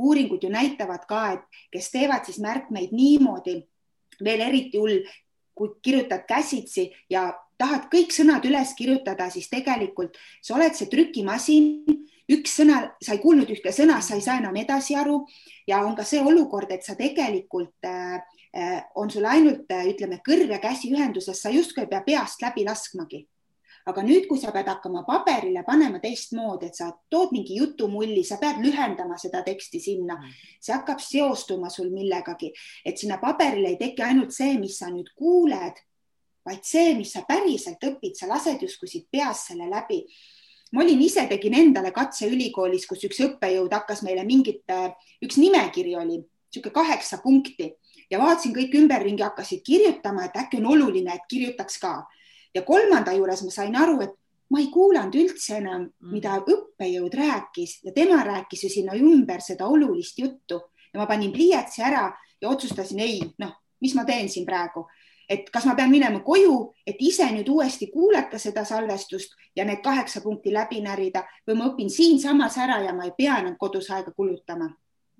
uuringud 0.00 0.42
ju 0.42 0.48
näitavad 0.48 1.02
ka, 1.06 1.32
et 1.32 1.42
kes 1.72 1.90
teevad 1.92 2.24
siis 2.24 2.38
märkmeid 2.40 2.92
niimoodi, 2.92 3.60
veel 4.24 4.40
eriti 4.40 4.78
hull, 4.80 5.02
kui 5.60 5.74
kirjutad 5.84 6.24
käsitsi 6.28 6.88
ja 7.12 7.28
tahad 7.60 7.90
kõik 7.92 8.14
sõnad 8.16 8.44
üles 8.48 8.72
kirjutada, 8.78 9.28
siis 9.28 9.50
tegelikult 9.52 10.16
sa 10.40 10.56
oled 10.56 10.76
see 10.76 10.88
trükimasin, 10.88 11.66
üks 12.32 12.54
sõna, 12.60 12.80
sa 13.02 13.16
ei 13.16 13.20
kuulnud 13.20 13.50
ühte 13.52 13.72
sõna, 13.76 13.98
sa 14.00 14.16
ei 14.16 14.24
saa 14.24 14.38
enam 14.40 14.56
edasi 14.56 14.96
aru. 14.96 15.20
Ja 15.68 15.82
on 15.84 15.96
ka 15.98 16.06
see 16.08 16.22
olukord, 16.24 16.70
et 16.72 16.86
sa 16.86 16.96
tegelikult 16.96 17.84
äh, 17.84 18.22
äh 18.56 18.78
on 18.94 19.10
sul 19.10 19.26
ainult 19.28 19.68
äh, 19.70 19.84
ütleme, 19.92 20.22
kõrv 20.26 20.56
ja 20.56 20.62
käsi 20.62 20.94
ühenduses, 20.94 21.42
sa 21.42 21.52
justkui 21.52 21.84
ei 21.84 21.92
pea 21.92 22.00
peast 22.06 22.42
läbi 22.42 22.64
laskmagi 22.64 23.26
aga 23.88 24.02
nüüd, 24.04 24.26
kui 24.28 24.40
sa 24.40 24.52
pead 24.52 24.68
hakkama 24.68 25.04
paberile 25.06 25.62
panema 25.66 26.00
teistmoodi, 26.02 26.68
et 26.68 26.76
sa 26.76 26.90
tood 27.10 27.32
mingi 27.32 27.56
jutumulli, 27.56 28.22
sa 28.26 28.36
pead 28.40 28.60
lühendama 28.60 29.16
seda 29.20 29.40
teksti 29.46 29.80
sinna, 29.80 30.18
mm. 30.20 30.34
see 30.60 30.74
hakkab 30.74 31.00
seostuma 31.00 31.70
sul 31.72 31.88
millegagi, 31.94 32.52
et 32.84 33.00
sinna 33.00 33.20
paberile 33.22 33.72
ei 33.72 33.78
teki 33.80 34.04
ainult 34.04 34.36
see, 34.36 34.58
mis 34.60 34.76
sa 34.82 34.90
nüüd 34.92 35.08
kuuled, 35.16 35.80
vaid 36.46 36.66
see, 36.66 36.92
mis 36.98 37.14
sa 37.16 37.24
päriselt 37.28 37.82
õpid, 37.88 38.16
sa 38.18 38.28
lased 38.30 38.60
justkui 38.64 38.90
siit 38.90 39.08
peast 39.12 39.52
selle 39.52 39.68
läbi. 39.70 40.02
Ma 40.70 40.84
olin 40.84 41.00
ise, 41.02 41.24
tegin 41.26 41.56
endale 41.58 41.90
katse 41.90 42.28
ülikoolis, 42.30 42.86
kus 42.86 43.02
üks 43.08 43.18
õppejõud 43.24 43.72
hakkas 43.74 44.04
meile 44.06 44.22
mingit, 44.26 44.62
üks 45.24 45.40
nimekiri 45.40 45.96
oli, 45.98 46.20
niisugune 46.50 46.74
kaheksa 46.74 47.18
punkti. 47.24 47.72
Ja 48.10 48.18
vaatasin, 48.22 48.54
kõik 48.54 48.74
ümberringi 48.78 49.22
hakkasid 49.22 49.64
kirjutama, 49.66 50.28
et 50.28 50.38
äkki 50.38 50.58
on 50.62 50.70
oluline, 50.72 51.14
et 51.14 51.26
kirjutaks 51.30 51.78
ka 51.82 51.92
ja 52.54 52.62
kolmanda 52.62 53.12
juures 53.12 53.42
ma 53.44 53.50
sain 53.54 53.76
aru, 53.76 54.00
et 54.04 54.16
ma 54.50 54.60
ei 54.60 54.70
kuulanud 54.72 55.14
üldse 55.14 55.58
enam, 55.60 55.86
mm. 55.86 56.10
mida 56.14 56.38
õppejõud 56.40 57.14
rääkis. 57.14 57.78
Ja 57.86 57.94
tema 57.94 58.22
rääkis 58.26 58.64
ju 58.66 58.72
sinna 58.72 58.96
ümber 58.98 59.42
seda 59.44 59.68
olulist 59.70 60.18
juttu. 60.18 60.60
Ja 60.92 61.00
ma 61.00 61.06
panin 61.06 61.32
pliiatsi 61.32 61.84
ära 61.86 62.08
ja 62.40 62.50
otsustasin, 62.50 62.98
ei, 63.00 63.20
noh, 63.38 63.52
mis 63.80 63.94
ma 63.94 64.04
teen 64.04 64.28
siin 64.28 64.46
praegu, 64.46 64.88
et 65.30 65.46
kas 65.54 65.64
ma 65.68 65.76
pean 65.78 65.92
minema 65.92 66.18
koju, 66.26 66.56
et 66.86 66.98
ise 66.98 67.28
nüüd 67.30 67.48
uuesti 67.48 67.86
kuulata 67.92 68.38
seda 68.42 68.64
salvestust 68.66 69.36
ja 69.56 69.64
need 69.64 69.84
kaheksa 69.84 70.24
punkti 70.24 70.50
läbi 70.52 70.80
närida 70.82 71.22
või 71.46 71.60
ma 71.60 71.68
õpin 71.70 71.92
siinsamas 71.92 72.58
ära 72.58 72.80
ja 72.82 72.94
ma 72.96 73.06
ei 73.06 73.14
pea 73.16 73.38
enam 73.38 73.54
kodus 73.60 73.90
aega 73.94 74.10
kulutama 74.16 74.66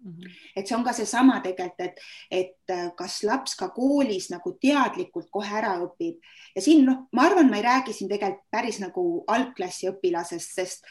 mm. 0.05 0.13
-hmm. 0.13 0.31
et 0.57 0.67
see 0.67 0.77
on 0.77 0.85
ka 0.85 0.93
seesama 0.93 1.41
tegelikult, 1.41 1.81
et, 1.81 2.01
et 2.31 2.75
äh, 2.75 2.91
kas 2.97 3.23
laps 3.25 3.55
ka 3.55 3.69
koolis 3.69 4.31
nagu 4.31 4.57
teadlikult 4.61 5.31
kohe 5.31 5.55
ära 5.63 5.77
õpib 5.85 6.19
ja 6.57 6.63
siin 6.63 6.85
noh, 6.87 7.07
ma 7.13 7.29
arvan, 7.29 7.51
ma 7.51 7.57
ei 7.57 7.69
räägi 7.69 7.93
siin 7.93 8.11
tegelikult 8.11 8.51
päris 8.51 8.81
nagu 8.81 9.25
algklassi 9.27 9.89
õpilasest, 9.91 10.55
sest 10.55 10.85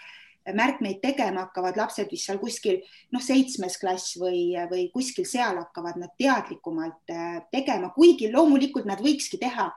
märkmeid 0.53 1.01
tegema 1.01 1.45
hakkavad 1.45 1.77
lapsed 1.77 2.09
vist 2.11 2.25
seal 2.25 2.39
kuskil 2.41 2.79
noh, 3.13 3.21
seitsmes 3.21 3.77
klass 3.77 4.15
või, 4.17 4.55
või 4.71 4.87
kuskil 4.93 5.27
seal 5.27 5.59
hakkavad 5.61 5.99
nad 5.99 6.15
teadlikumalt 6.17 7.13
äh, 7.13 7.37
tegema, 7.51 7.91
kuigi 7.95 8.31
loomulikult 8.31 8.87
nad 8.89 9.01
võikski 9.03 9.39
teha, 9.41 9.69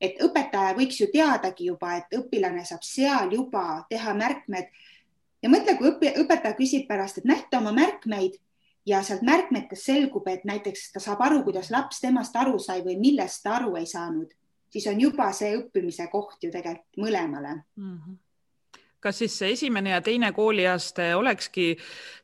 et 0.00 0.20
õpetaja 0.22 0.74
võiks 0.76 1.00
ju 1.00 1.08
teadagi 1.12 1.68
juba, 1.70 1.96
et 1.98 2.16
õpilane 2.16 2.64
saab 2.66 2.82
seal 2.86 3.32
juba 3.32 3.84
teha 3.90 4.14
märkmed 4.14 4.70
ja 5.42 5.52
mõtle, 5.52 5.76
kui 5.78 5.90
õpi, 5.92 6.14
õpetaja 6.24 6.56
küsib 6.58 6.88
pärast, 6.88 7.20
et 7.20 7.28
näita 7.28 7.60
oma 7.60 7.72
märkmeid 7.76 8.38
ja 8.86 9.02
sealt 9.02 9.22
märkmetest 9.22 9.86
selgub, 9.86 10.26
et 10.28 10.44
näiteks 10.44 10.90
ta 10.92 11.00
saab 11.00 11.22
aru, 11.24 11.42
kuidas 11.44 11.70
laps 11.70 12.00
temast 12.00 12.36
aru 12.36 12.58
sai 12.58 12.82
või 12.84 12.98
millest 13.00 13.42
ta 13.42 13.56
aru 13.58 13.76
ei 13.80 13.86
saanud, 13.86 14.32
siis 14.70 14.86
on 14.90 15.00
juba 15.00 15.30
see 15.32 15.54
õppimise 15.56 16.08
koht 16.12 16.44
ju 16.44 16.50
tegelikult 16.50 17.06
mõlemale 17.06 17.54
mm. 17.54 17.96
-hmm 17.96 18.20
kas 19.04 19.20
siis 19.20 19.36
esimene 19.50 19.92
ja 19.92 20.00
teine 20.04 20.32
kooliaste 20.32 21.10
olekski 21.16 21.74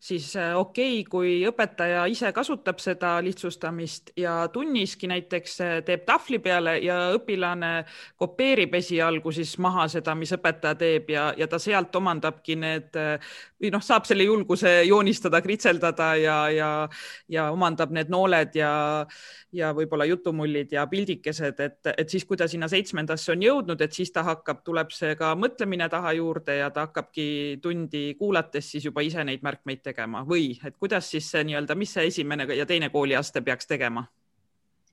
siis 0.01 0.37
äh, 0.37 0.57
okei 0.57 1.01
okay,, 1.01 1.11
kui 1.11 1.33
õpetaja 1.49 2.07
ise 2.09 2.33
kasutab 2.33 2.81
seda 2.81 3.19
lihtsustamist 3.25 4.15
ja 4.17 4.49
tunniski 4.53 5.11
näiteks 5.11 5.61
äh, 5.61 5.75
teeb 5.85 6.07
tahvli 6.09 6.41
peale 6.41 6.79
ja 6.81 6.97
õpilane 7.17 7.73
kopeerib 8.17 8.75
esialgu 8.81 9.33
siis 9.37 9.57
maha 9.61 9.87
seda, 9.93 10.15
mis 10.17 10.33
õpetaja 10.33 10.79
teeb 10.81 11.13
ja, 11.13 11.31
ja 11.37 11.49
ta 11.51 11.61
sealt 11.61 11.97
omandabki 12.01 12.57
need 12.57 12.97
äh, 12.97 13.33
või 13.61 13.73
noh, 13.75 13.85
saab 13.85 14.09
selle 14.09 14.25
julguse 14.25 14.73
joonistada, 14.89 15.43
kritseldada 15.45 16.15
ja, 16.17 16.39
ja, 16.55 16.71
ja 17.29 17.51
omandab 17.53 17.93
need 17.93 18.09
nooled 18.13 18.57
ja, 18.57 18.73
ja 19.53 19.75
võib-olla 19.77 20.07
jutumullid 20.09 20.73
ja 20.73 20.87
pildikesed, 20.89 21.61
et, 21.61 21.93
et 21.93 22.09
siis, 22.09 22.25
kui 22.25 22.41
ta 22.41 22.49
sinna 22.49 22.71
seitsmendasse 22.73 23.35
on 23.35 23.45
jõudnud, 23.45 23.85
et 23.85 23.93
siis 23.93 24.13
ta 24.15 24.25
hakkab, 24.25 24.65
tuleb 24.65 24.95
see 24.97 25.13
ka 25.21 25.35
mõtlemine 25.37 25.91
taha 25.93 26.15
juurde 26.17 26.57
ja 26.63 26.70
ta 26.71 26.87
hakkabki 26.87 27.59
tundi 27.63 28.15
kuulates 28.19 28.71
siis 28.73 28.85
juba 28.85 29.05
ise 29.07 29.25
neid 29.25 29.43
märkmeid 29.43 29.83
tegema 29.83 30.25
või 30.27 30.53
et 30.65 30.77
kuidas 30.79 31.11
siis 31.11 31.31
see 31.31 31.45
nii-öelda, 31.45 31.75
mis 31.75 31.93
see 31.97 32.07
esimene 32.07 32.47
ja 32.55 32.67
teine 32.67 32.91
kooliaste 32.91 33.41
peaks 33.41 33.67
tegema? 33.67 34.07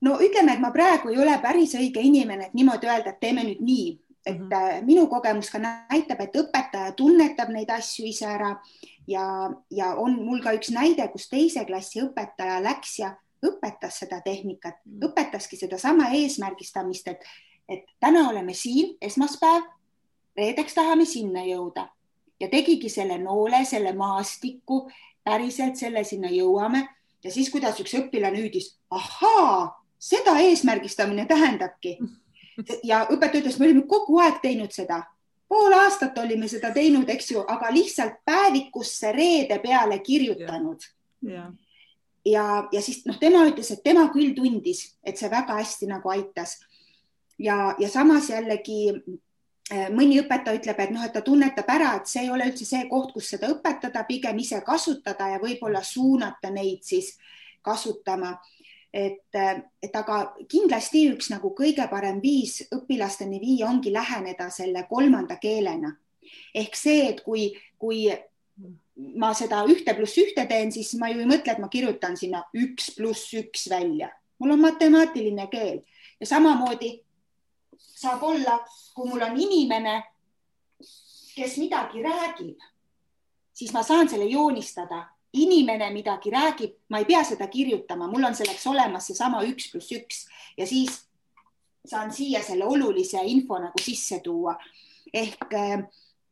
no 0.00 0.18
ütleme, 0.22 0.54
et 0.54 0.60
ma 0.62 0.70
praegu 0.74 1.12
ei 1.12 1.18
ole 1.18 1.38
päris 1.42 1.74
õige 1.78 2.02
inimene, 2.04 2.50
et 2.50 2.54
niimoodi 2.54 2.90
öelda, 2.90 3.14
et 3.14 3.20
teeme 3.20 3.44
nüüd 3.44 3.62
nii, 3.64 3.88
et 4.26 4.38
mm 4.38 4.48
-hmm. 4.48 4.84
minu 4.84 5.06
kogemus 5.06 5.50
ka 5.50 5.58
näitab, 5.58 6.20
et 6.20 6.36
õpetaja 6.36 6.92
tunnetab 6.96 7.48
neid 7.48 7.70
asju 7.70 8.06
ise 8.06 8.26
ära 8.26 8.56
ja, 9.08 9.50
ja 9.70 9.94
on 9.94 10.18
mul 10.24 10.42
ka 10.42 10.52
üks 10.52 10.70
näide, 10.74 11.08
kus 11.08 11.28
teise 11.28 11.64
klassi 11.64 12.02
õpetaja 12.04 12.62
läks 12.62 12.98
ja 12.98 13.14
õpetas 13.46 14.02
seda 14.02 14.20
tehnikat, 14.20 14.80
mhm. 14.84 15.10
õpetaski 15.10 15.56
sedasama 15.56 16.10
eesmärgistamist, 16.18 17.08
et, 17.08 17.24
et 17.68 17.84
täna 18.00 18.28
oleme 18.28 18.54
siin, 18.54 18.96
esmaspäev, 19.00 19.62
reedeks 20.38 20.76
tahame 20.78 21.04
sinna 21.08 21.42
jõuda 21.46 21.88
ja 22.40 22.48
tegigi 22.48 22.88
selle 22.88 23.18
noole, 23.18 23.64
selle 23.66 23.92
maastiku, 23.98 24.86
päriselt 25.26 25.76
selle 25.76 26.04
sinna 26.06 26.30
jõuame 26.32 26.86
ja 27.24 27.32
siis, 27.34 27.50
kuidas 27.50 27.78
üks 27.82 27.94
õpilane 27.98 28.38
hüüdis, 28.38 28.72
ahaa, 28.90 29.74
seda 29.98 30.38
eesmärgistamine 30.40 31.26
tähendabki. 31.26 31.98
ja 32.84 33.04
õpetaja 33.10 33.42
ütles, 33.42 33.58
me 33.58 33.66
olime 33.66 33.86
kogu 33.90 34.18
aeg 34.22 34.40
teinud 34.42 34.74
seda, 34.74 35.02
pool 35.48 35.74
aastat 35.78 36.18
olime 36.18 36.48
seda 36.48 36.70
teinud, 36.74 37.08
eks 37.08 37.32
ju, 37.32 37.42
aga 37.46 37.70
lihtsalt 37.74 38.20
päevikusse 38.24 39.12
reede 39.12 39.58
peale 39.58 39.98
kirjutanud. 39.98 40.82
ja, 41.22 41.52
ja, 42.24 42.68
ja 42.72 42.82
siis 42.82 43.04
noh, 43.06 43.18
tema 43.18 43.44
ütles, 43.50 43.70
et 43.72 43.82
tema 43.82 44.08
küll 44.14 44.34
tundis, 44.36 44.98
et 45.02 45.18
see 45.18 45.30
väga 45.30 45.58
hästi 45.58 45.90
nagu 45.90 46.10
aitas. 46.14 46.58
ja, 47.38 47.74
ja 47.78 47.88
samas 47.88 48.30
jällegi 48.30 48.94
mõni 49.92 50.18
õpetaja 50.22 50.56
ütleb, 50.58 50.78
et 50.80 50.92
noh, 50.94 51.04
et 51.04 51.12
ta 51.12 51.20
tunnetab 51.24 51.68
ära, 51.68 51.94
et 51.98 52.08
see 52.08 52.22
ei 52.24 52.30
ole 52.32 52.46
üldse 52.48 52.64
see 52.64 52.86
koht, 52.88 53.12
kus 53.12 53.32
seda 53.34 53.50
õpetada, 53.52 54.04
pigem 54.08 54.38
ise 54.40 54.60
kasutada 54.64 55.28
ja 55.34 55.40
võib-olla 55.42 55.82
suunata 55.84 56.50
neid 56.50 56.84
siis 56.86 57.16
kasutama. 57.62 58.38
et, 58.92 59.28
äh, 59.34 59.60
et 59.82 59.96
aga 59.96 60.34
kindlasti 60.48 61.10
üks 61.12 61.28
nagu 61.28 61.50
kõige 61.52 61.84
parem 61.90 62.22
viis 62.22 62.62
õpilasteni 62.72 63.38
viia 63.40 63.66
ongi 63.68 63.92
läheneda 63.92 64.48
selle 64.50 64.86
kolmanda 64.88 65.36
keelena. 65.36 65.92
Ehk 66.54 66.74
see, 66.74 67.10
et 67.10 67.20
kui, 67.20 67.52
kui 67.78 68.08
ma 68.96 69.34
seda 69.34 69.60
ühte 69.68 69.94
pluss 69.94 70.16
ühte 70.16 70.46
teen, 70.48 70.72
siis 70.72 70.94
ma 70.94 71.10
ju 71.12 71.20
ei 71.20 71.28
mõtle, 71.28 71.52
et 71.52 71.60
ma 71.60 71.68
kirjutan 71.68 72.16
sinna 72.16 72.42
üks 72.56 72.94
pluss 72.96 73.34
üks 73.36 73.68
välja, 73.70 74.08
mul 74.40 74.56
on 74.56 74.64
matemaatiline 74.64 75.46
keel. 75.52 75.82
Ja 76.20 76.26
samamoodi 76.26 76.94
saab 77.78 78.22
olla, 78.22 78.58
kui 78.94 79.08
mul 79.08 79.22
on 79.22 79.36
inimene, 79.40 80.02
kes 81.34 81.56
midagi 81.58 82.02
räägib, 82.02 82.58
siis 83.54 83.72
ma 83.72 83.82
saan 83.82 84.08
selle 84.08 84.28
joonistada. 84.30 85.06
inimene 85.32 85.90
midagi 85.92 86.30
räägib, 86.32 86.70
ma 86.88 86.98
ei 86.98 87.04
pea 87.04 87.20
seda 87.24 87.46
kirjutama, 87.52 88.06
mul 88.08 88.24
on 88.24 88.34
selleks 88.34 88.62
olemas 88.66 89.06
seesama 89.06 89.42
üks 89.44 89.66
pluss 89.70 89.92
üks 89.92 90.22
ja 90.56 90.66
siis 90.66 91.02
saan 91.86 92.12
siia 92.12 92.40
selle 92.42 92.64
olulise 92.64 93.20
info 93.28 93.58
nagu 93.60 93.82
sisse 93.82 94.22
tuua 94.24 94.54
ehk, 95.12 95.52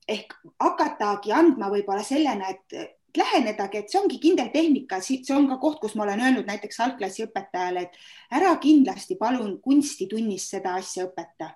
ehk 0.08 0.34
hakatagi 0.60 1.32
andma 1.32 1.68
võib-olla 1.72 2.02
sellena, 2.02 2.48
et 2.48 2.95
lähenedagi, 3.18 3.78
et 3.78 3.90
see 3.90 4.00
ongi 4.00 4.18
kindel 4.22 4.48
tehnika, 4.52 5.00
see 5.00 5.34
on 5.34 5.48
ka 5.50 5.58
koht, 5.62 5.80
kus 5.82 5.94
ma 5.96 6.04
olen 6.04 6.22
öelnud 6.22 6.48
näiteks 6.48 6.80
algklassi 6.84 7.26
õpetajale, 7.26 7.86
et 7.86 7.98
ära 8.38 8.54
kindlasti 8.62 9.16
palun 9.20 9.58
kunstitunnis 9.62 10.48
seda 10.50 10.76
asja 10.80 11.06
õpeta. 11.08 11.52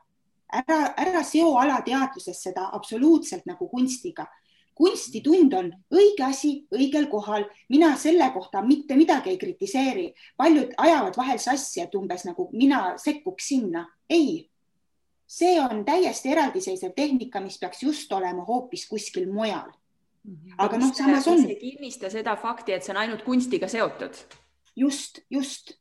ära, 0.53 0.95
ära 0.99 1.23
seo 1.23 1.55
alateadvuses 1.59 2.43
seda 2.43 2.71
absoluutselt 2.73 3.47
nagu 3.47 3.69
kunstiga. 3.69 4.27
kunstitund 4.75 5.53
on 5.53 5.67
õige 5.93 6.25
asi 6.25 6.67
õigel 6.73 7.11
kohal, 7.11 7.45
mina 7.69 7.97
selle 7.97 8.31
kohta 8.33 8.63
mitte 8.63 8.97
midagi 8.97 9.31
ei 9.31 9.39
kritiseeri, 9.39 10.15
paljud 10.37 10.73
ajavad 10.77 11.17
vahel 11.17 11.39
sassi, 11.39 11.81
et 11.81 11.95
umbes 11.95 12.25
nagu 12.25 12.49
mina 12.53 12.97
sekkuks 12.97 13.49
sinna. 13.49 13.87
ei, 14.09 14.51
see 15.27 15.61
on 15.61 15.85
täiesti 15.85 16.33
eraldiseisev 16.33 16.93
tehnika, 16.97 17.41
mis 17.41 17.59
peaks 17.59 17.83
just 17.83 18.13
olema 18.13 18.45
hoopis 18.45 18.89
kuskil 18.89 19.31
mujal. 19.33 19.71
Aga 20.59 20.79
noh, 20.81 20.93
samas 20.95 21.29
on. 21.31 21.45
ei 21.49 21.59
kinnista 21.59 22.11
seda 22.13 22.37
fakti, 22.41 22.75
et 22.77 22.85
see 22.85 22.95
on 22.95 23.03
ainult 23.03 23.25
kunstiga 23.27 23.69
seotud. 23.69 24.17
just, 24.77 25.21
just 25.31 25.73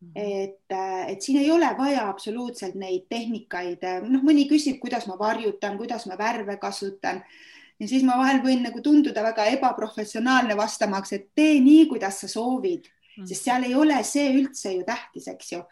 mhm. 0.00 0.12
et, 0.14 0.76
et 1.08 1.22
siin 1.22 1.40
ei 1.40 1.50
ole 1.50 1.70
vaja 1.78 2.08
absoluutselt 2.08 2.74
neid 2.78 3.08
tehnikaid, 3.10 3.86
noh, 4.08 4.22
mõni 4.26 4.48
küsib, 4.50 4.80
kuidas 4.82 5.08
ma 5.10 5.18
varjutan, 5.18 5.78
kuidas 5.80 6.06
ma 6.10 6.18
värve 6.20 6.58
kasutan 6.62 7.22
ja 7.80 7.88
siis 7.90 8.04
ma 8.06 8.18
vahel 8.20 8.42
võin 8.44 8.62
nagu 8.66 8.82
tunduda 8.82 9.24
väga 9.24 9.48
ebaprofessionaalne 9.56 10.56
vastamaks, 10.58 11.14
et 11.16 11.30
tee 11.34 11.58
nii, 11.64 11.88
kuidas 11.90 12.20
sa 12.22 12.30
soovid, 12.30 12.90
mhm. 13.16 13.26
sest 13.30 13.50
seal 13.50 13.66
ei 13.68 13.74
ole 13.78 14.00
see 14.06 14.30
üldse 14.36 14.74
ju 14.76 14.86
tähtis, 14.86 15.30
eks 15.32 15.56
ju 15.56 15.64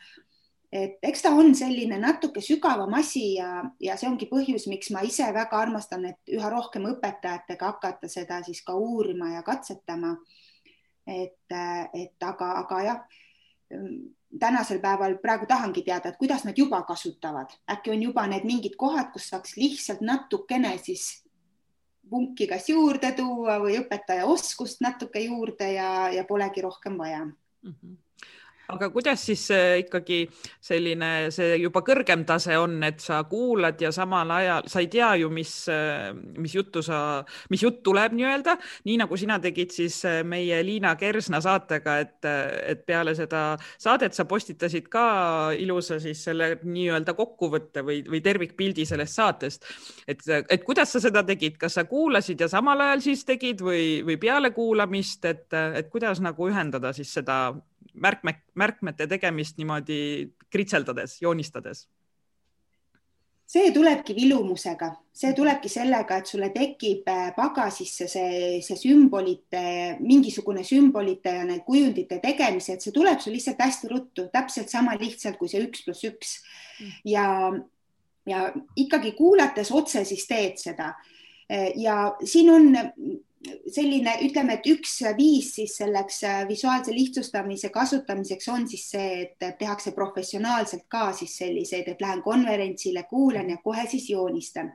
et 0.72 1.04
eks 1.04 1.22
ta 1.26 1.34
on 1.36 1.52
selline 1.54 1.98
natuke 2.00 2.40
sügavam 2.40 2.94
asi 2.96 3.34
ja, 3.34 3.60
ja 3.80 3.96
see 4.00 4.08
ongi 4.08 4.28
põhjus, 4.30 4.64
miks 4.72 4.88
ma 4.94 5.02
ise 5.04 5.26
väga 5.34 5.58
armastan, 5.60 6.06
et 6.08 6.32
üha 6.32 6.48
rohkem 6.52 6.88
õpetajatega 6.94 7.74
hakata 7.74 8.08
seda 8.08 8.40
siis 8.46 8.62
ka 8.64 8.76
uurima 8.78 9.34
ja 9.34 9.42
katsetama. 9.44 10.16
et, 11.06 11.54
et 11.98 12.24
aga, 12.24 12.48
aga 12.62 12.76
jah, 12.86 13.00
tänasel 14.38 14.78
päeval 14.80 15.16
praegu 15.18 15.48
tahangi 15.50 15.82
teada, 15.82 16.08
et 16.08 16.18
kuidas 16.20 16.44
nad 16.46 16.56
juba 16.56 16.82
kasutavad, 16.88 17.50
äkki 17.70 17.90
on 17.90 18.02
juba 18.06 18.26
need 18.30 18.46
mingid 18.48 18.78
kohad, 18.78 19.10
kus 19.12 19.28
saaks 19.32 19.56
lihtsalt 19.58 20.00
natukene 20.00 20.76
siis 20.78 21.24
punki 22.08 22.46
kas 22.46 22.68
juurde 22.68 23.12
tuua 23.16 23.58
või 23.60 23.76
õpetaja 23.80 24.24
oskust 24.28 24.80
natuke 24.80 25.20
juurde 25.26 25.72
ja, 25.74 25.90
ja 26.12 26.24
polegi 26.28 26.64
rohkem 26.64 26.96
vaja 26.98 27.24
mm. 27.26 27.74
-hmm 27.74 27.96
aga 28.72 28.88
kuidas 28.92 29.22
siis 29.26 29.44
ikkagi 29.82 30.24
selline, 30.62 31.30
see 31.34 31.56
juba 31.62 31.82
kõrgem 31.84 32.24
tase 32.28 32.56
on, 32.60 32.78
et 32.86 33.00
sa 33.02 33.22
kuulad 33.28 33.80
ja 33.82 33.92
samal 33.94 34.30
ajal 34.34 34.68
sa 34.70 34.82
ei 34.82 34.88
tea 34.92 35.12
ju, 35.22 35.30
mis, 35.32 35.52
mis 36.38 36.54
juttu 36.56 36.82
sa, 36.84 37.22
mis 37.52 37.62
jutt 37.64 37.82
tuleb 37.84 38.14
nii-öelda, 38.16 38.56
nii 38.88 38.98
nagu 39.02 39.18
sina 39.20 39.38
tegid 39.42 39.74
siis 39.74 40.00
meie 40.28 40.60
Liina 40.64 40.94
Kersna 41.00 41.42
saatega, 41.44 41.98
et, 42.04 42.30
et 42.74 42.84
peale 42.86 43.14
seda 43.18 43.42
saadet 43.80 44.16
sa 44.16 44.26
postitasid 44.28 44.88
ka 44.92 45.06
ilusa 45.58 45.98
siis 46.02 46.22
selle 46.28 46.54
nii-öelda 46.62 47.16
kokkuvõtte 47.18 47.84
või, 47.86 48.02
või 48.08 48.22
tervikpildi 48.24 48.86
sellest 48.88 49.18
saatest. 49.18 49.68
et, 50.06 50.22
et 50.48 50.64
kuidas 50.64 50.92
sa 50.94 51.02
seda 51.02 51.24
tegid, 51.26 51.58
kas 51.60 51.78
sa 51.78 51.86
kuulasid 51.88 52.40
ja 52.40 52.48
samal 52.50 52.80
ajal 52.80 53.04
siis 53.04 53.26
tegid 53.28 53.62
või, 53.64 54.00
või 54.06 54.18
peale 54.20 54.52
kuulamist, 54.54 55.24
et, 55.28 55.48
et 55.52 55.90
kuidas 55.92 56.22
nagu 56.24 56.48
ühendada 56.48 56.92
siis 56.96 57.12
seda 57.12 57.52
märkme, 57.94 58.36
märkmete 58.54 59.06
tegemist 59.10 59.58
niimoodi 59.60 60.30
kritseldades, 60.52 61.20
joonistades? 61.22 61.86
see 63.52 63.68
tulebki 63.68 64.14
vilumusega, 64.16 64.86
see 65.12 65.34
tulebki 65.36 65.68
sellega, 65.68 66.16
et 66.22 66.30
sulle 66.30 66.46
tekib 66.54 67.08
äh, 67.12 67.26
pagasisse 67.36 68.06
see, 68.08 68.60
see 68.64 68.78
sümbolite, 68.80 69.64
mingisugune 70.00 70.62
sümbolite 70.64 71.34
ja 71.36 71.42
need 71.44 71.60
kujundite 71.66 72.16
tegemise, 72.22 72.78
et 72.78 72.86
see 72.86 72.94
tuleb 72.96 73.20
sul 73.20 73.36
lihtsalt 73.36 73.60
hästi 73.60 73.90
ruttu, 73.92 74.24
täpselt 74.32 74.72
sama 74.72 74.96
lihtsalt 74.96 75.36
kui 75.36 75.52
see 75.52 75.60
üks 75.66 75.84
pluss 75.84 76.06
üks 76.08 76.32
ja, 77.04 77.26
ja 78.24 78.46
ikkagi 78.80 79.12
kuulates 79.18 79.74
otse, 79.74 80.06
siis 80.08 80.24
teed 80.30 80.56
seda. 80.62 80.94
ja 81.76 81.96
siin 82.24 82.48
on 82.48 82.72
selline, 83.72 84.14
ütleme, 84.26 84.56
et 84.58 84.66
üks 84.70 84.94
viis 85.16 85.52
siis 85.56 85.74
selleks 85.80 86.22
äh, 86.28 86.40
visuaalse 86.48 86.94
lihtsustamise 86.94 87.72
kasutamiseks 87.74 88.48
on 88.52 88.66
siis 88.68 88.88
see, 88.94 89.26
et 89.26 89.58
tehakse 89.58 89.92
professionaalselt 89.96 90.84
ka 90.92 91.10
siis 91.16 91.36
selliseid, 91.40 91.88
et 91.88 92.00
lähen 92.00 92.22
konverentsile, 92.22 93.04
kuulan 93.10 93.50
ja 93.50 93.58
kohe 93.64 93.86
siis 93.90 94.10
joonistan. 94.10 94.72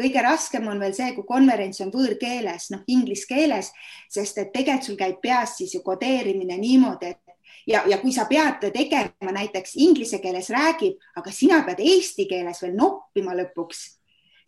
kõige 0.00 0.22
raskem 0.22 0.64
on 0.70 0.78
veel 0.80 0.94
see, 0.96 1.10
kui 1.12 1.26
konverents 1.28 1.80
on 1.84 1.90
võõrkeeles, 1.92 2.70
noh, 2.72 2.84
inglise 2.88 3.26
keeles, 3.28 3.68
sest 4.08 4.38
et 4.38 4.52
tegelikult 4.54 4.86
sul 4.86 4.96
käib 4.96 5.18
peas 5.20 5.58
siis 5.58 5.74
ju 5.74 5.82
kodeerimine 5.84 6.56
niimoodi, 6.56 7.10
et 7.10 7.20
ja, 7.66 7.82
ja 7.86 7.98
kui 8.00 8.12
sa 8.12 8.24
pead 8.30 8.64
tegema 8.72 9.34
näiteks 9.36 9.76
inglise 9.76 10.22
keeles 10.22 10.48
räägib, 10.54 10.96
aga 11.20 11.32
sina 11.34 11.60
pead 11.66 11.82
eesti 11.84 12.24
keeles 12.30 12.62
veel 12.62 12.78
noppima 12.78 13.36
lõpuks, 13.42 13.82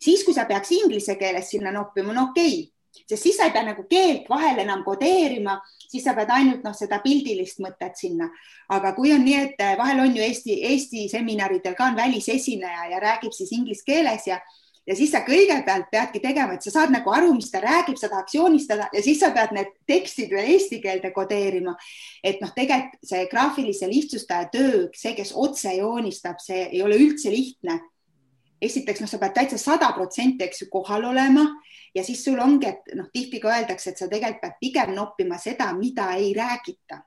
siis 0.01 0.23
kui 0.25 0.33
sa 0.33 0.47
peaks 0.49 0.71
inglise 0.73 1.19
keeles 1.21 1.51
sinna 1.53 1.75
noppima, 1.75 2.15
no 2.15 2.31
okei 2.31 2.55
okay 2.55 2.72
sest 3.01 3.23
siis 3.23 3.37
sa 3.37 3.47
ei 3.49 3.53
pea 3.55 3.65
nagu 3.67 3.85
keelt 3.89 4.29
vahel 4.29 4.59
enam 4.63 4.83
kodeerima, 4.85 5.59
siis 5.89 6.03
sa 6.05 6.15
pead 6.17 6.31
ainult 6.33 6.65
noh, 6.65 6.75
seda 6.77 6.99
pildilist 7.03 7.61
mõtet 7.63 7.99
sinna. 7.99 8.29
aga 8.69 8.93
kui 8.95 9.13
on 9.13 9.23
nii, 9.25 9.39
et 9.47 9.61
eh, 9.61 9.77
vahel 9.77 10.03
on 10.05 10.15
ju 10.15 10.23
Eesti, 10.23 10.59
Eesti 10.71 11.07
seminaridel 11.11 11.75
ka 11.77 11.91
on 11.91 11.95
välisesineja 11.95 12.89
ja 12.91 12.99
räägib 13.03 13.33
siis 13.35 13.51
inglise 13.51 13.83
keeles 13.85 14.27
ja 14.27 14.39
ja 14.87 14.95
siis 14.97 15.13
sa 15.13 15.23
kõigepealt 15.23 15.87
peadki 15.91 16.19
tegema, 16.23 16.57
et 16.57 16.65
sa 16.65 16.73
saad 16.73 16.91
nagu 16.93 17.11
aru, 17.13 17.31
mis 17.37 17.51
ta 17.51 17.61
räägib, 17.63 17.97
sa 17.99 18.09
tahaks 18.11 18.35
joonistada 18.35 18.89
ja 18.93 19.03
siis 19.03 19.21
sa 19.21 19.31
pead 19.35 19.53
need 19.55 19.71
tekstid 19.89 20.33
veel 20.33 20.49
eesti 20.55 20.81
keelde 20.83 21.13
kodeerima. 21.15 21.75
et 22.23 22.41
noh, 22.41 22.51
tegelikult 22.55 23.07
see 23.07 23.25
graafilise 23.31 23.87
lihtsustaja 23.87 24.49
töö, 24.51 24.87
see, 24.95 25.15
kes 25.15 25.33
otse 25.35 25.73
joonistab, 25.77 26.39
see 26.43 26.67
ei 26.71 26.83
ole 26.83 26.99
üldse 26.99 27.31
lihtne. 27.31 27.79
Esiteks 28.63 29.03
noh, 29.03 29.09
sa 29.11 29.19
pead 29.21 29.33
täitsa 29.35 29.59
sada 29.61 29.91
protsenti, 29.95 30.45
eks 30.47 30.63
ju, 30.63 30.69
kohal 30.73 31.05
olema 31.11 31.45
ja 31.95 32.03
siis 32.03 32.23
sul 32.25 32.39
ongi, 32.41 32.69
et 32.69 32.93
noh, 32.97 33.09
tihti 33.13 33.41
ka 33.43 33.51
öeldakse, 33.53 33.91
et 33.91 34.01
sa 34.01 34.09
tegelikult 34.11 34.41
pead 34.41 34.59
pigem 34.61 34.93
noppima 34.95 35.39
seda, 35.41 35.71
mida 35.77 36.11
ei 36.17 36.33
räägita 36.37 37.03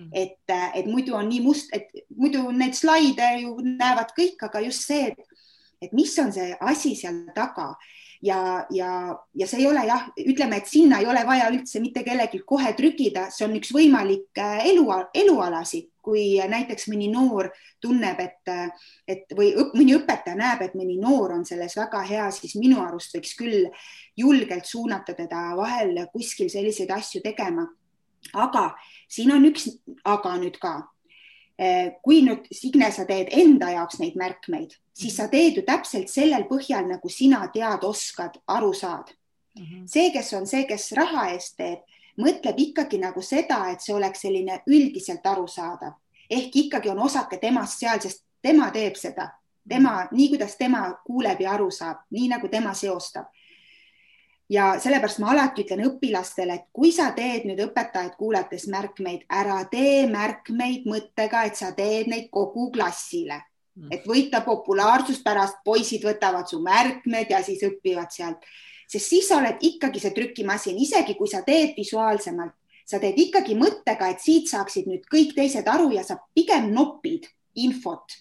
mm. 0.00 0.10
et, 0.12 0.54
et 0.74 0.86
muidu 0.86 1.14
on 1.18 1.28
nii 1.28 1.42
must, 1.44 1.72
et 1.76 1.90
muidu 2.16 2.48
need 2.56 2.76
slaide 2.76 3.32
ju 3.42 3.56
näevad 3.64 4.14
kõik, 4.16 4.40
aga 4.48 4.62
just 4.64 4.86
see, 4.88 5.10
et, 5.12 5.42
et 5.82 5.96
mis 5.96 6.12
on 6.22 6.32
see 6.34 6.54
asi 6.60 6.94
seal 6.98 7.26
taga 7.36 7.72
ja, 8.22 8.66
ja, 8.70 8.90
ja 9.34 9.46
see 9.48 9.62
ei 9.62 9.68
ole 9.70 9.84
jah, 9.88 10.08
ütleme, 10.20 10.60
et 10.60 10.68
sinna 10.68 11.00
ei 11.00 11.08
ole 11.08 11.22
vaja 11.26 11.48
üldse 11.52 11.80
mitte 11.80 12.02
kellelgi 12.06 12.42
kohe 12.46 12.72
trükida, 12.76 13.28
see 13.32 13.46
on 13.46 13.56
üks 13.58 13.72
võimalik 13.74 14.40
äh, 14.40 14.66
elu, 14.72 14.84
elualasi, 15.22 15.86
kui 16.04 16.38
näiteks 16.48 16.88
mõni 16.88 17.10
noor 17.12 17.50
tunneb, 17.80 18.20
et, 18.24 18.52
et 19.08 19.34
või 19.36 19.50
õp, 19.52 19.74
mõni 19.76 19.96
õpetaja 19.98 20.36
näeb, 20.38 20.62
et 20.64 20.76
mõni 20.78 20.96
noor 21.00 21.34
on 21.36 21.44
selles 21.48 21.76
väga 21.76 22.00
hea, 22.08 22.30
siis 22.32 22.56
minu 22.60 22.80
arust 22.84 23.16
võiks 23.16 23.34
küll 23.36 23.68
julgelt 24.16 24.68
suunata 24.68 25.14
teda 25.16 25.50
vahel 25.58 26.06
kuskil 26.12 26.48
selliseid 26.52 26.90
asju 26.96 27.20
tegema. 27.24 27.68
aga 28.34 28.74
siin 29.08 29.32
on 29.32 29.44
üks 29.48 29.68
aga 30.04 30.34
nüüd 30.36 30.58
ka 30.60 30.74
kui 32.02 32.22
nüüd 32.24 32.46
Signe, 32.56 32.90
sa 32.92 33.04
teed 33.04 33.28
enda 33.36 33.70
jaoks 33.74 33.98
neid 34.00 34.14
märkmeid, 34.16 34.72
siis 34.96 35.16
sa 35.16 35.26
teed 35.28 35.58
ju 35.58 35.64
täpselt 35.66 36.08
sellel 36.08 36.46
põhjal, 36.48 36.86
nagu 36.88 37.08
sina 37.12 37.42
tead, 37.52 37.84
oskad, 37.84 38.38
aru 38.48 38.72
saad 38.72 39.10
mm. 39.58 39.64
-hmm. 39.64 39.86
see, 39.86 40.10
kes 40.10 40.32
on 40.32 40.46
see, 40.46 40.64
kes 40.64 40.92
raha 40.96 41.28
eest 41.34 41.56
teeb, 41.56 41.82
mõtleb 42.16 42.56
ikkagi 42.56 42.98
nagu 42.98 43.22
seda, 43.22 43.70
et 43.70 43.80
see 43.80 43.94
oleks 43.94 44.24
selline 44.24 44.62
üldiselt 44.66 45.26
arusaadav 45.26 45.92
ehk 46.30 46.56
ikkagi 46.56 46.88
on 46.90 46.98
osake 46.98 47.36
temast 47.36 47.78
seal, 47.78 48.00
sest 48.00 48.24
tema 48.42 48.70
teeb 48.70 48.96
seda, 48.96 49.28
tema, 49.68 50.06
nii 50.12 50.28
kuidas 50.28 50.56
tema 50.56 50.84
kuuleb 51.06 51.40
ja 51.40 51.54
aru 51.56 51.70
saab, 51.70 52.04
nii 52.10 52.28
nagu 52.30 52.48
tema 52.48 52.74
seostab 52.74 53.26
ja 54.50 54.74
sellepärast 54.82 55.20
ma 55.22 55.30
alati 55.30 55.64
ütlen 55.64 55.84
õpilastele, 55.86 56.56
et 56.58 56.66
kui 56.74 56.90
sa 56.94 57.10
teed 57.16 57.46
nüüd 57.48 57.60
õpetajaid 57.68 58.16
kuulates 58.18 58.66
märkmeid, 58.72 59.22
ära 59.30 59.60
tee 59.70 60.08
märkmeid 60.10 60.88
mõttega, 60.90 61.44
et 61.46 61.58
sa 61.60 61.70
teed 61.76 62.10
neid 62.10 62.26
kogu 62.34 62.70
klassile, 62.74 63.38
mm. 63.78 63.92
et 63.94 64.08
võita 64.10 64.42
populaarsust, 64.46 65.22
pärast 65.26 65.62
poisid 65.64 66.04
võtavad 66.06 66.50
su 66.50 66.58
märkmed 66.64 67.30
ja 67.30 67.44
siis 67.46 67.62
õpivad 67.66 68.10
sealt, 68.14 68.42
sest 68.90 69.06
siis 69.14 69.28
sa 69.30 69.38
oled 69.38 69.62
ikkagi 69.62 70.02
see 70.02 70.16
trükimasin, 70.16 70.80
isegi 70.82 71.14
kui 71.18 71.30
sa 71.30 71.44
teed 71.46 71.76
visuaalsemalt, 71.78 72.56
sa 72.90 72.98
teed 72.98 73.18
ikkagi 73.22 73.54
mõttega, 73.54 74.10
et 74.10 74.18
siit 74.18 74.50
saaksid 74.50 74.90
nüüd 74.90 75.06
kõik 75.06 75.36
teised 75.36 75.68
aru 75.70 75.92
ja 75.94 76.02
sa 76.02 76.18
pigem 76.34 76.72
nopid 76.74 77.30
infot. 77.54 78.18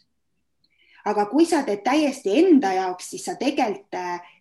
aga 1.09 1.23
kui 1.25 1.45
sa 1.47 1.63
teed 1.65 1.79
täiesti 1.81 2.35
enda 2.37 2.69
jaoks, 2.75 3.07
siis 3.09 3.23
sa 3.25 3.33
tegelikult 3.39 3.95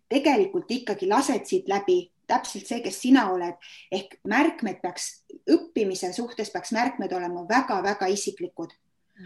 tegelikult 0.09 0.71
ikkagi 0.71 1.09
lased 1.09 1.45
siit 1.47 1.69
läbi 1.69 2.11
täpselt 2.29 2.69
see, 2.69 2.83
kes 2.85 3.01
sina 3.03 3.29
oled 3.33 3.57
ehk 3.93 4.19
märkmed 4.29 4.83
peaks 4.83 5.09
õppimise 5.51 6.13
suhtes 6.17 6.53
peaks 6.53 6.75
märkmed 6.77 7.13
olema 7.17 7.47
väga-väga 7.49 8.11
isiklikud. 8.13 8.71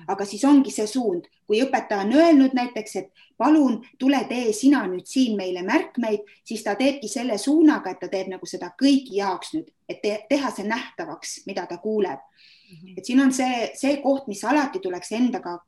aga 0.09 0.25
siis 0.25 0.41
ongi 0.49 0.71
see 0.73 0.87
suund, 0.89 1.27
kui 1.45 1.59
õpetaja 1.61 2.07
on 2.07 2.15
öelnud 2.17 2.55
näiteks, 2.57 2.95
et 2.97 3.11
palun 3.37 3.75
tule 4.01 4.23
tee 4.29 4.53
sina 4.57 4.87
nüüd 4.89 5.05
siin 5.05 5.37
meile 5.37 5.61
märkmeid, 5.67 6.23
siis 6.49 6.63
ta 6.65 6.73
teebki 6.79 7.11
selle 7.13 7.37
suunaga, 7.39 7.93
et 7.93 8.01
ta 8.01 8.09
teeb 8.09 8.31
nagu 8.33 8.49
seda 8.49 8.71
kõigi 8.81 9.19
jaoks 9.19 9.53
nüüd, 9.53 9.69
et 9.89 10.01
te, 10.01 10.15
teha 10.31 10.49
see 10.51 10.65
nähtavaks, 10.65 11.43
mida 11.47 11.67
ta 11.69 11.77
kuuleb. 11.77 12.25
Mhm. 12.73 12.95
et 12.97 13.05
siin 13.05 13.21
on 13.21 13.33
see, 13.37 13.69
see 13.77 13.99
koht, 14.01 14.33
mis 14.33 14.41
alati 14.49 14.81
tuleks 14.81 15.13
endaga, 15.13 15.59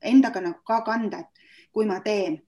endaga 0.00 0.40
nagu 0.40 0.62
ka 0.64 0.80
kanda, 0.86 1.18
et 1.18 1.42
kui 1.72 1.86
ma 1.86 1.98
teen. 2.00 2.38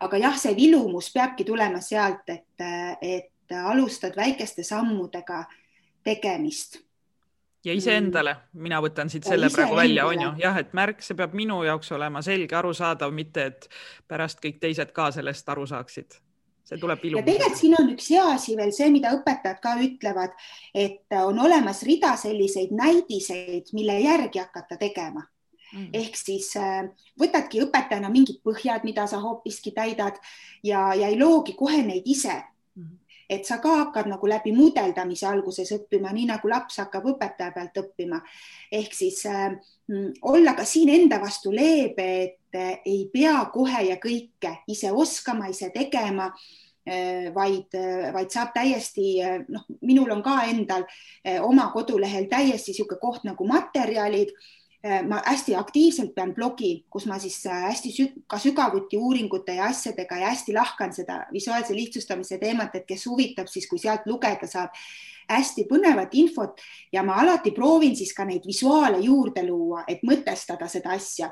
Aga 0.00 0.18
jah, 0.18 0.38
see 0.38 0.54
vilumus 0.56 1.10
peabki 1.14 1.44
tulema 1.44 1.80
sealt, 1.80 2.28
et, 2.28 2.64
et 3.02 3.58
alustad 3.64 4.16
väikeste 4.16 4.62
sammudega 4.62 5.44
tegemist. 6.04 6.80
Ja 7.64 7.74
iseendale, 7.78 8.34
mina 8.58 8.80
võtan 8.82 9.10
siit 9.10 9.26
selle 9.26 9.46
ja 9.46 9.54
praegu 9.54 9.76
välja, 9.78 10.06
on 10.10 10.18
ju, 10.24 10.30
jah, 10.42 10.56
et 10.58 10.72
märk, 10.74 11.02
see 11.04 11.14
peab 11.14 11.34
minu 11.38 11.60
jaoks 11.62 11.92
olema 11.94 12.22
selge, 12.26 12.56
arusaadav, 12.58 13.12
mitte 13.14 13.44
et 13.52 13.68
pärast 14.10 14.42
kõik 14.42 14.58
teised 14.62 14.90
ka 14.96 15.12
sellest 15.14 15.48
aru 15.48 15.66
saaksid. 15.70 16.18
see 16.66 16.78
tuleb 16.78 17.04
ilu. 17.04 17.18
ja 17.18 17.24
tegelikult 17.26 17.58
siin 17.58 17.76
on 17.78 17.92
üks 17.92 18.08
hea 18.10 18.24
asi 18.34 18.56
veel 18.56 18.72
see, 18.74 18.90
mida 18.90 19.12
õpetajad 19.14 19.60
ka 19.62 19.76
ütlevad, 19.78 20.34
et 20.74 21.18
on 21.22 21.38
olemas 21.38 21.82
rida 21.86 22.16
selliseid 22.16 22.74
näidiseid, 22.74 23.70
mille 23.72 24.00
järgi 24.00 24.42
hakata 24.42 24.76
tegema 24.76 25.22
mm.. 25.72 25.90
ehk 25.92 26.16
siis 26.16 26.52
äh, 26.60 26.86
võtadki 27.20 27.62
õpetajana 27.66 28.10
mingid 28.12 28.40
põhjad, 28.44 28.84
mida 28.88 29.06
sa 29.10 29.20
hoopiski 29.22 29.74
täidad 29.76 30.18
ja, 30.62 30.92
ja 30.94 31.08
ei 31.08 31.18
loogi 31.20 31.56
kohe 31.58 31.82
neid 31.86 32.06
ise 32.06 32.34
mm. 32.76 32.96
et 33.30 33.46
sa 33.48 33.58
ka 33.62 33.76
hakkad 33.84 34.10
nagu 34.12 34.30
läbi 34.30 34.54
mudeldamise 34.56 35.26
alguses 35.28 35.72
õppima, 35.78 36.12
nii 36.14 36.30
nagu 36.32 36.50
laps 36.50 36.80
hakkab 36.82 37.12
õpetaja 37.14 37.54
pealt 37.54 37.84
õppima. 37.84 38.22
ehk 38.72 38.96
siis 38.96 39.24
äh, 39.26 39.52
olla 40.22 40.54
ka 40.54 40.64
siin 40.64 40.92
enda 40.92 41.20
vastu 41.20 41.52
leebe, 41.52 42.08
et 42.22 42.58
äh, 42.58 42.80
ei 42.86 43.06
pea 43.12 43.38
kohe 43.52 43.86
ja 43.88 43.98
kõike 44.00 44.58
ise 44.70 44.92
oskama, 44.92 45.50
ise 45.50 45.70
tegema 45.74 46.30
äh, 46.30 47.28
vaid, 47.34 47.74
äh, 47.74 48.08
vaid 48.14 48.30
saab 48.30 48.54
täiesti, 48.54 49.20
noh, 49.48 49.66
minul 49.82 50.10
on 50.14 50.22
ka 50.22 50.42
endal 50.50 50.86
oma 51.42 51.70
kodulehel 51.74 52.28
täiesti 52.30 52.72
niisugune 52.72 53.00
koht 53.00 53.24
nagu 53.28 53.46
materjalid 53.46 54.34
Äh, 54.34 54.61
ma 54.82 55.20
hästi 55.22 55.54
aktiivselt 55.54 56.14
pean 56.14 56.32
blogi, 56.34 56.86
kus 56.90 57.06
ma 57.06 57.18
siis 57.22 57.36
äh, 57.46 57.68
hästi 57.68 57.90
sü 57.94 58.06
ka 58.26 58.38
sügavuti 58.42 58.98
uuringute 58.98 59.54
ja 59.54 59.68
asjadega 59.70 60.16
ja 60.18 60.32
hästi 60.32 60.54
lahkan 60.56 60.92
seda 60.92 61.20
visuaalse 61.32 61.74
lihtsustamise 61.74 62.38
teemat, 62.38 62.74
et 62.74 62.86
kes 62.88 63.06
huvitab, 63.06 63.46
siis 63.46 63.68
kui 63.70 63.78
sealt 63.78 64.08
lugeda 64.10 64.48
saab 64.50 64.74
hästi 65.30 65.68
põnevat 65.70 66.16
infot 66.18 66.58
ja 66.92 67.04
ma 67.06 67.20
alati 67.22 67.52
proovin 67.54 67.94
siis 67.96 68.10
ka 68.14 68.26
neid 68.26 68.42
visuaale 68.46 68.98
juurde 69.04 69.46
luua, 69.46 69.84
et 69.86 70.02
mõtestada 70.02 70.66
seda 70.68 70.96
asja. 70.98 71.30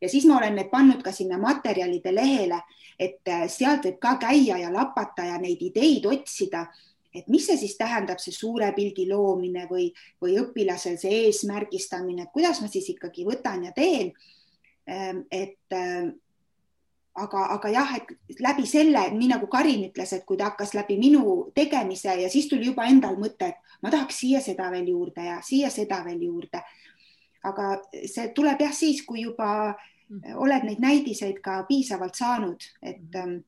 ja 0.00 0.08
siis 0.08 0.26
ma 0.26 0.38
olen 0.38 0.58
need 0.58 0.70
pannud 0.70 1.02
ka 1.02 1.12
sinna 1.12 1.38
materjalide 1.38 2.14
lehele, 2.14 2.58
et 2.98 3.22
äh, 3.30 3.46
sealt 3.46 3.86
võib 3.86 4.02
ka 4.02 4.16
käia 4.26 4.58
ja 4.58 4.74
lapata 4.74 5.22
ja 5.22 5.38
neid 5.38 5.62
ideid 5.62 6.06
otsida 6.06 6.66
et 7.14 7.28
mis 7.28 7.46
see 7.46 7.56
siis 7.56 7.76
tähendab, 7.78 8.20
see 8.20 8.34
suure 8.34 8.68
pildi 8.76 9.06
loomine 9.08 9.66
või, 9.70 9.88
või 10.22 10.36
õpilasel 10.42 10.98
see 11.00 11.24
eesmärgistamine, 11.26 12.26
et 12.26 12.34
kuidas 12.34 12.60
ma 12.62 12.68
siis 12.70 12.88
ikkagi 12.92 13.24
võtan 13.28 13.64
ja 13.64 13.72
teen. 13.76 14.12
Ehm, 14.88 15.22
et, 15.32 15.60
ehm, 15.72 16.10
aga, 17.18 17.46
aga 17.56 17.72
jah, 17.72 17.94
et 17.96 18.42
läbi 18.44 18.66
selle, 18.68 19.08
nii 19.14 19.30
nagu 19.32 19.48
Karin 19.50 19.86
ütles, 19.88 20.12
et 20.14 20.26
kui 20.28 20.38
ta 20.38 20.50
hakkas 20.52 20.74
läbi 20.76 20.98
minu 21.00 21.50
tegemise 21.56 22.14
ja 22.22 22.28
siis 22.32 22.48
tuli 22.50 22.68
juba 22.68 22.86
endal 22.88 23.16
mõte, 23.20 23.52
et 23.52 23.80
ma 23.82 23.92
tahaks 23.94 24.20
siia 24.22 24.42
seda 24.44 24.68
veel 24.72 24.92
juurde 24.92 25.24
ja 25.24 25.40
siia 25.44 25.72
seda 25.72 26.02
veel 26.06 26.22
juurde. 26.28 26.62
aga 27.48 27.78
see 28.10 28.32
tuleb 28.34 28.60
jah 28.60 28.72
siis, 28.74 29.04
kui 29.06 29.22
juba 29.22 29.48
mm. 29.70 30.34
oled 30.42 30.64
neid 30.66 30.80
näidiseid 30.82 31.38
ka 31.40 31.62
piisavalt 31.68 32.14
saanud, 32.18 32.64
et 32.82 33.14
mm 33.14 33.42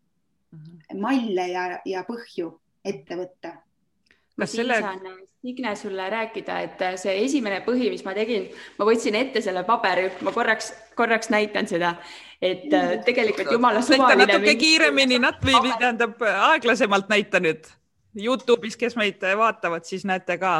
-hmm. 0.53 1.01
malle 1.01 1.49
ja, 1.49 1.81
ja 1.85 2.05
põhju 2.07 2.53
ette 2.85 3.17
võtta 3.17 3.57
kas 4.41 4.57
selle? 4.57 4.81
Signe 5.41 5.77
sulle 5.77 6.11
rääkida, 6.13 6.59
et 6.67 6.83
see 7.01 7.15
esimene 7.25 7.63
põhi, 7.65 7.87
mis 7.89 8.03
ma 8.05 8.13
tegin, 8.13 8.51
ma 8.77 8.85
võtsin 8.85 9.17
ette 9.17 9.41
selle 9.41 9.63
paberi, 9.65 10.11
ma 10.27 10.35
korraks, 10.37 10.69
korraks 10.99 11.31
näitan 11.33 11.69
seda, 11.71 11.95
et 12.37 12.67
äh, 12.77 12.99
tegelikult 13.07 13.49
jumala 13.49 13.81
suvaline. 13.81 14.27
natuke 14.27 14.55
kiiremini, 14.61 15.17
või 15.49 15.73
tähendab 15.81 16.21
aeglasemalt 16.29 17.09
näita 17.09 17.41
nüüd. 17.41 17.73
Youtube'is, 18.21 18.77
kes 18.77 18.99
meid 19.01 19.25
vaatavad, 19.41 19.89
siis 19.89 20.05
näete 20.05 20.37
ka. 20.43 20.55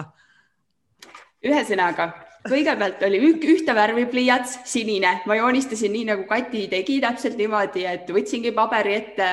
ühesõnaga 1.45 2.09
kõigepealt 2.49 3.03
oli 3.05 3.19
ühte 3.21 3.75
värvi 3.77 4.07
pliiats, 4.09 4.57
sinine, 4.69 5.19
ma 5.29 5.37
joonistasin 5.37 5.93
nii 5.93 6.07
nagu 6.09 6.25
Kati 6.29 6.67
tegi, 6.73 6.97
täpselt 7.03 7.37
niimoodi, 7.41 7.85
et 7.89 8.09
võtsingi 8.09 8.55
paberi 8.57 8.95
ette 8.97 9.29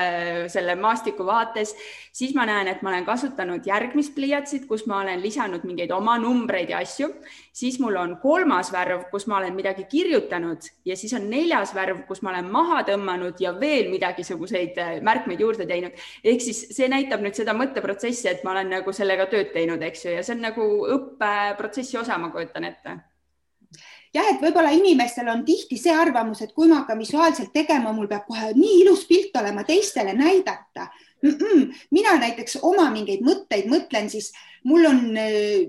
selle 0.52 0.76
maastiku 0.76 1.24
vaates, 1.26 1.72
siis 2.12 2.34
ma 2.36 2.44
näen, 2.48 2.68
et 2.68 2.82
ma 2.84 2.92
olen 2.92 3.06
kasutanud 3.08 3.66
järgmist 3.66 4.14
pliiatsit, 4.16 4.66
kus 4.68 4.84
ma 4.90 5.00
olen 5.02 5.22
lisanud 5.24 5.64
mingeid 5.68 5.92
oma 5.96 6.18
numbreid 6.20 6.74
ja 6.74 6.82
asju, 6.84 7.08
siis 7.58 7.78
mul 7.82 7.96
on 7.98 8.14
kolmas 8.22 8.70
värv, 8.72 9.08
kus 9.10 9.26
ma 9.26 9.38
olen 9.40 9.56
midagi 9.56 9.84
kirjutanud 9.90 10.68
ja 10.86 10.96
siis 10.96 11.12
on 11.18 11.26
neljas 11.30 11.74
värv, 11.74 12.04
kus 12.06 12.22
ma 12.22 12.30
olen 12.32 12.50
maha 12.54 12.84
tõmmanud 12.86 13.42
ja 13.42 13.52
veel 13.58 13.90
midagisuguseid 13.90 14.78
märkmeid 15.06 15.42
juurde 15.42 15.66
teinud. 15.66 15.98
ehk 16.24 16.44
siis 16.44 16.64
see 16.76 16.88
näitab 16.90 17.24
nüüd 17.24 17.38
seda 17.38 17.56
mõtteprotsessi, 17.58 18.28
et 18.30 18.44
ma 18.46 18.54
olen 18.54 18.70
nagu 18.78 18.94
sellega 18.94 19.26
tööd 19.32 19.50
teinud, 19.54 19.82
eks 19.82 20.06
ju, 20.06 20.14
ja 20.14 20.22
see 20.22 20.36
on 20.36 20.44
nagu 20.46 20.66
õppeprotsessi 20.98 21.98
osa, 21.98 22.18
ma 22.18 22.30
kujutan 22.34 22.68
ette 22.70 22.98
jah, 24.14 24.30
et 24.30 24.40
võib-olla 24.42 24.70
inimestel 24.76 25.28
on 25.32 25.42
tihti 25.48 25.80
see 25.80 25.94
arvamus, 25.94 26.44
et 26.44 26.54
kui 26.56 26.70
ma 26.70 26.82
hakkan 26.82 27.00
visuaalselt 27.00 27.52
tegema, 27.54 27.92
mul 27.92 28.08
peab 28.10 28.28
kohe 28.28 28.52
nii 28.56 28.82
ilus 28.84 29.04
pilt 29.10 29.36
olema 29.40 29.66
teistele 29.68 30.14
näidata 30.16 30.86
mm. 31.22 31.34
-mm. 31.34 31.74
mina 31.90 32.16
näiteks 32.22 32.58
oma 32.62 32.88
mingeid 32.94 33.26
mõtteid 33.26 33.68
mõtlen, 33.68 34.08
siis 34.08 34.32
mul 34.64 34.86
on 34.86 35.04
äh, 35.16 35.68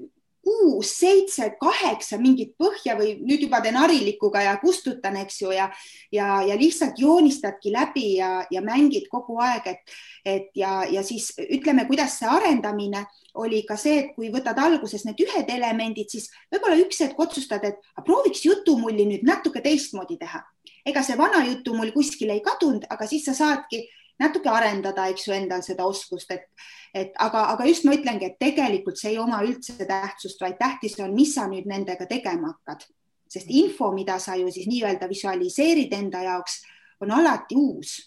kuus, 0.50 0.92
seitse, 0.98 1.52
kaheksa 1.62 2.18
mingit 2.22 2.56
põhja 2.58 2.96
või 2.98 3.14
nüüd 3.22 3.46
juba 3.46 3.62
teen 3.62 3.78
harilikuga 3.78 4.42
ja 4.46 4.56
kustutan, 4.62 5.20
eks 5.22 5.42
ju, 5.44 5.52
ja, 5.54 5.68
ja, 6.16 6.40
ja 6.48 6.58
lihtsalt 6.58 7.00
joonistadki 7.00 7.74
läbi 7.74 8.08
ja, 8.18 8.32
ja 8.52 8.64
mängid 8.66 9.06
kogu 9.12 9.38
aeg, 9.44 9.68
et, 9.70 9.94
et 10.26 10.50
ja, 10.58 10.82
ja 10.90 11.04
siis 11.06 11.32
ütleme, 11.46 11.86
kuidas 11.90 12.18
see 12.20 12.30
arendamine 12.30 13.06
oli 13.40 13.62
ka 13.68 13.78
see, 13.78 14.00
et 14.04 14.16
kui 14.16 14.32
võtad 14.34 14.58
alguses 14.62 15.06
need 15.06 15.22
ühed 15.24 15.52
elemendid, 15.54 16.10
siis 16.10 16.30
võib-olla 16.52 16.80
üks 16.82 17.04
hetk 17.06 17.20
otsustad, 17.22 17.66
et 17.68 17.80
prooviks 18.06 18.42
jutumulli 18.48 19.06
nüüd 19.10 19.28
natuke 19.28 19.62
teistmoodi 19.66 20.18
teha. 20.20 20.44
ega 20.90 21.02
see 21.06 21.18
vana 21.20 21.44
jutumull 21.46 21.92
kuskile 21.94 22.34
ei 22.34 22.42
kadunud, 22.42 22.86
aga 22.90 23.06
siis 23.06 23.26
sa 23.28 23.34
saadki 23.38 23.84
natuke 24.20 24.52
arendada, 24.52 25.08
eks 25.12 25.28
ju, 25.28 25.34
endal 25.36 25.64
seda 25.66 25.88
oskust, 25.88 26.32
et, 26.36 26.48
et 26.94 27.18
aga, 27.24 27.46
aga 27.54 27.68
just 27.70 27.88
ma 27.88 27.96
ütlengi, 27.98 28.30
et 28.30 28.40
tegelikult 28.42 29.00
see 29.00 29.14
ei 29.14 29.22
oma 29.22 29.42
üldse 29.46 29.78
tähtsust, 29.80 30.42
vaid 30.44 30.60
tähtis 30.60 31.00
on, 31.00 31.16
mis 31.16 31.34
sa 31.38 31.48
nüüd 31.52 31.70
nendega 31.70 32.08
tegema 32.10 32.54
hakkad, 32.54 32.86
sest 33.30 33.50
info, 33.54 33.92
mida 33.96 34.20
sa 34.20 34.36
ju 34.40 34.52
siis 34.52 34.68
nii-öelda 34.70 35.10
visualiseerid 35.10 35.94
enda 35.96 36.24
jaoks, 36.28 36.62
on 37.02 37.16
alati 37.16 37.58
uus. 37.58 37.98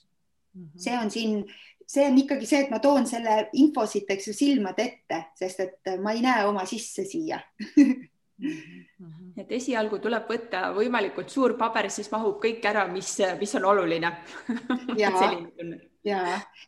Mhm. 0.53 0.79
see 0.85 0.97
on 1.01 1.11
siin 1.11 1.37
see 1.93 2.07
on 2.07 2.19
ikkagi 2.19 2.47
see, 2.49 2.63
et 2.65 2.71
ma 2.73 2.79
toon 2.83 3.07
selle 3.09 3.49
info 3.61 3.85
siit, 3.89 4.09
eks 4.11 4.31
ju, 4.31 4.35
silmade 4.37 4.85
ette, 4.85 5.19
sest 5.37 5.61
et 5.65 5.93
ma 6.01 6.15
ei 6.17 6.23
näe 6.25 6.47
oma 6.49 6.65
sisse 6.69 7.05
siia. 7.09 7.41
Et 9.39 9.53
esialgu 9.59 10.01
tuleb 10.03 10.29
võtta 10.29 10.65
võimalikult 10.77 11.31
suur 11.33 11.55
paber, 11.61 11.89
siis 11.93 12.11
mahub 12.13 12.41
kõik 12.43 12.65
ära, 12.69 12.87
mis, 12.91 13.15
mis 13.41 13.55
on 13.61 13.69
oluline. 13.71 14.13
Ja, 14.99 15.13
ja, 16.05 16.23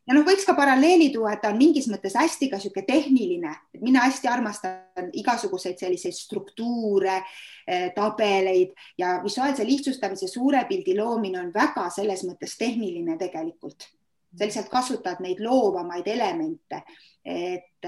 ja 0.06 0.14
noh, 0.14 0.24
võiks 0.26 0.46
ka 0.46 0.54
paralleeli 0.56 1.10
tuua, 1.14 1.34
et 1.34 1.42
ta 1.42 1.50
on 1.52 1.58
mingis 1.58 1.88
mõttes 1.90 2.16
hästi 2.18 2.48
ka 2.50 2.60
niisugune 2.60 2.86
tehniline, 2.86 3.54
et 3.74 3.82
mina 3.82 4.04
hästi 4.06 4.30
armastan 4.30 5.10
igasuguseid 5.20 5.80
selliseid 5.80 6.16
struktuure, 6.16 7.20
eh, 7.66 7.90
tabeleid 7.96 8.74
ja 8.98 9.18
visuaalse 9.24 9.66
lihtsustamise 9.66 10.30
suure 10.30 10.64
pildi 10.68 10.96
loomine 10.98 11.42
on 11.42 11.52
väga 11.54 11.88
selles 11.94 12.24
mõttes 12.28 12.56
tehniline 12.58 13.18
tegelikult. 13.20 13.90
Sa 14.34 14.48
lihtsalt 14.48 14.70
kasutad 14.70 15.20
neid 15.22 15.38
loovamaid 15.38 16.08
elemente, 16.10 16.80
et, 17.24 17.86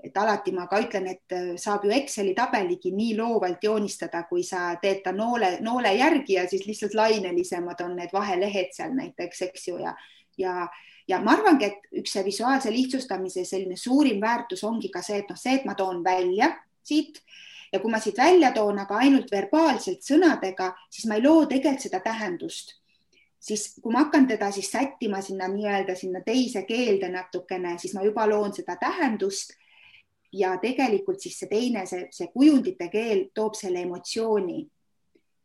et 0.00 0.16
alati 0.16 0.54
ma 0.56 0.64
ka 0.70 0.78
ütlen, 0.80 1.10
et 1.12 1.34
saab 1.60 1.84
ju 1.84 1.92
Exceli 1.92 2.32
tabeligi 2.34 2.94
nii 2.96 3.18
loovalt 3.18 3.60
joonistada, 3.64 4.22
kui 4.30 4.40
sa 4.42 4.70
teed 4.80 5.02
ta 5.04 5.12
noole, 5.12 5.58
noole 5.60 5.92
järgi 5.98 6.38
ja 6.38 6.46
siis 6.48 6.64
lihtsalt 6.64 6.96
lainelisemad 6.96 7.84
on 7.84 7.92
need 8.00 8.16
vahelehed 8.16 8.72
seal 8.72 8.96
näiteks, 8.96 9.42
eks 9.50 9.68
ju, 9.68 9.76
ja, 9.84 9.92
ja, 10.38 10.68
ja 11.08 11.20
ma 11.20 11.36
arvangi, 11.36 11.70
et 11.70 12.00
üks 12.02 12.16
see 12.16 12.24
visuaalse 12.24 12.72
lihtsustamise 12.72 13.44
selline 13.44 13.76
suurim 13.76 14.20
väärtus 14.20 14.64
ongi 14.64 14.90
ka 14.92 15.02
see, 15.02 15.22
et 15.22 15.30
noh, 15.30 15.38
see, 15.38 15.58
et 15.60 15.64
ma 15.68 15.74
toon 15.74 16.04
välja 16.04 16.52
siit 16.82 17.22
ja 17.72 17.78
kui 17.80 17.90
ma 17.90 18.00
siit 18.02 18.18
välja 18.18 18.52
toon, 18.52 18.78
aga 18.82 18.98
ainult 19.02 19.30
verbaalselt 19.30 20.02
sõnadega, 20.02 20.72
siis 20.90 21.06
ma 21.06 21.18
ei 21.18 21.24
loo 21.24 21.46
tegelikult 21.46 21.86
seda 21.86 22.00
tähendust 22.04 22.80
siis 23.40 23.74
kui 23.82 23.92
ma 23.92 24.04
hakkan 24.04 24.26
teda 24.28 24.50
siis 24.50 24.70
sättima 24.70 25.20
sinna 25.24 25.48
nii-öelda 25.48 25.94
sinna 25.96 26.20
teise 26.24 26.62
keelde 26.68 27.08
natukene, 27.08 27.78
siis 27.78 27.94
ma 27.96 28.04
juba 28.04 28.28
loon 28.28 28.52
seda 28.54 28.76
tähendust. 28.76 29.56
ja 30.32 30.52
tegelikult 30.62 31.18
siis 31.18 31.40
see 31.40 31.48
teine, 31.50 31.80
see, 31.90 32.04
see 32.14 32.28
kujundite 32.30 32.86
keel 32.88 33.24
toob 33.34 33.56
selle 33.58 33.80
emotsiooni. 33.82 34.68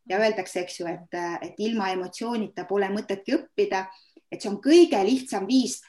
ja 0.09 0.19
öeldakse, 0.19 0.59
eks 0.59 0.79
ju, 0.79 0.85
et, 0.85 1.15
et 1.41 1.55
ilma 1.57 1.89
emotsioonita 1.89 2.65
pole 2.69 2.89
mõtetki 2.93 3.33
õppida, 3.39 3.85
et 4.31 4.41
see 4.41 4.49
on 4.49 4.61
kõige 4.61 5.01
lihtsam 5.05 5.47
viis. 5.47 5.81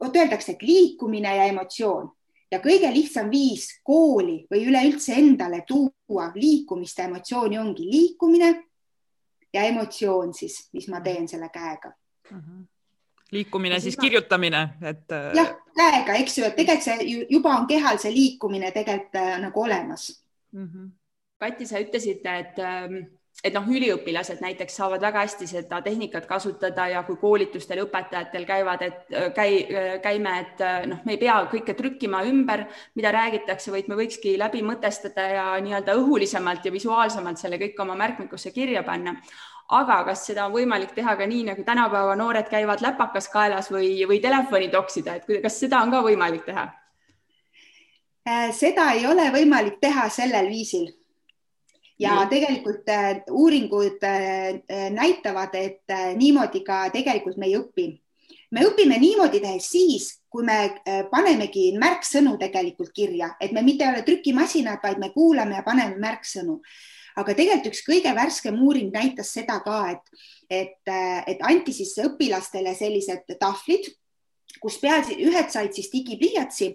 vot 0.00 0.16
öeldakse, 0.16 0.52
et 0.52 0.62
liikumine 0.62 1.36
ja 1.36 1.44
emotsioon 1.44 2.08
ja 2.50 2.58
kõige 2.58 2.88
lihtsam 2.92 3.30
viis 3.30 3.68
kooli 3.84 4.46
või 4.50 4.64
üleüldse 4.66 5.14
endale 5.14 5.62
tuua 5.66 6.32
liikumist 6.34 6.98
ja 6.98 7.04
emotsiooni 7.04 7.58
ongi 7.58 7.86
liikumine 7.90 8.50
ja 9.52 9.62
emotsioon 9.68 10.34
siis, 10.34 10.68
mis 10.72 10.88
ma 10.88 11.00
teen 11.00 11.28
selle 11.28 11.48
käega 11.52 11.92
mm. 12.30 12.40
-hmm 12.40 12.66
liikumine 13.32 13.74
ja 13.74 13.80
siis 13.80 13.96
ma... 13.96 14.00
kirjutamine, 14.00 14.68
et. 14.82 15.12
Äh, 15.12 15.34
jah, 15.36 15.50
käega, 15.76 16.14
eks 16.14 16.38
ju, 16.38 16.44
et 16.44 16.56
tegelikult 16.56 16.84
see 16.84 17.26
juba 17.30 17.56
on 17.56 17.66
kehal 17.68 17.98
see 18.00 18.12
liikumine 18.14 18.70
tegelikult 18.72 19.18
äh, 19.20 19.34
nagu 19.42 19.62
olemas 19.62 20.24
mm. 20.52 20.64
-hmm. 20.64 20.88
Kati, 21.38 21.66
sa 21.66 21.78
ütlesid, 21.78 22.24
et 22.26 22.58
ähm, 22.58 22.94
et 23.44 23.54
noh, 23.54 23.66
üliõpilased 23.70 24.40
näiteks 24.42 24.76
saavad 24.80 25.02
väga 25.02 25.22
hästi 25.22 25.46
seda 25.46 25.78
tehnikat 25.82 26.26
kasutada 26.26 26.88
ja 26.90 27.04
kui 27.06 27.18
koolitustel 27.20 27.84
õpetajatel 27.84 28.46
käivad, 28.48 28.82
et 28.82 29.14
äh, 29.14 29.28
käi, 29.34 29.60
käime, 30.02 30.32
et 30.42 30.64
noh, 30.90 31.04
me 31.06 31.14
ei 31.14 31.20
pea 31.20 31.36
kõike 31.52 31.76
trükkima 31.78 32.24
ümber, 32.26 32.66
mida 32.98 33.12
räägitakse, 33.14 33.70
vaid 33.74 33.90
me 33.90 34.00
võikski 34.00 34.34
läbi 34.40 34.64
mõtestada 34.66 35.28
ja 35.36 35.46
nii-öelda 35.62 35.94
õhulisemalt 36.00 36.66
ja 36.66 36.74
visuaalsemalt 36.74 37.38
selle 37.38 37.60
kõik 37.62 37.78
oma 37.84 37.94
märkmikusse 37.98 38.52
kirja 38.54 38.82
panna. 38.82 39.16
aga 39.68 40.02
kas 40.04 40.22
seda 40.26 40.46
on 40.46 40.52
võimalik 40.52 40.94
teha 40.96 41.12
ka 41.16 41.26
nii, 41.28 41.42
nagu 41.44 41.62
tänapäeva 41.64 42.14
noored 42.16 42.48
käivad 42.48 42.80
läpakas 42.80 43.28
kaelas 43.28 43.68
või, 43.70 44.06
või 44.08 44.18
telefoni 44.20 44.70
toksida, 44.72 45.14
et 45.14 45.42
kas 45.42 45.60
seda 45.60 45.82
on 45.84 45.90
ka 45.90 46.00
võimalik 46.02 46.46
teha? 46.46 46.70
Äh, 48.28 48.48
seda 48.52 48.90
ei 48.96 49.06
ole 49.06 49.30
võimalik 49.30 49.76
teha 49.80 50.08
sellel 50.08 50.48
viisil 50.48 50.88
ja 51.98 52.26
tegelikult 52.30 52.88
äh, 52.88 53.22
uuringud 53.30 54.02
äh, 54.02 54.90
näitavad, 54.90 55.54
et 55.54 55.90
äh, 55.90 56.14
niimoodi 56.16 56.62
ka 56.66 56.88
tegelikult 56.94 57.36
me 57.36 57.50
ei 57.50 57.56
õpi. 57.58 57.88
me 58.50 58.62
õpime 58.64 58.96
niimoodi 58.96 59.42
tehes 59.44 59.66
siis, 59.68 60.04
kui 60.32 60.44
me 60.44 60.78
panemegi 61.10 61.74
märksõnu 61.76 62.38
tegelikult 62.40 62.94
kirja, 62.96 63.34
et 63.40 63.52
me 63.52 63.60
mitte 63.62 63.84
ei 63.84 63.90
ole 63.90 64.02
trükimasinad, 64.06 64.80
vaid 64.82 64.98
me 65.02 65.10
kuulame 65.12 65.58
ja 65.58 65.62
paneme 65.62 66.00
märksõnu. 66.00 66.60
aga 67.16 67.34
tegelikult 67.34 67.74
üks 67.74 67.84
kõige 67.84 68.14
värskem 68.14 68.56
uuring 68.62 68.92
näitas 68.94 69.34
seda 69.34 69.58
ka, 69.60 69.90
et, 69.90 70.24
et, 70.48 70.92
et 71.26 71.40
anti 71.42 71.72
siis 71.72 71.92
õpilastele 71.98 72.74
sellised 72.74 73.36
tahvlid, 73.40 73.90
kus 74.60 74.78
peal 74.80 75.02
ühed 75.18 75.50
said 75.50 75.74
siis 75.74 75.90
digipliiatsi 75.92 76.72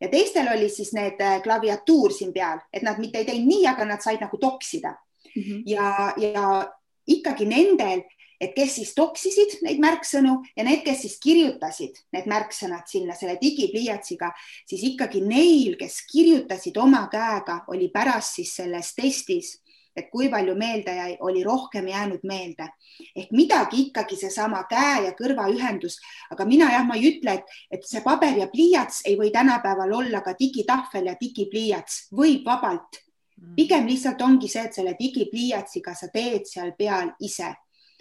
ja 0.00 0.08
teistel 0.08 0.48
oli 0.52 0.68
siis 0.68 0.92
need 0.96 1.20
äh, 1.20 1.40
klaviatuur 1.42 2.12
siin 2.12 2.32
peal, 2.32 2.62
et 2.72 2.82
nad 2.82 2.98
mitte 2.98 3.18
ei 3.18 3.28
teinud 3.28 3.48
nii, 3.50 3.66
aga 3.70 3.86
nad 3.88 4.02
said 4.04 4.20
nagu 4.20 4.38
toksida 4.40 4.94
mm. 5.34 5.42
-hmm. 5.42 5.62
ja, 5.66 6.14
ja 6.16 6.72
ikkagi 7.06 7.46
nendel, 7.46 8.04
et 8.40 8.54
kes 8.54 8.74
siis 8.74 8.94
toksisid 8.94 9.58
neid 9.62 9.80
märksõnu 9.80 10.36
ja 10.56 10.64
need, 10.64 10.82
kes 10.84 11.04
siis 11.06 11.18
kirjutasid 11.22 12.00
need 12.12 12.26
märksõnad 12.30 12.88
sinna 12.90 13.14
selle 13.14 13.38
digipliiatsiga, 13.40 14.32
siis 14.66 14.82
ikkagi 14.82 15.20
neil, 15.24 15.76
kes 15.80 16.00
kirjutasid 16.12 16.76
oma 16.76 17.06
käega, 17.12 17.62
oli 17.68 17.88
pärast 17.94 18.40
siis 18.40 18.56
selles 18.56 18.94
testis 18.94 19.58
et 19.96 20.10
kui 20.10 20.28
palju 20.30 20.54
meelde 20.58 20.94
jäi, 20.96 21.16
oli 21.20 21.44
rohkem 21.44 21.88
jäänud 21.88 22.24
meelde 22.26 22.68
ehk 23.16 23.30
midagi 23.32 23.80
ikkagi 23.88 24.16
seesama 24.18 24.64
käe 24.70 25.04
ja 25.06 25.12
kõrva 25.18 25.46
ühendus, 25.50 25.98
aga 26.30 26.46
mina 26.48 26.70
jah, 26.72 26.86
ma 26.86 26.98
ei 26.98 27.08
ütle, 27.12 27.38
et, 27.38 27.54
et 27.70 27.86
see 27.86 28.02
paber 28.04 28.36
ja 28.38 28.48
pliiats 28.50 29.02
ei 29.08 29.16
või 29.18 29.32
tänapäeval 29.34 29.92
olla 30.00 30.22
ka 30.24 30.34
digitahvel 30.38 31.10
ja 31.10 31.16
digipliiats, 31.20 32.08
võib 32.12 32.46
vabalt. 32.46 33.00
Mm. 33.34 33.54
pigem 33.56 33.86
lihtsalt 33.90 34.20
ongi 34.22 34.48
see, 34.48 34.62
et 34.62 34.76
selle 34.76 34.92
digipliiatsiga 34.94 35.94
sa 35.98 36.06
teed 36.08 36.46
seal 36.46 36.70
peal 36.78 37.10
ise. 37.20 37.50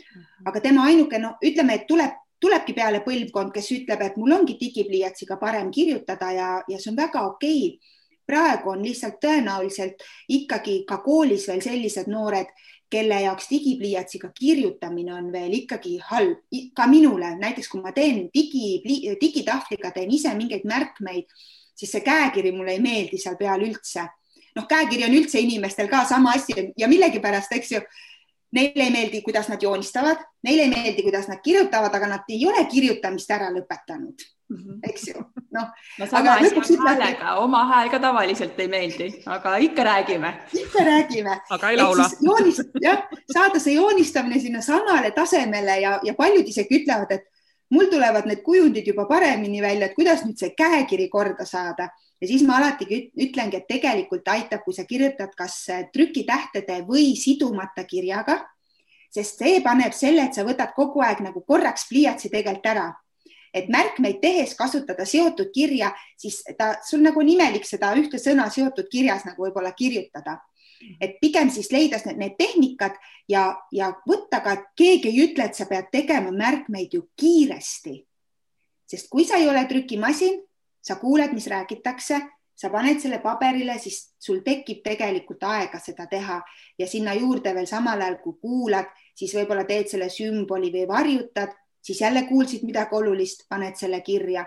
Mhm. 0.04 0.46
aga 0.46 0.60
tema 0.62 0.86
ainuke, 0.90 1.18
no 1.18 1.36
ütleme, 1.42 1.74
et 1.74 1.88
tuleb 1.88 2.20
tulebki 2.44 2.74
peale 2.76 3.00
põlvkond, 3.06 3.54
kes 3.56 3.70
ütleb, 3.72 4.02
et 4.02 4.18
mul 4.20 4.34
ongi 4.36 4.58
digipliiatsiga 4.60 5.38
parem 5.40 5.72
kirjutada 5.72 6.32
ja, 6.36 6.48
ja 6.68 6.80
see 6.80 6.92
on 6.92 6.98
väga 6.98 7.22
okei 7.30 7.60
okay 7.70 7.94
praegu 8.26 8.74
on 8.74 8.84
lihtsalt 8.86 9.20
tõenäoliselt 9.24 10.04
ikkagi 10.32 10.84
ka 10.88 11.00
koolis 11.06 11.48
veel 11.48 11.62
sellised 11.62 12.08
noored, 12.12 12.52
kelle 12.94 13.22
jaoks 13.24 13.50
digipliiatsiga 13.50 14.30
kirjutamine 14.38 15.14
on 15.16 15.32
veel 15.34 15.54
ikkagi 15.58 15.98
halb, 16.12 16.44
ka 16.78 16.88
minule, 16.88 17.34
näiteks 17.42 17.72
kui 17.72 17.82
ma 17.82 17.92
teen 17.96 18.28
digi, 18.34 18.84
digitahvliga 19.22 19.92
teen 19.96 20.12
ise 20.14 20.34
mingeid 20.38 20.68
märkmeid, 20.70 21.32
siis 21.74 21.92
see 21.96 22.04
käekiri 22.06 22.52
mulle 22.54 22.76
ei 22.78 22.84
meeldi 22.84 23.18
seal 23.18 23.40
peal 23.40 23.66
üldse. 23.66 24.06
noh, 24.54 24.68
käekiri 24.70 25.08
on 25.08 25.16
üldse 25.18 25.42
inimestel 25.42 25.88
ka 25.90 26.04
sama 26.06 26.36
asi 26.38 26.54
ja 26.78 26.88
millegipärast, 26.88 27.56
eks 27.58 27.72
ju, 27.72 27.80
neile 28.54 28.84
ei 28.86 28.92
meeldi, 28.94 29.22
kuidas 29.26 29.50
nad 29.50 29.62
joonistavad, 29.62 30.22
neile 30.46 30.68
ei 30.68 30.70
meeldi, 30.70 31.02
kuidas 31.02 31.26
nad 31.28 31.42
kirjutavad, 31.42 31.96
aga 31.96 32.08
nad 32.12 32.30
ei 32.30 32.46
ole 32.46 32.62
kirjutamist 32.70 33.32
ära 33.34 33.50
lõpetanud. 33.56 34.22
Eks 34.90 35.08
ju, 35.08 35.24
noh. 35.52 35.68
no 36.00 36.08
sama 36.08 36.38
asi 36.38 36.56
on 36.56 36.88
häälega, 36.88 37.36
oma 37.42 37.66
hääl 37.72 37.90
ka 37.90 38.00
tavaliselt 38.00 38.60
ei 38.60 38.68
meeldi, 38.68 39.10
aga 39.26 39.58
ikka 39.58 39.84
räägime. 39.84 40.34
ikka 40.54 40.86
räägime. 40.86 41.38
aga 41.50 41.70
ei 41.70 41.78
laula. 41.78 42.10
joonist, 42.22 42.74
jah, 42.82 43.04
saada 43.34 43.60
see 43.60 43.76
joonistamine 43.76 44.40
sinna 44.40 44.62
samale 44.62 45.12
tasemele 45.12 45.80
ja, 45.82 46.00
ja 46.04 46.14
paljud 46.14 46.48
isegi 46.48 46.82
ütlevad, 46.82 47.12
et 47.12 47.30
mul 47.74 47.90
tulevad 47.92 48.26
need 48.30 48.44
kujundid 48.46 48.88
juba 48.88 49.06
paremini 49.10 49.62
välja, 49.62 49.90
et 49.90 49.96
kuidas 49.98 50.26
nüüd 50.26 50.38
see 50.38 50.54
käekiri 50.58 51.10
korda 51.10 51.46
saada 51.46 51.90
ja 52.22 52.28
siis 52.28 52.46
ma 52.48 52.58
alati 52.58 52.88
ütlengi, 53.20 53.60
et 53.60 53.68
tegelikult 53.68 54.28
aitab, 54.32 54.64
kui 54.64 54.74
sa 54.74 54.86
kirjutad 54.88 55.34
kas 55.36 55.60
trükitähtede 55.94 56.84
või 56.88 57.14
sidumata 57.20 57.84
kirjaga, 57.90 58.40
sest 59.14 59.44
see 59.44 59.62
paneb 59.66 59.94
selle, 59.96 60.30
et 60.30 60.38
sa 60.38 60.46
võtad 60.48 60.72
kogu 60.76 61.04
aeg 61.04 61.20
nagu 61.26 61.44
korraks 61.48 61.90
pliiatsi 61.90 62.32
tegelikult 62.32 62.70
ära 62.72 62.92
et 63.54 63.70
märkmeid 63.70 64.20
tehes 64.22 64.56
kasutada 64.58 65.06
seotud 65.06 65.52
kirja, 65.54 65.92
siis 66.18 66.42
ta, 66.58 66.74
sul 66.86 67.04
nagu 67.06 67.22
on 67.22 67.30
imelik 67.30 67.68
seda 67.70 67.94
ühte 68.00 68.20
sõna 68.22 68.50
seotud 68.54 68.90
kirjas 68.92 69.28
nagu 69.30 69.46
võib-olla 69.46 69.74
kirjutada. 69.78 70.40
et 71.00 71.14
pigem 71.22 71.48
siis 71.50 71.70
leida 71.72 71.96
need, 72.06 72.18
need 72.18 72.34
tehnikad 72.38 72.98
ja, 73.30 73.54
ja 73.72 73.94
võtta 74.10 74.42
ka, 74.44 74.54
et 74.58 74.66
keegi 74.76 75.14
ei 75.14 75.22
ütle, 75.28 75.46
et 75.46 75.56
sa 75.56 75.66
pead 75.66 75.88
tegema 75.92 76.32
märkmeid 76.32 76.94
ju 76.94 77.08
kiiresti. 77.16 78.04
sest 78.86 79.10
kui 79.10 79.26
sa 79.26 79.38
ei 79.38 79.48
ole 79.50 79.64
trükimasin, 79.70 80.42
sa 80.82 80.96
kuuled, 81.00 81.32
mis 81.34 81.48
räägitakse, 81.48 82.20
sa 82.56 82.70
paned 82.70 83.00
selle 83.00 83.20
paberile, 83.24 83.78
siis 83.80 84.14
sul 84.20 84.42
tekib 84.44 84.84
tegelikult 84.84 85.44
aega 85.44 85.80
seda 85.80 86.06
teha 86.08 86.42
ja 86.78 86.88
sinna 86.88 87.14
juurde 87.14 87.54
veel 87.56 87.68
samal 87.70 88.02
ajal, 88.02 88.20
kui 88.24 88.36
kuulad, 88.42 88.92
siis 89.16 89.34
võib-olla 89.38 89.64
teed 89.70 89.88
selle 89.94 90.10
sümboli 90.10 90.72
või 90.74 90.88
varjutad 90.90 91.56
siis 91.84 92.02
jälle 92.02 92.24
kuulsid 92.30 92.64
midagi 92.64 92.96
olulist, 92.96 93.46
paned 93.50 93.76
selle 93.76 94.02
kirja, 94.02 94.46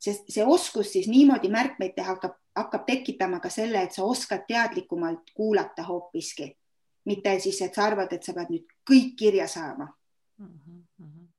sest 0.00 0.32
see 0.32 0.44
oskus 0.46 0.92
siis 0.92 1.08
niimoodi 1.12 1.52
märkmeid 1.52 1.94
teha 1.96 2.14
hakkab, 2.14 2.38
hakkab 2.56 2.86
tekitama 2.86 3.40
ka 3.40 3.52
selle, 3.52 3.82
et 3.84 3.92
sa 3.92 4.04
oskad 4.04 4.46
teadlikumalt 4.48 5.34
kuulata 5.36 5.84
hoopiski, 5.86 6.50
mitte 7.04 7.38
siis, 7.38 7.60
et 7.62 7.74
sa 7.74 7.86
arvad, 7.90 8.12
et 8.12 8.24
sa 8.24 8.36
pead 8.36 8.52
nüüd 8.54 8.76
kõik 8.90 9.16
kirja 9.18 9.48
saama 9.48 9.92
mm. 10.38 10.46
-hmm. 10.46 10.80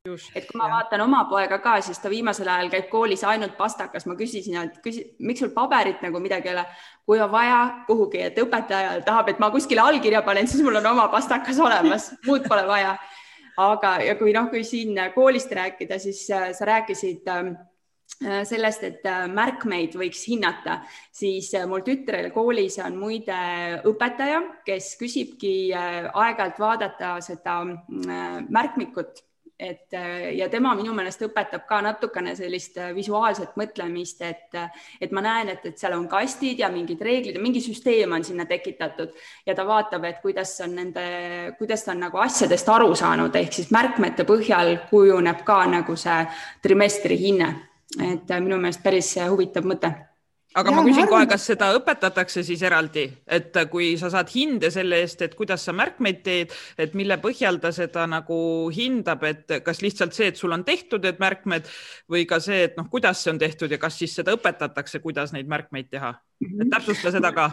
Just, 0.06 0.32
et 0.34 0.48
kui 0.50 0.58
ma 0.58 0.66
jah. 0.66 0.80
vaatan 0.80 1.02
oma 1.04 1.20
poega 1.30 1.60
ka, 1.62 1.76
siis 1.86 2.00
ta 2.02 2.10
viimasel 2.10 2.48
ajal 2.50 2.72
käib 2.74 2.88
koolis 2.90 3.22
ainult 3.30 3.54
pastakas, 3.54 4.08
ma 4.10 4.16
küsisin, 4.18 4.56
et 4.58 4.80
küsi, 4.82 5.04
miks 5.22 5.44
sul 5.44 5.52
paberit 5.54 6.02
nagu 6.02 6.18
midagi 6.24 6.50
ei 6.50 6.56
ole, 6.56 6.64
kui 7.06 7.22
on 7.22 7.30
vaja 7.30 7.60
kuhugi, 7.86 8.24
et 8.26 8.40
õpetaja 8.42 8.96
tahab, 9.06 9.30
et 9.30 9.44
ma 9.44 9.52
kuskile 9.54 9.84
allkirja 9.84 10.24
panen, 10.26 10.50
siis 10.50 10.64
mul 10.66 10.80
on 10.82 10.90
oma 10.96 11.06
pastakas 11.14 11.62
olemas, 11.62 12.08
muud 12.26 12.50
pole 12.50 12.66
vaja 12.66 12.96
aga, 13.62 13.98
ja 14.06 14.16
kui 14.20 14.34
noh, 14.36 14.50
kui 14.52 14.64
siin 14.68 14.98
koolist 15.16 15.52
rääkida, 15.56 16.00
siis 16.02 16.24
äh, 16.34 16.52
sa 16.58 16.68
rääkisid 16.70 17.28
ähm, 17.32 17.54
äh, 18.26 18.42
sellest, 18.48 18.84
et 18.88 19.08
äh, 19.10 19.26
märkmeid 19.32 19.96
võiks 20.00 20.24
hinnata, 20.30 20.82
siis 21.14 21.52
mul 21.70 21.86
tütrel 21.86 22.32
koolis 22.36 22.80
on 22.84 23.00
muide 23.00 23.40
õpetaja, 23.88 24.42
kes 24.68 24.94
küsibki 25.00 25.56
aeg-ajalt 25.74 26.62
vaadata 26.62 27.18
seda 27.26 27.62
märkmikut 28.50 29.26
et 29.62 29.94
äh, 29.94 30.34
ja 30.38 30.48
tema 30.50 30.74
minu 30.76 30.94
meelest 30.98 31.22
õpetab 31.28 31.68
ka 31.70 31.82
natukene 31.86 32.34
sellist 32.38 32.80
äh, 32.82 32.90
visuaalset 32.98 33.54
mõtlemist, 33.60 34.24
et, 34.26 34.50
äh, 34.58 34.88
et 35.02 35.14
ma 35.14 35.22
näen, 35.22 35.52
et, 35.54 35.66
et 35.70 35.78
seal 35.78 35.94
on 35.94 36.08
kastid 36.10 36.64
ja 36.64 36.72
mingid 36.74 37.02
reeglid 37.06 37.38
ja 37.38 37.44
mingi 37.44 37.62
süsteem 37.62 38.16
on 38.18 38.26
sinna 38.26 38.48
tekitatud. 38.50 39.14
Ja 39.46 39.56
ta 39.58 39.66
vaatab, 39.68 40.08
et 40.10 40.22
kuidas 40.24 40.56
on 40.66 40.74
nende, 40.80 41.06
kuidas 41.60 41.86
ta 41.86 41.94
on 41.94 42.02
nagu 42.08 42.22
asjadest 42.26 42.74
aru 42.74 42.96
saanud, 42.98 43.38
ehk 43.38 43.60
siis 43.60 43.70
märkmete 43.76 44.26
põhjal 44.28 44.80
kujuneb 44.90 45.46
ka 45.46 45.62
nagu 45.70 45.98
see 46.00 46.24
trimestri 46.66 47.20
hinne. 47.22 47.54
et 47.92 48.30
minu 48.40 48.56
meelest 48.56 48.80
päris 48.84 49.18
huvitav 49.28 49.66
mõte 49.68 49.90
aga 50.58 50.72
ja, 50.72 50.76
ma 50.76 50.84
küsin 50.84 51.06
ma 51.06 51.10
kohe, 51.12 51.28
kas 51.32 51.46
seda 51.48 51.70
õpetatakse 51.78 52.44
siis 52.46 52.62
eraldi, 52.68 53.06
et 53.32 53.56
kui 53.72 53.94
sa 54.00 54.12
saad 54.14 54.30
hinde 54.34 54.72
selle 54.74 55.00
eest, 55.04 55.24
et 55.24 55.36
kuidas 55.38 55.64
sa 55.68 55.74
märkmeid 55.76 56.22
teed, 56.26 56.54
et 56.82 56.96
mille 56.98 57.18
põhjal 57.24 57.62
ta 57.64 57.72
seda 57.76 58.06
nagu 58.10 58.38
hindab, 58.76 59.24
et 59.30 59.58
kas 59.66 59.82
lihtsalt 59.86 60.16
see, 60.18 60.32
et 60.32 60.40
sul 60.40 60.52
on 60.52 60.66
tehtud 60.68 61.04
need 61.08 61.20
märkmed 61.24 61.72
või 62.12 62.26
ka 62.30 62.42
see, 62.44 62.66
et 62.68 62.80
noh, 62.80 62.90
kuidas 62.92 63.24
see 63.24 63.34
on 63.34 63.42
tehtud 63.42 63.72
ja 63.72 63.80
kas 63.82 64.00
siis 64.02 64.16
seda 64.20 64.36
õpetatakse, 64.36 65.04
kuidas 65.04 65.36
neid 65.36 65.50
märkmeid 65.52 65.92
teha, 65.92 66.16
et 66.42 66.48
mhm. 66.50 66.72
täpsusta 66.76 67.16
seda 67.16 67.34
ka. 67.36 67.52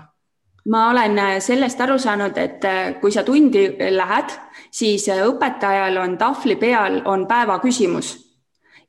Ma 0.69 0.89
olen 0.91 1.41
sellest 1.41 1.81
aru 1.81 1.97
saanud, 2.03 2.37
et 2.37 2.65
kui 3.01 3.13
sa 3.15 3.23
tundi 3.25 3.63
lähed, 3.95 4.35
siis 4.75 5.07
õpetajal 5.15 5.97
on 6.03 6.19
tahvli 6.21 6.59
peal 6.61 6.99
on 7.09 7.25
päeva 7.31 7.57
küsimus 7.63 8.17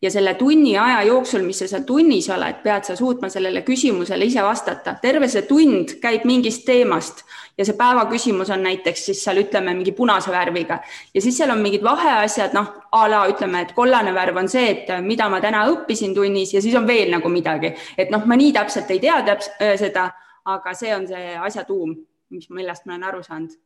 ja 0.02 0.12
selle 0.12 0.34
tunni 0.34 0.78
aja 0.78 1.02
jooksul, 1.04 1.44
mis 1.44 1.60
sa 1.60 1.68
seal 1.68 1.84
tunnis 1.88 2.30
oled, 2.32 2.62
pead 2.64 2.88
sa 2.88 2.96
suutma 2.96 3.30
sellele 3.30 3.62
küsimusele 3.68 4.26
ise 4.26 4.44
vastata. 4.44 4.96
terve 5.02 5.28
see 5.28 5.42
tund 5.48 5.98
käib 6.02 6.26
mingist 6.26 6.66
teemast 6.66 7.26
ja 7.58 7.66
see 7.68 7.76
päevaküsimus 7.78 8.50
on 8.56 8.64
näiteks 8.64 9.06
siis 9.10 9.24
seal 9.24 9.42
ütleme 9.44 9.74
mingi 9.76 9.92
punase 9.92 10.32
värviga. 10.32 10.80
Ja 11.14 11.22
siis 11.22 11.38
seal 11.38 11.52
on 11.52 11.60
mingid 11.60 11.84
vaheasjad, 11.84 12.56
noh 12.56 12.72
a 12.92 13.06
la 13.12 13.26
ütleme, 13.30 13.66
et 13.66 13.76
kollane 13.76 14.14
värv 14.16 14.40
on 14.40 14.50
see, 14.50 14.70
et 14.72 14.94
mida 15.04 15.30
ma 15.30 15.42
täna 15.44 15.66
õppisin 15.74 16.16
tunnis 16.16 16.54
ja 16.54 16.62
siis 16.62 16.76
on 16.80 16.88
veel 16.88 17.12
nagu 17.12 17.30
midagi, 17.30 17.74
et 17.98 18.12
noh, 18.12 18.24
ma 18.26 18.40
nii 18.40 18.54
täpselt 18.56 18.92
ei 18.96 19.04
tea 19.04 19.20
täps, 19.28 19.52
seda, 19.82 20.10
aga 20.46 20.74
see 20.74 20.96
on 20.96 21.08
see 21.08 21.36
asja 21.38 21.68
tuum, 21.68 21.98
mis, 22.32 22.48
millest 22.50 22.88
ma 22.88 22.96
olen 22.96 23.10
aru 23.12 23.24
saanud 23.24 23.58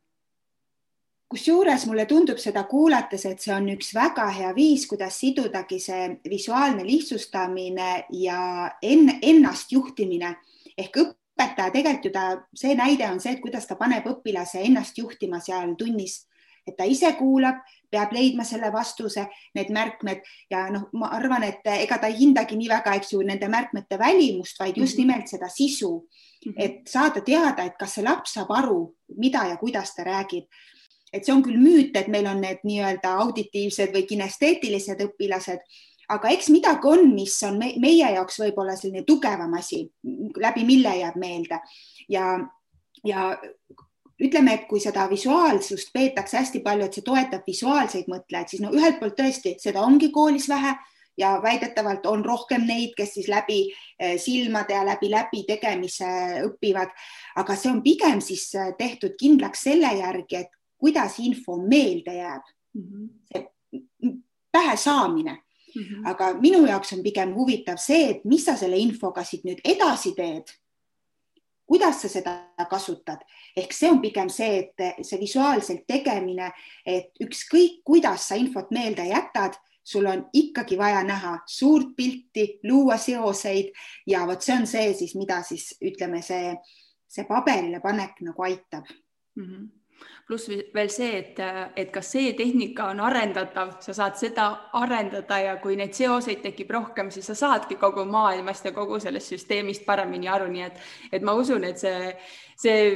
kusjuures 1.34 1.88
mulle 1.90 2.04
tundub 2.06 2.38
seda 2.38 2.62
kuulates, 2.70 3.24
et 3.26 3.42
see 3.42 3.52
on 3.54 3.66
üks 3.72 3.90
väga 3.96 4.28
hea 4.36 4.52
viis, 4.54 4.84
kuidas 4.86 5.16
sidudagi 5.18 5.80
see 5.82 6.04
visuaalne 6.30 6.84
lihtsustamine 6.86 7.88
ja 8.20 8.40
en, 8.82 9.08
ennast 9.18 9.72
juhtimine. 9.74 10.30
Ehk 10.78 11.00
õpetaja 11.02 11.72
tegelikult 11.74 12.06
ju 12.06 12.12
ta, 12.14 12.26
see 12.54 12.76
näide 12.78 13.08
on 13.10 13.18
see, 13.22 13.34
et 13.34 13.42
kuidas 13.42 13.66
ta 13.66 13.74
paneb 13.80 14.06
õpilase 14.12 14.62
ennast 14.62 15.00
juhtima 15.00 15.40
seal 15.42 15.72
tunnis, 15.80 16.20
et 16.68 16.76
ta 16.78 16.86
ise 16.86 17.10
kuulab, 17.18 17.64
peab 17.90 18.14
leidma 18.14 18.46
selle 18.46 18.70
vastuse, 18.74 19.24
need 19.58 19.72
märkmed. 19.74 20.22
Ja 20.54 20.68
noh, 20.70 20.86
ma 20.94 21.10
arvan, 21.16 21.42
et 21.48 21.66
ega 21.72 21.98
ta 21.98 22.12
ei 22.12 22.20
hindagi 22.20 22.58
nii 22.60 22.70
väga, 22.70 22.94
eks 23.00 23.10
ju, 23.16 23.24
nende 23.26 23.50
märkmete 23.50 23.98
välimust, 23.98 24.60
vaid 24.62 24.78
just 24.78 24.94
-hmm. 24.94 25.02
nimelt 25.02 25.34
seda 25.34 25.50
sisu, 25.50 26.06
mhm. 26.46 26.54
et 26.58 26.86
saada 26.86 27.26
teada, 27.26 27.64
et 27.64 27.74
kas 27.78 27.98
see 27.98 28.06
laps 28.06 28.38
saab 28.38 28.54
aru, 28.54 28.94
mida 29.18 29.48
ja 29.50 29.56
kuidas 29.56 29.96
ta 29.96 30.06
räägib 30.06 30.46
et 31.14 31.24
see 31.26 31.34
on 31.34 31.42
küll 31.46 31.60
müüt, 31.60 31.96
et 31.96 32.10
meil 32.10 32.26
on 32.26 32.40
need 32.42 32.64
nii-öelda 32.66 33.14
auditiivsed 33.22 33.94
või 33.94 34.04
kinesteetilised 34.10 35.02
õpilased, 35.06 35.62
aga 36.12 36.32
eks 36.34 36.50
midagi 36.52 36.90
on, 36.90 37.06
mis 37.14 37.36
on 37.46 37.60
me, 37.60 37.70
meie 37.80 38.10
jaoks 38.16 38.40
võib-olla 38.42 38.74
selline 38.76 39.04
tugevam 39.06 39.54
asi, 39.58 39.84
läbi 40.42 40.66
mille 40.66 40.96
jääb 40.98 41.16
meelde. 41.20 41.60
Ja, 42.10 42.34
ja 43.06 43.30
ütleme, 44.22 44.58
et 44.58 44.66
kui 44.70 44.82
seda 44.82 45.06
visuaalsust 45.10 45.92
peetakse 45.94 46.40
hästi 46.40 46.62
palju, 46.64 46.88
et 46.88 46.98
see 46.98 47.06
toetab 47.06 47.46
visuaalseid 47.46 48.10
mõtlejaid, 48.10 48.50
siis 48.50 48.64
no 48.64 48.72
ühelt 48.74 49.00
poolt 49.00 49.16
tõesti, 49.18 49.56
seda 49.62 49.84
ongi 49.86 50.10
koolis 50.14 50.48
vähe 50.50 50.74
ja 51.18 51.36
väidetavalt 51.42 52.06
on 52.10 52.24
rohkem 52.26 52.66
neid, 52.66 52.94
kes 52.98 53.14
siis 53.18 53.28
läbi 53.30 53.60
eh, 53.98 54.16
silmade 54.18 54.74
ja 54.74 54.82
läbi 54.86 55.10
läbi 55.10 55.44
tegemise 55.46 56.10
õpivad, 56.48 56.90
aga 57.38 57.56
see 57.58 57.70
on 57.70 57.82
pigem 57.86 58.22
siis 58.24 58.48
eh, 58.58 58.74
tehtud 58.78 59.14
kindlaks 59.20 59.66
selle 59.68 59.92
järgi, 59.98 60.42
et 60.42 60.52
kuidas 60.84 61.18
info 61.18 61.56
meelde 61.56 62.14
jääb 62.14 62.42
mm. 62.74 62.82
-hmm. 62.82 63.08
see 63.32 63.54
pähe 64.52 64.76
saamine 64.76 65.32
mm. 65.32 65.82
-hmm. 65.82 66.10
aga 66.10 66.34
minu 66.40 66.66
jaoks 66.66 66.92
on 66.92 67.02
pigem 67.02 67.34
huvitav 67.34 67.76
see, 67.76 68.10
et 68.10 68.24
mis 68.24 68.44
sa 68.44 68.56
selle 68.56 68.76
infoga 68.76 69.24
siit 69.24 69.44
nüüd 69.44 69.60
edasi 69.64 70.12
teed. 70.16 70.52
kuidas 71.66 72.02
sa 72.02 72.08
seda 72.08 72.32
kasutad, 72.70 73.22
ehk 73.56 73.72
see 73.72 73.90
on 73.90 74.00
pigem 74.00 74.28
see, 74.28 74.58
et 74.58 75.06
see 75.06 75.20
visuaalselt 75.20 75.86
tegemine, 75.88 76.50
et 76.86 77.22
ükskõik, 77.24 77.78
kuidas 77.84 78.28
sa 78.28 78.36
infot 78.36 78.70
meelde 78.70 79.06
jätad, 79.08 79.56
sul 79.84 80.06
on 80.06 80.26
ikkagi 80.32 80.76
vaja 80.78 81.00
näha 81.04 81.38
suurt 81.46 81.96
pilti, 81.96 82.58
luua 82.68 82.96
seoseid 82.96 83.72
ja 84.06 84.26
vot 84.26 84.42
see 84.42 84.56
on 84.56 84.66
see 84.66 84.92
siis, 84.94 85.14
mida 85.14 85.40
siis 85.42 85.70
ütleme, 85.80 86.20
see, 86.22 86.52
see 87.08 87.24
paberile 87.24 87.80
panek 87.80 88.20
nagu 88.20 88.42
aitab 88.42 88.84
mm. 89.36 89.44
-hmm 89.44 89.83
pluss 90.26 90.48
veel 90.48 90.88
see, 90.92 91.18
et, 91.18 91.40
et 91.76 91.90
kas 91.92 92.08
see 92.14 92.32
tehnika 92.36 92.86
on 92.94 93.02
arendatav, 93.04 93.74
sa 93.84 93.92
saad 93.96 94.16
seda 94.16 94.46
arendada 94.80 95.38
ja 95.42 95.56
kui 95.60 95.76
neid 95.76 95.92
seoseid 95.96 96.40
tekib 96.46 96.72
rohkem, 96.72 97.10
siis 97.12 97.28
sa 97.28 97.36
saadki 97.36 97.76
kogu 97.80 98.06
maailmast 98.08 98.64
ja 98.64 98.72
kogu 98.76 98.98
sellest 99.02 99.34
süsteemist 99.34 99.84
paremini 99.84 100.30
aru, 100.32 100.48
nii 100.52 100.64
et, 100.64 100.80
et 101.12 101.26
ma 101.26 101.36
usun, 101.36 101.66
et 101.68 101.80
see, 101.80 102.14
see 102.56 102.88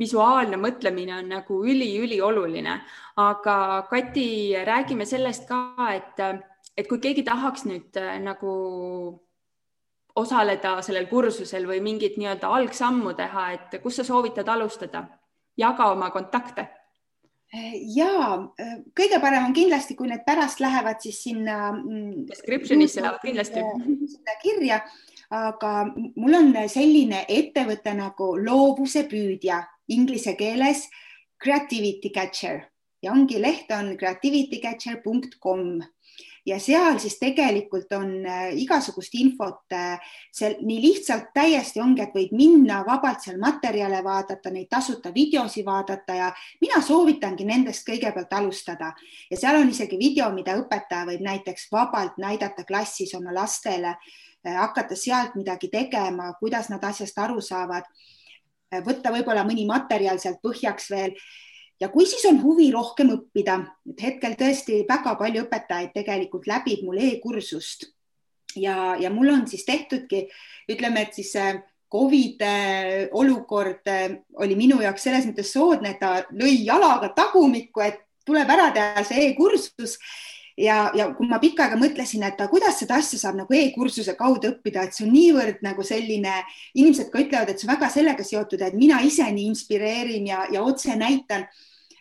visuaalne 0.00 0.56
mõtlemine 0.60 1.18
on 1.20 1.32
nagu 1.36 1.60
üliülioluline. 1.68 2.80
aga 3.20 3.56
Kati, 3.90 4.56
räägime 4.64 5.04
sellest 5.04 5.48
ka, 5.48 5.60
et, 5.92 6.24
et 6.76 6.88
kui 6.88 6.98
keegi 6.98 7.26
tahaks 7.26 7.66
nüüd 7.68 7.96
äh, 8.00 8.16
nagu 8.24 8.54
osaleda 10.16 10.80
sellel 10.82 11.06
kursusel 11.12 11.68
või 11.68 11.80
mingit 11.84 12.16
nii-öelda 12.16 12.48
algsammu 12.48 13.12
teha, 13.18 13.50
et 13.52 13.82
kus 13.82 14.00
sa 14.00 14.04
soovitad 14.04 14.48
alustada? 14.48 15.19
Jaga 15.60 15.90
oma 15.92 16.10
kontakte. 16.14 16.68
ja 17.96 18.10
kõige 18.94 19.18
parem 19.20 19.48
on 19.48 19.54
kindlasti, 19.54 19.96
kui 19.98 20.06
need 20.06 20.22
pärast 20.26 20.60
lähevad 20.62 21.00
siis 21.02 21.18
sinna. 21.24 21.72
Mm, 21.72 22.26
Description'isse 22.30 23.02
lähevad 23.02 23.24
kindlasti. 23.24 23.64
kirja, 24.42 24.80
aga 25.30 25.72
mul 26.16 26.34
on 26.38 26.54
selline 26.70 27.24
ettevõte 27.28 27.94
nagu 27.94 28.36
loovuse 28.38 29.04
püüdja 29.10 29.64
inglise 29.90 30.36
keeles 30.38 30.86
creativity 31.42 32.12
catcher 32.14 32.60
ja 33.02 33.12
ongi 33.12 33.40
leht 33.42 33.70
on 33.72 33.96
creativitycatcher.com 33.98 35.80
ja 36.46 36.58
seal 36.60 36.98
siis 37.00 37.18
tegelikult 37.20 37.92
on 37.96 38.12
äh, 38.26 38.52
igasugust 38.62 39.14
infot 39.18 39.74
äh, 39.76 40.12
seal 40.32 40.56
nii 40.64 40.78
lihtsalt 40.82 41.30
täiesti 41.36 41.82
ongi, 41.82 42.04
et 42.04 42.14
võid 42.16 42.32
minna 42.36 42.80
vabalt 42.86 43.24
seal 43.24 43.40
materjale 43.42 44.02
vaadata, 44.04 44.52
neid 44.52 44.70
tasuta 44.70 45.12
videosi 45.14 45.64
vaadata 45.66 46.16
ja 46.16 46.30
mina 46.60 46.80
soovitangi 46.84 47.46
nendest 47.48 47.86
kõigepealt 47.88 48.32
alustada. 48.38 48.92
Ja 49.30 49.40
seal 49.40 49.60
on 49.60 49.72
isegi 49.72 49.98
video, 50.00 50.30
mida 50.34 50.56
õpetaja 50.60 51.08
võib 51.10 51.24
näiteks 51.26 51.68
vabalt 51.72 52.18
näidata 52.18 52.64
klassis 52.68 53.14
oma 53.18 53.34
lastele, 53.36 53.96
äh, 54.46 54.56
hakata 54.62 54.96
sealt 54.96 55.36
midagi 55.38 55.68
tegema, 55.72 56.32
kuidas 56.40 56.72
nad 56.72 56.84
asjast 56.84 57.18
aru 57.18 57.40
saavad. 57.44 57.88
Võtta 58.70 59.10
võib-olla 59.10 59.42
mõni 59.42 59.64
materjal 59.66 60.20
sealt 60.22 60.38
põhjaks 60.44 60.92
veel 60.92 61.16
ja 61.80 61.88
kui 61.88 62.06
siis 62.06 62.24
on 62.28 62.42
huvi 62.42 62.70
rohkem 62.74 63.12
õppida, 63.14 63.56
et 63.90 64.04
hetkel 64.04 64.36
tõesti 64.40 64.82
väga 64.88 65.16
palju 65.20 65.46
õpetajaid 65.46 65.94
tegelikult 65.96 66.48
läbib 66.50 66.84
mul 66.86 67.00
e-kursust. 67.00 67.88
Ja, 68.58 68.96
ja 68.98 69.12
mul 69.14 69.30
on 69.30 69.44
siis 69.46 69.62
tehtudki, 69.64 70.24
ütleme, 70.70 71.06
et 71.06 71.14
siis 71.14 71.32
Covid 71.90 72.42
äh, 72.42 73.08
olukord 73.12 73.86
äh, 73.90 74.20
oli 74.42 74.56
minu 74.58 74.80
jaoks 74.82 75.06
selles 75.06 75.26
mõttes 75.26 75.50
soodne, 75.54 75.94
et 75.94 76.02
ta 76.02 76.20
lõi 76.30 76.60
jalaga 76.66 77.10
tagumikku, 77.16 77.82
et 77.82 78.04
tuleb 78.26 78.50
ära 78.50 78.68
teha 78.74 79.02
see 79.06 79.30
e-kursus 79.30 79.96
ja, 80.60 80.90
ja 80.96 81.08
kui 81.16 81.28
ma 81.30 81.40
pikka 81.42 81.66
aega 81.66 81.78
mõtlesin, 81.80 82.24
et 82.26 82.40
kuidas 82.52 82.78
seda 82.82 82.98
asja 83.00 83.18
saab 83.20 83.40
nagu 83.40 83.56
e-kursuse 83.56 84.14
kaudu 84.18 84.52
õppida, 84.52 84.84
et 84.84 84.96
see 84.96 85.06
on 85.06 85.14
niivõrd 85.14 85.64
nagu 85.64 85.84
selline, 85.86 86.36
inimesed 86.74 87.10
ka 87.12 87.22
ütlevad, 87.24 87.50
et 87.52 87.60
see 87.60 87.68
on 87.68 87.74
väga 87.74 87.90
sellega 87.92 88.26
seotud, 88.26 88.62
et 88.66 88.76
mina 88.78 89.00
ise 89.06 89.26
nii 89.26 89.48
inspireerin 89.54 90.30
ja, 90.30 90.44
ja 90.52 90.62
otse 90.66 90.96
näitan. 90.98 91.48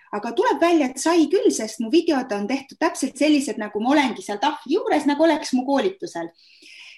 Aga 0.10 0.32
tuleb 0.34 0.58
välja, 0.62 0.88
et 0.90 0.98
sai 0.98 1.28
küll, 1.30 1.52
sest 1.54 1.84
mu 1.84 1.92
videod 1.94 2.32
on 2.34 2.48
tehtud 2.50 2.80
täpselt 2.82 3.20
sellised, 3.20 3.60
nagu 3.62 3.82
ma 3.84 3.94
olengi 3.94 4.26
seal 4.26 4.40
tahvli 4.42 4.74
juures, 4.74 5.06
nagu 5.06 5.28
oleks 5.28 5.54
mu 5.54 5.68
koolitusel 5.68 6.32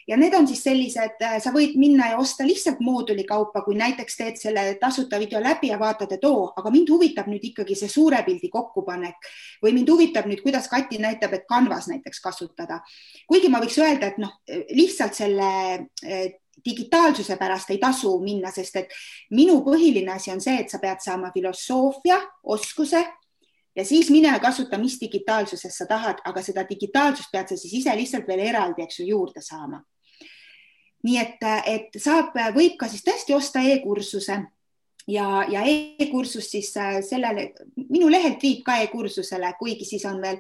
ja 0.08 0.18
need 0.18 0.34
on 0.38 0.48
siis 0.50 0.64
sellised, 0.64 1.22
äh, 1.24 1.38
sa 1.44 1.54
võid 1.56 1.78
minna 1.80 2.12
ja 2.12 2.18
osta 2.22 2.46
lihtsalt 2.48 2.82
mooduli 2.84 3.24
kaupa, 3.28 3.62
kui 3.66 3.78
näiteks 3.80 4.18
teed 4.18 4.42
selle 4.42 4.66
tasuta 4.82 5.20
video 5.22 5.42
läbi 5.44 5.72
ja 5.72 5.80
vaatad, 5.80 6.12
et 6.16 6.26
oo, 6.28 6.52
aga 6.58 6.74
mind 6.74 6.92
huvitab 6.94 7.30
nüüd 7.32 7.46
ikkagi 7.52 7.78
see 7.78 7.92
suure 7.92 8.24
pildi 8.26 8.50
kokkupanek 8.52 9.32
või 9.64 9.76
mind 9.78 9.94
huvitab 9.94 10.30
nüüd, 10.30 10.44
kuidas 10.44 10.70
Kati 10.72 11.00
näitab, 11.02 11.34
et 11.38 11.48
Canvas 11.50 11.88
näiteks 11.92 12.22
kasutada. 12.22 12.82
kuigi 13.28 13.50
ma 13.50 13.62
võiks 13.64 13.78
öelda, 13.82 14.12
et 14.12 14.22
noh, 14.22 14.38
lihtsalt 14.76 15.18
selle 15.18 15.52
äh, 16.06 16.30
digitaalsuse 16.66 17.38
pärast 17.38 17.72
ei 17.74 17.80
tasu 17.82 18.12
minna, 18.22 18.52
sest 18.52 18.76
et 18.76 18.94
minu 19.32 19.62
põhiline 19.66 20.14
asi 20.14 20.32
on 20.34 20.42
see, 20.42 20.60
et 20.62 20.70
sa 20.70 20.80
pead 20.82 21.02
saama 21.04 21.32
filosoofia, 21.34 22.20
oskuse 22.44 23.02
ja 23.76 23.86
siis 23.86 24.10
mine 24.10 24.40
kasuta, 24.40 24.78
mis 24.78 25.00
digitaalsusest 25.02 25.78
sa 25.78 25.86
tahad, 25.90 26.22
aga 26.26 26.42
seda 26.44 26.66
digitaalsust 26.70 27.32
pead 27.32 27.52
sa 27.52 27.58
siis 27.58 27.74
ise 27.82 27.96
lihtsalt 27.96 28.28
veel 28.28 28.40
eraldi, 28.50 28.84
eks 28.84 29.00
ju, 29.00 29.06
juurde 29.14 29.42
saama. 29.42 29.84
nii 31.04 31.18
et, 31.18 31.38
et 31.66 31.90
saab, 31.98 32.36
võib 32.54 32.76
ka 32.78 32.88
siis 32.88 33.04
tõesti 33.06 33.34
osta 33.34 33.62
e-kursuse 33.66 34.38
ja, 35.08 35.46
ja 35.50 35.64
e-kursus 35.66 36.52
siis 36.52 36.78
äh, 36.78 37.02
sellele, 37.06 37.54
minu 37.90 38.10
lehelt 38.12 38.44
viib 38.44 38.64
ka 38.66 38.78
e-kursusele, 38.84 39.54
kuigi 39.60 39.86
siis 39.86 40.06
on 40.06 40.22
veel 40.22 40.38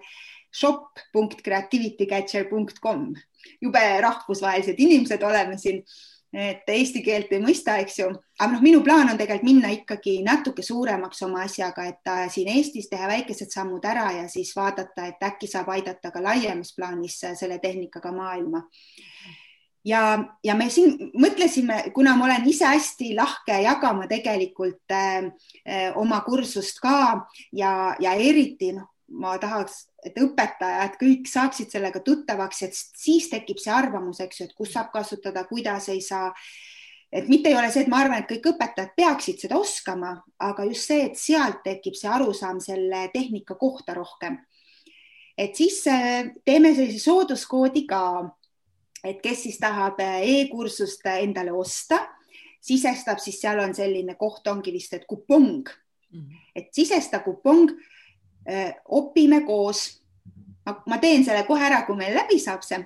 shop.creativitycatcher.com, 0.53 3.15
jube 3.63 4.01
rahvusvahelised 4.05 4.75
inimesed 4.77 5.23
oleme 5.23 5.57
siin 5.57 5.83
et 6.33 6.69
eesti 6.71 7.01
keelt 7.03 7.31
ei 7.35 7.41
mõista, 7.43 7.75
eks 7.83 7.97
ju, 7.99 8.07
aga 8.39 8.49
noh, 8.53 8.61
minu 8.63 8.79
plaan 8.85 9.09
on 9.11 9.19
tegelikult 9.19 9.47
minna 9.47 9.71
ikkagi 9.75 10.21
natuke 10.23 10.63
suuremaks 10.63 11.21
oma 11.27 11.43
asjaga, 11.43 11.89
et 11.91 12.11
siin 12.31 12.47
Eestis 12.53 12.87
teha 12.91 13.09
väikesed 13.11 13.51
sammud 13.51 13.85
ära 13.85 14.07
ja 14.15 14.25
siis 14.31 14.53
vaadata, 14.55 15.09
et 15.11 15.27
äkki 15.27 15.49
saab 15.51 15.69
aidata 15.75 16.11
ka 16.11 16.23
laiemas 16.23 16.73
plaanis 16.77 17.19
selle 17.39 17.59
tehnikaga 17.59 18.13
maailma. 18.15 18.63
ja, 19.85 20.01
ja 20.43 20.55
me 20.55 20.69
siin 20.69 21.11
mõtlesime, 21.19 21.91
kuna 21.93 22.15
ma 22.15 22.29
olen 22.29 22.47
ise 22.47 22.69
hästi 22.69 23.11
lahke 23.17 23.59
jagama 23.65 24.07
tegelikult 24.07 24.95
äh, 24.95 25.91
oma 25.95 26.21
kursust 26.21 26.79
ka 26.79 27.27
ja, 27.51 27.95
ja 27.99 28.13
eriti 28.13 28.71
noh, 28.77 28.87
ma 29.11 29.35
tahaks, 29.41 29.85
et 30.05 30.17
õpetajad 30.19 30.97
kõik 30.99 31.29
saaksid 31.29 31.71
sellega 31.73 32.01
tuttavaks, 32.05 32.61
et 32.67 32.75
siis 32.75 33.27
tekib 33.31 33.59
see 33.61 33.73
arvamus, 33.73 34.21
eks 34.23 34.41
ju, 34.41 34.47
et 34.47 34.57
kus 34.57 34.71
saab 34.75 34.91
kasutada, 34.93 35.43
kuidas 35.49 35.89
ei 35.91 36.01
saa. 36.01 36.31
et 37.11 37.27
mitte 37.27 37.49
ei 37.49 37.55
ole 37.59 37.67
see, 37.71 37.81
et 37.83 37.89
ma 37.91 37.97
arvan, 38.05 38.21
et 38.21 38.29
kõik 38.29 38.53
õpetajad 38.53 38.93
peaksid 38.95 39.41
seda 39.43 39.57
oskama, 39.59 40.13
aga 40.39 40.63
just 40.69 40.87
see, 40.87 41.09
et 41.09 41.17
sealt 41.19 41.59
tekib 41.65 41.97
see 41.99 42.07
arusaam 42.07 42.61
selle 42.63 43.09
tehnika 43.13 43.55
kohta 43.59 43.93
rohkem. 43.93 44.39
et 45.37 45.55
siis 45.55 45.83
äh, 45.87 46.31
teeme 46.45 46.75
sellise 46.75 46.99
sooduskoodi 47.03 47.85
ka, 47.87 48.31
et 49.03 49.21
kes 49.21 49.43
siis 49.43 49.59
tahab 49.59 49.99
äh, 49.99 50.21
e-kursust 50.21 51.05
endale 51.05 51.51
osta, 51.51 52.07
sisestab, 52.61 53.19
siis 53.19 53.41
seal 53.41 53.59
on 53.59 53.73
selline 53.75 54.15
koht 54.15 54.47
ongi 54.47 54.71
vist, 54.71 54.93
et 54.93 55.05
kupong 55.05 55.67
mm, 55.67 56.19
-hmm. 56.19 56.37
et 56.55 56.73
sisesta 56.73 57.19
kupong 57.19 57.71
Äh, 58.49 58.73
õpime 58.89 59.43
koos. 59.45 59.99
ma 60.87 60.97
teen 61.01 61.23
selle 61.25 61.43
kohe 61.45 61.63
ära, 61.65 61.81
kui 61.85 61.97
meil 61.97 62.13
läbi 62.15 62.37
saab 62.39 62.61
see 62.63 62.77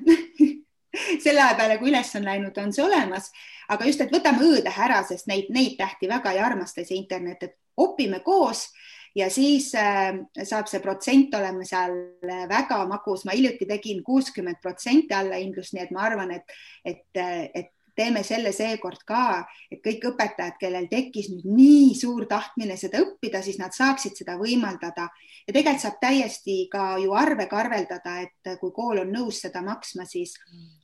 selle 1.23 1.41
aja 1.43 1.55
peale, 1.59 1.77
kui 1.79 1.91
üles 1.91 2.11
on 2.15 2.23
läinud, 2.27 2.57
on 2.57 2.71
see 2.73 2.83
olemas, 2.83 3.29
aga 3.71 3.87
just, 3.87 4.01
et 4.01 4.13
võtame 4.13 4.43
õ-tähe 4.47 4.83
ära, 4.87 5.01
sest 5.07 5.27
neid, 5.27 5.51
neid 5.53 5.75
tähti 5.79 6.07
väga 6.11 6.31
ei 6.31 6.39
armasta 6.43 6.85
see 6.85 6.97
internet, 6.97 7.43
et 7.43 7.55
õpime 7.79 8.21
koos 8.23 8.69
ja 9.15 9.29
siis 9.31 9.69
äh, 9.79 10.15
saab 10.43 10.71
see 10.71 10.81
protsent 10.83 11.35
olema 11.35 11.67
seal 11.67 11.95
äh, 12.23 12.45
väga 12.51 12.81
magus. 12.87 13.25
ma 13.27 13.35
hiljuti 13.35 13.67
tegin 13.67 14.03
kuuskümmend 14.03 14.59
protsenti 14.63 15.15
allahindlust, 15.15 15.75
nii 15.75 15.85
et 15.85 15.95
ma 15.95 16.07
arvan, 16.09 16.35
et, 16.35 16.57
et, 16.83 17.05
et 17.53 17.71
teeme 17.95 18.23
selle 18.23 18.51
seekord 18.55 19.03
ka, 19.07 19.45
et 19.71 19.81
kõik 19.83 20.09
õpetajad, 20.11 20.57
kellel 20.59 20.87
tekkis 20.91 21.29
nüüd 21.31 21.45
nii 21.57 21.93
suur 21.97 22.25
tahtmine 22.29 22.77
seda 22.77 23.01
õppida, 23.03 23.41
siis 23.45 23.59
nad 23.61 23.75
saaksid 23.75 24.17
seda 24.19 24.37
võimaldada. 24.41 25.09
Ja 25.47 25.53
tegelikult 25.53 25.83
saab 25.85 26.01
täiesti 26.01 26.57
ka 26.71 26.95
ju 27.03 27.13
arvega 27.17 27.61
arveldada, 27.63 28.17
et 28.25 28.57
kui 28.59 28.73
kool 28.75 29.03
on 29.05 29.13
nõus 29.13 29.43
seda 29.45 29.63
maksma, 29.65 30.07
siis 30.09 30.35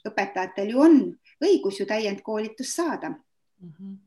õpetajatel 0.08 0.72
ju 0.74 0.86
on 0.86 1.02
õigus 1.44 1.82
ju 1.82 1.90
täiendkoolitust 1.90 2.82
saada. 2.82 3.16
Mm. 3.62 3.74
-hmm 3.74 4.00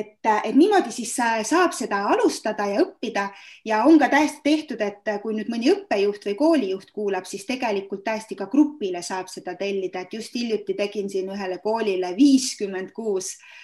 et, 0.00 0.18
et 0.44 0.54
niimoodi 0.56 0.92
siis 0.94 1.12
saab 1.48 1.74
seda 1.76 2.02
alustada 2.12 2.66
ja 2.70 2.82
õppida. 2.84 3.26
Ja 3.64 3.82
on 3.88 3.98
ka 4.00 4.08
täiesti 4.12 4.40
tehtud, 4.44 4.80
et 4.84 5.10
kui 5.22 5.36
nüüd 5.36 5.50
mõni 5.52 5.72
õppejuht 5.72 6.24
või 6.30 6.36
koolijuht 6.38 6.94
kuulab, 6.94 7.28
siis 7.28 7.44
tegelikult 7.48 8.04
täiesti 8.06 8.38
ka 8.38 8.48
grupile 8.52 9.02
saab 9.02 9.30
seda 9.32 9.56
tellida, 9.58 10.04
et 10.04 10.16
just 10.16 10.34
hiljuti 10.34 10.76
tegin 10.78 11.10
siin 11.12 11.30
ühele 11.32 11.58
koolile 11.64 12.14
viiskümmend 12.16 12.94
kuus 12.96 13.34
äh, 13.36 13.62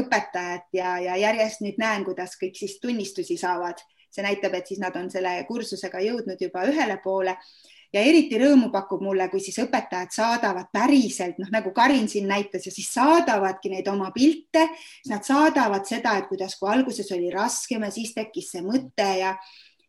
õpetajat 0.00 0.72
ja, 0.72 0.96
ja 1.02 1.16
järjest 1.20 1.62
nüüd 1.64 1.78
näen, 1.80 2.04
kuidas 2.06 2.38
kõik 2.40 2.56
siis 2.58 2.80
tunnistusi 2.80 3.36
saavad. 3.36 3.84
see 4.16 4.22
näitab, 4.24 4.54
et 4.54 4.66
siis 4.66 4.78
nad 4.80 4.94
on 4.96 5.10
selle 5.12 5.44
kursusega 5.44 6.00
jõudnud 6.00 6.40
juba 6.40 6.62
ühele 6.64 6.94
poole 7.04 7.34
ja 7.96 8.04
eriti 8.04 8.38
rõõmu 8.40 8.68
pakub 8.72 9.00
mulle, 9.04 9.28
kui 9.32 9.40
siis 9.40 9.56
õpetajad 9.62 10.12
saadavad 10.12 10.68
päriselt, 10.74 11.38
noh 11.40 11.50
nagu 11.52 11.72
Karin 11.76 12.08
siin 12.12 12.28
näitas 12.28 12.68
ja 12.68 12.72
siis 12.74 12.90
saadavadki 12.94 13.72
neid 13.72 13.88
oma 13.88 14.10
pilte, 14.14 14.66
siis 15.00 15.12
nad 15.14 15.24
saadavad 15.24 15.88
seda, 15.88 16.16
et 16.20 16.28
kuidas, 16.28 16.58
kui 16.60 16.68
alguses 16.72 17.08
oli 17.16 17.30
raskem 17.32 17.86
ja 17.86 17.92
siis 17.94 18.12
tekkis 18.16 18.52
see 18.54 18.64
mõte 18.66 19.08
ja 19.20 19.36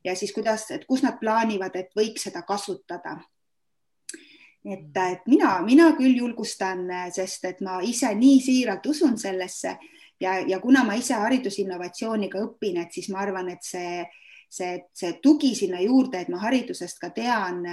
ja 0.06 0.16
siis 0.16 0.32
kuidas, 0.32 0.70
et 0.72 0.86
kus 0.88 1.02
nad 1.04 1.18
plaanivad, 1.20 1.76
et 1.76 1.90
võiks 1.98 2.28
seda 2.30 2.46
kasutada. 2.48 3.18
Et, 4.68 4.96
et 4.96 5.28
mina, 5.28 5.58
mina 5.64 5.90
küll 5.98 6.16
julgustan, 6.20 6.86
sest 7.16 7.46
et 7.48 7.60
ma 7.64 7.80
ise 7.84 8.10
nii 8.16 8.40
siiralt 8.44 8.86
usun 8.88 9.18
sellesse 9.20 9.76
ja, 10.20 10.38
ja 10.48 10.60
kuna 10.64 10.84
ma 10.88 10.96
ise 11.00 11.16
haridusinnovatsiooniga 11.16 12.40
õpin, 12.44 12.82
et 12.84 12.96
siis 12.96 13.10
ma 13.14 13.22
arvan, 13.24 13.52
et 13.54 13.64
see, 13.64 14.04
see, 14.50 14.82
see 14.94 15.14
tugi 15.24 15.54
sinna 15.56 15.82
juurde, 15.84 16.22
et 16.22 16.30
ma 16.34 16.40
haridusest 16.42 17.00
ka 17.02 17.12
tean, 17.16 17.64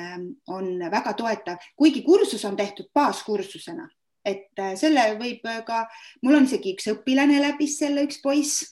on 0.50 0.70
väga 0.90 1.14
toetav, 1.18 1.68
kuigi 1.76 2.02
kursus 2.06 2.44
on 2.44 2.56
tehtud 2.56 2.90
baaskursusena, 2.94 3.88
et 4.24 4.50
äh, 4.58 4.74
selle 4.80 5.12
võib 5.20 5.46
ka, 5.66 5.84
mul 6.22 6.40
on 6.40 6.48
isegi 6.48 6.74
üks 6.76 6.90
õpilane 6.94 7.40
läbis 7.42 7.78
selle, 7.80 8.06
üks 8.08 8.20
poiss 8.22 8.64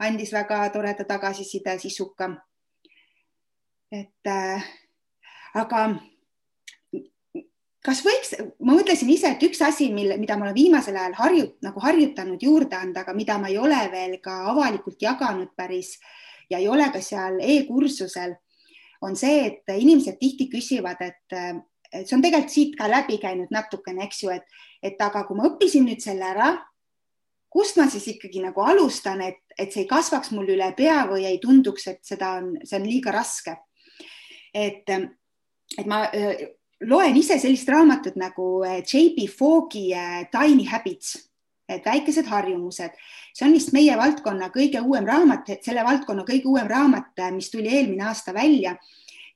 andis 0.00 0.32
väga 0.32 0.62
toreda 0.74 1.04
tagasiside, 1.04 1.78
sisuka. 1.78 2.30
et 3.90 4.28
äh, 4.28 4.64
aga 5.54 5.86
kas 7.84 8.02
võiks, 8.04 8.34
ma 8.60 8.76
mõtlesin 8.76 9.10
ise, 9.12 9.32
et 9.34 9.42
üks 9.44 9.60
asi, 9.64 9.88
mille, 9.94 10.18
mida 10.20 10.36
ma 10.38 10.46
olen 10.46 10.56
viimasel 10.56 10.96
ajal 10.96 11.16
harjut, 11.18 11.54
nagu 11.64 11.82
harjutanud 11.82 12.42
juurde 12.42 12.76
anda, 12.76 13.04
aga 13.04 13.14
mida 13.16 13.38
ma 13.40 13.50
ei 13.50 13.58
ole 13.58 13.80
veel 13.92 14.18
ka 14.22 14.42
avalikult 14.52 15.00
jaganud 15.02 15.52
päris 15.56 15.96
ja 16.50 16.58
ei 16.58 16.68
ole 16.68 16.90
ka 16.92 17.02
seal 17.04 17.38
e-kursusel, 17.40 18.34
on 19.06 19.16
see, 19.16 19.46
et 19.46 19.74
inimesed 19.80 20.18
tihti 20.20 20.50
küsivad, 20.52 21.00
et, 21.00 21.36
et 21.92 22.04
see 22.06 22.16
on 22.16 22.24
tegelikult 22.24 22.52
siit 22.52 22.74
ka 22.76 22.88
läbi 22.90 23.16
käinud 23.22 23.52
natukene, 23.54 24.04
eks 24.04 24.24
ju, 24.24 24.34
et, 24.34 24.60
et 24.82 25.00
aga 25.00 25.24
kui 25.28 25.38
ma 25.38 25.48
õppisin 25.48 25.86
nüüd 25.88 26.02
selle 26.04 26.26
ära, 26.28 26.52
kust 27.50 27.80
ma 27.80 27.88
siis 27.90 28.06
ikkagi 28.12 28.42
nagu 28.44 28.62
alustan, 28.62 29.24
et, 29.26 29.40
et 29.58 29.72
see 29.72 29.84
ei 29.86 29.90
kasvaks 29.90 30.30
mul 30.36 30.52
üle 30.52 30.68
pea 30.76 31.02
või 31.10 31.24
ei 31.26 31.40
tunduks, 31.42 31.88
et 31.90 32.04
seda 32.06 32.36
on, 32.38 32.52
see 32.62 32.78
on 32.78 32.86
liiga 32.86 33.14
raske. 33.14 33.56
et, 34.54 34.90
et 34.90 35.86
ma 35.86 36.04
loen 36.86 37.16
ise 37.16 37.36
sellist 37.40 37.68
raamatut 37.68 38.16
nagu 38.20 38.62
eh, 38.64 38.80
J.B. 38.84 39.26
Foggi 39.28 39.90
eh, 39.92 40.24
Tiny 40.32 40.66
Habits, 40.70 41.16
et 41.70 41.86
väikesed 41.86 42.26
harjumused. 42.26 42.96
see 43.34 43.46
on 43.46 43.52
vist 43.54 43.72
meie 43.72 43.96
valdkonna 43.96 44.50
kõige 44.54 44.80
uuem 44.82 45.06
raamat, 45.06 45.52
selle 45.62 45.84
valdkonna 45.84 46.24
kõige 46.28 46.50
uuem 46.50 46.66
raamat, 46.66 47.12
mis 47.32 47.50
tuli 47.50 47.68
eelmine 47.68 48.04
aasta 48.08 48.34
välja 48.34 48.76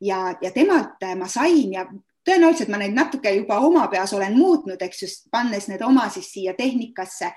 ja, 0.01 0.35
ja 0.43 0.51
temalt 0.51 1.05
ma 1.17 1.29
sain 1.29 1.73
ja 1.73 1.87
tõenäoliselt 2.25 2.71
ma 2.73 2.81
neid 2.81 2.95
natuke 2.97 3.33
juba 3.37 3.59
oma 3.65 3.87
peas 3.93 4.13
olen 4.17 4.37
muutnud, 4.37 4.81
eks 4.83 5.03
just 5.03 5.29
pannes 5.31 5.69
need 5.69 5.83
oma 5.83 6.09
siis 6.09 6.33
siia 6.33 6.55
tehnikasse. 6.55 7.33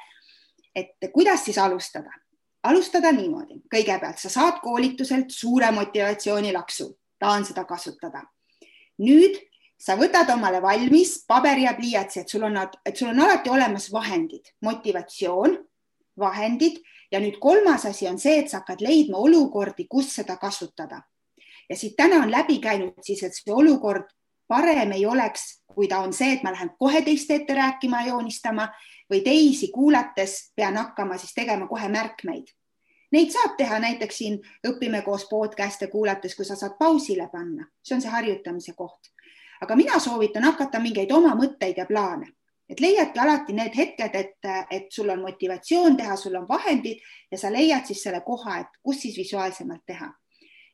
et 0.76 1.12
kuidas 1.14 1.46
siis 1.46 1.58
alustada? 1.58 2.12
alustada 2.64 3.12
niimoodi, 3.12 3.62
kõigepealt 3.74 4.20
sa 4.20 4.30
saad 4.30 4.60
koolituselt 4.62 5.32
suure 5.32 5.72
motivatsioonilaksu, 5.72 6.90
tahan 7.20 7.46
seda 7.46 7.64
kasutada. 7.66 8.24
nüüd 8.98 9.38
sa 9.78 9.96
võtad 9.98 10.30
omale 10.34 10.62
valmis 10.62 11.20
paberi 11.28 11.68
ja 11.68 11.76
pliiatsi, 11.78 12.22
et 12.22 12.30
sul 12.30 12.44
on, 12.48 12.58
et 12.86 12.98
sul 12.98 13.12
on 13.12 13.20
alati 13.28 13.50
olemas 13.54 13.92
vahendid, 13.94 14.54
motivatsioon, 14.66 15.58
vahendid 16.20 16.82
ja 17.12 17.22
nüüd 17.22 17.38
kolmas 17.40 17.86
asi 17.86 18.08
on 18.10 18.18
see, 18.20 18.42
et 18.42 18.50
sa 18.50 18.64
hakkad 18.64 18.82
leidma 18.82 19.22
olukordi, 19.22 19.88
kus 19.90 20.16
seda 20.20 20.38
kasutada. 20.42 21.02
ja 21.70 21.76
siit 21.76 21.96
täna 21.98 22.22
on 22.24 22.32
läbi 22.32 22.60
käinud 22.64 23.04
siis, 23.04 23.24
et 23.24 23.36
see 23.36 23.54
olukord 23.54 24.08
parem 24.48 24.92
ei 24.96 25.06
oleks, 25.06 25.62
kui 25.76 25.88
ta 25.88 26.00
on 26.00 26.14
see, 26.14 26.34
et 26.34 26.44
ma 26.44 26.52
lähen 26.52 26.72
kohe 26.80 27.02
teiste 27.04 27.36
ette 27.36 27.54
rääkima 27.54 28.02
ja 28.02 28.14
joonistama 28.14 28.70
või 29.12 29.20
teisi 29.22 29.68
kuulates 29.74 30.54
pean 30.56 30.78
hakkama 30.78 31.18
siis 31.18 31.34
tegema 31.36 31.68
kohe 31.68 31.90
märkmeid. 31.90 32.48
Neid 33.12 33.32
saab 33.32 33.56
teha 33.58 33.80
näiteks 33.80 34.18
siin 34.18 34.40
Õpime 34.68 35.02
koos 35.04 35.28
podcast'e 35.30 35.88
kuulates, 35.88 36.36
kui 36.36 36.46
sa 36.46 36.56
saad 36.56 36.76
pausile 36.80 37.30
panna, 37.32 37.68
see 37.84 37.96
on 37.96 38.02
see 38.02 38.12
harjutamise 38.12 38.74
koht 38.76 39.12
aga 39.62 39.76
mina 39.76 40.00
soovitan 40.00 40.44
hakata 40.44 40.80
mingeid 40.80 41.12
oma 41.12 41.34
mõtteid 41.36 41.78
ja 41.78 41.86
plaane, 41.86 42.30
et 42.70 42.80
leiadki 42.84 43.20
alati 43.20 43.56
need 43.56 43.76
hetked, 43.76 44.16
et, 44.16 44.50
et 44.72 44.92
sul 44.92 45.10
on 45.10 45.24
motivatsioon 45.24 45.98
teha, 45.98 46.16
sul 46.20 46.36
on 46.36 46.48
vahendid 46.50 47.00
ja 47.32 47.40
sa 47.40 47.52
leiad 47.52 47.88
siis 47.88 48.04
selle 48.04 48.22
koha, 48.26 48.60
et 48.64 48.80
kus 48.84 49.02
siis 49.06 49.18
visuaalsemalt 49.18 49.86
teha. 49.86 50.12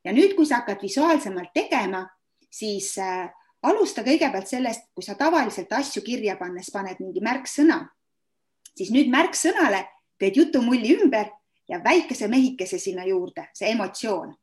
ja 0.03 0.11
nüüd, 0.13 0.36
kui 0.36 0.45
sa 0.45 0.61
hakkad 0.61 0.81
visuaalsemalt 0.81 1.53
tegema, 1.53 2.03
siis 2.51 2.97
äh, 2.99 3.29
alusta 3.63 4.03
kõigepealt 4.03 4.49
sellest, 4.49 4.89
kui 4.93 5.05
sa 5.05 5.15
tavaliselt 5.15 5.71
asju 5.71 6.03
kirja 6.03 6.36
pannes 6.38 6.69
paned 6.73 6.99
mingi 6.99 7.21
märksõna, 7.23 7.79
siis 8.75 8.91
nüüd 8.91 9.11
märksõnale 9.13 9.86
teed 10.19 10.38
jutumulli 10.38 10.97
ümber 10.97 11.31
ja 11.69 11.79
väikese 11.84 12.27
mehikese 12.27 12.79
sinna 12.79 13.05
juurde, 13.07 13.47
see 13.53 13.71
emotsioon. 13.71 14.36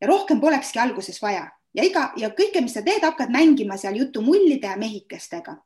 ja 0.00 0.06
rohkem 0.08 0.40
polekski 0.40 0.78
alguses 0.78 1.22
vaja 1.22 1.48
ja 1.74 1.84
iga 1.84 2.08
ja 2.16 2.30
kõike, 2.34 2.62
mis 2.62 2.74
sa 2.76 2.82
teed, 2.86 3.02
hakkad 3.04 3.32
mängima 3.34 3.76
seal 3.80 3.98
jutumullide 3.98 4.70
ja 4.70 4.76
mehikestega. 4.80 5.56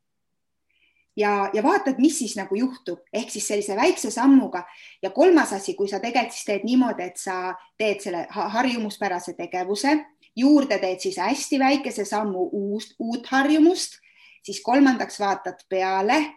ja, 1.17 1.51
ja 1.55 1.63
vaatad, 1.63 1.99
mis 1.99 2.19
siis 2.19 2.37
nagu 2.39 2.55
juhtub, 2.55 3.01
ehk 3.13 3.31
siis 3.31 3.49
sellise 3.49 3.77
väikse 3.77 4.11
sammuga 4.11 4.63
ja 5.03 5.11
kolmas 5.11 5.53
asi, 5.53 5.75
kui 5.75 5.89
sa 5.89 6.01
tegelikult 6.01 6.37
siis 6.37 6.45
teed 6.47 6.65
niimoodi, 6.65 7.03
et 7.03 7.17
sa 7.17 7.55
teed 7.79 8.01
selle 8.01 8.27
harjumuspärase 8.31 9.35
tegevuse, 9.35 9.97
juurde 10.37 10.79
teed 10.79 11.03
siis 11.03 11.19
hästi 11.19 11.59
väikese 11.59 12.05
sammu 12.05 12.49
uust, 12.53 12.95
uut 12.99 13.27
harjumust, 13.27 13.99
siis 14.43 14.63
kolmandaks 14.63 15.21
vaatad 15.21 15.67
peale. 15.69 16.35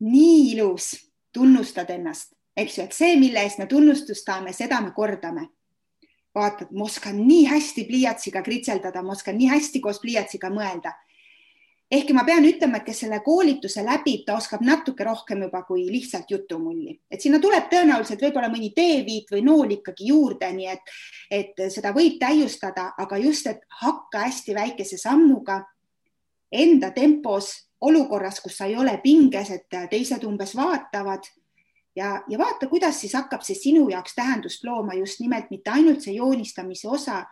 nii 0.00 0.52
ilus, 0.52 1.10
tunnustad 1.32 1.90
ennast, 1.90 2.34
eks 2.56 2.78
ju, 2.78 2.84
et 2.84 2.92
see, 2.92 3.14
mille 3.16 3.40
eest 3.40 3.58
me 3.58 3.66
tunnustust 3.66 4.24
tahame, 4.26 4.52
seda 4.52 4.80
me 4.82 4.90
kordame 4.92 5.46
vaatad, 6.34 6.70
ma 6.72 6.84
oskan 6.84 7.18
nii 7.26 7.44
hästi 7.46 7.84
pliiatsiga 7.88 8.42
kritseldada, 8.42 9.02
ma 9.02 9.12
oskan 9.12 9.38
nii 9.38 9.50
hästi 9.52 9.80
koos 9.80 10.00
pliiatsiga 10.02 10.50
mõelda. 10.50 10.92
ehkki 11.90 12.14
ma 12.16 12.24
pean 12.24 12.42
ütlema, 12.48 12.80
et 12.80 12.86
kes 12.88 13.02
selle 13.04 13.20
koolituse 13.22 13.82
läbib, 13.84 14.24
ta 14.26 14.34
oskab 14.36 14.62
natuke 14.64 15.04
rohkem 15.04 15.42
juba 15.44 15.60
kui 15.62 15.84
lihtsalt 15.86 16.30
jutumulli, 16.30 16.96
et 17.10 17.20
sinna 17.20 17.38
tuleb 17.38 17.68
tõenäoliselt 17.70 18.22
võib-olla 18.24 18.48
mõni 18.50 18.72
teeviit 18.74 19.30
või 19.30 19.42
nool 19.44 19.76
ikkagi 19.76 20.08
juurde, 20.08 20.48
nii 20.52 20.66
et, 20.72 20.94
et 21.30 21.62
seda 21.70 21.92
võib 21.94 22.18
täiustada, 22.18 22.88
aga 22.98 23.20
just, 23.22 23.46
et 23.46 23.62
hakka 23.84 24.24
hästi 24.26 24.54
väikese 24.54 24.98
sammuga 24.98 25.60
enda 26.50 26.90
tempos 26.90 27.52
olukorras, 27.80 28.40
kus 28.40 28.56
sa 28.56 28.66
ei 28.66 28.76
ole 28.76 28.96
pinges, 29.02 29.50
et 29.50 29.80
teised 29.90 30.24
umbes 30.24 30.56
vaatavad 30.56 31.28
ja, 31.96 32.22
ja 32.28 32.38
vaata, 32.38 32.66
kuidas 32.68 33.00
siis 33.00 33.14
hakkab 33.14 33.42
see 33.46 33.56
sinu 33.58 33.88
jaoks 33.90 34.14
tähendust 34.14 34.64
looma 34.64 34.94
just 34.98 35.20
nimelt 35.20 35.50
mitte 35.50 35.70
ainult 35.70 36.02
see 36.04 36.16
joonistamise 36.18 36.88
osa, 36.88 37.22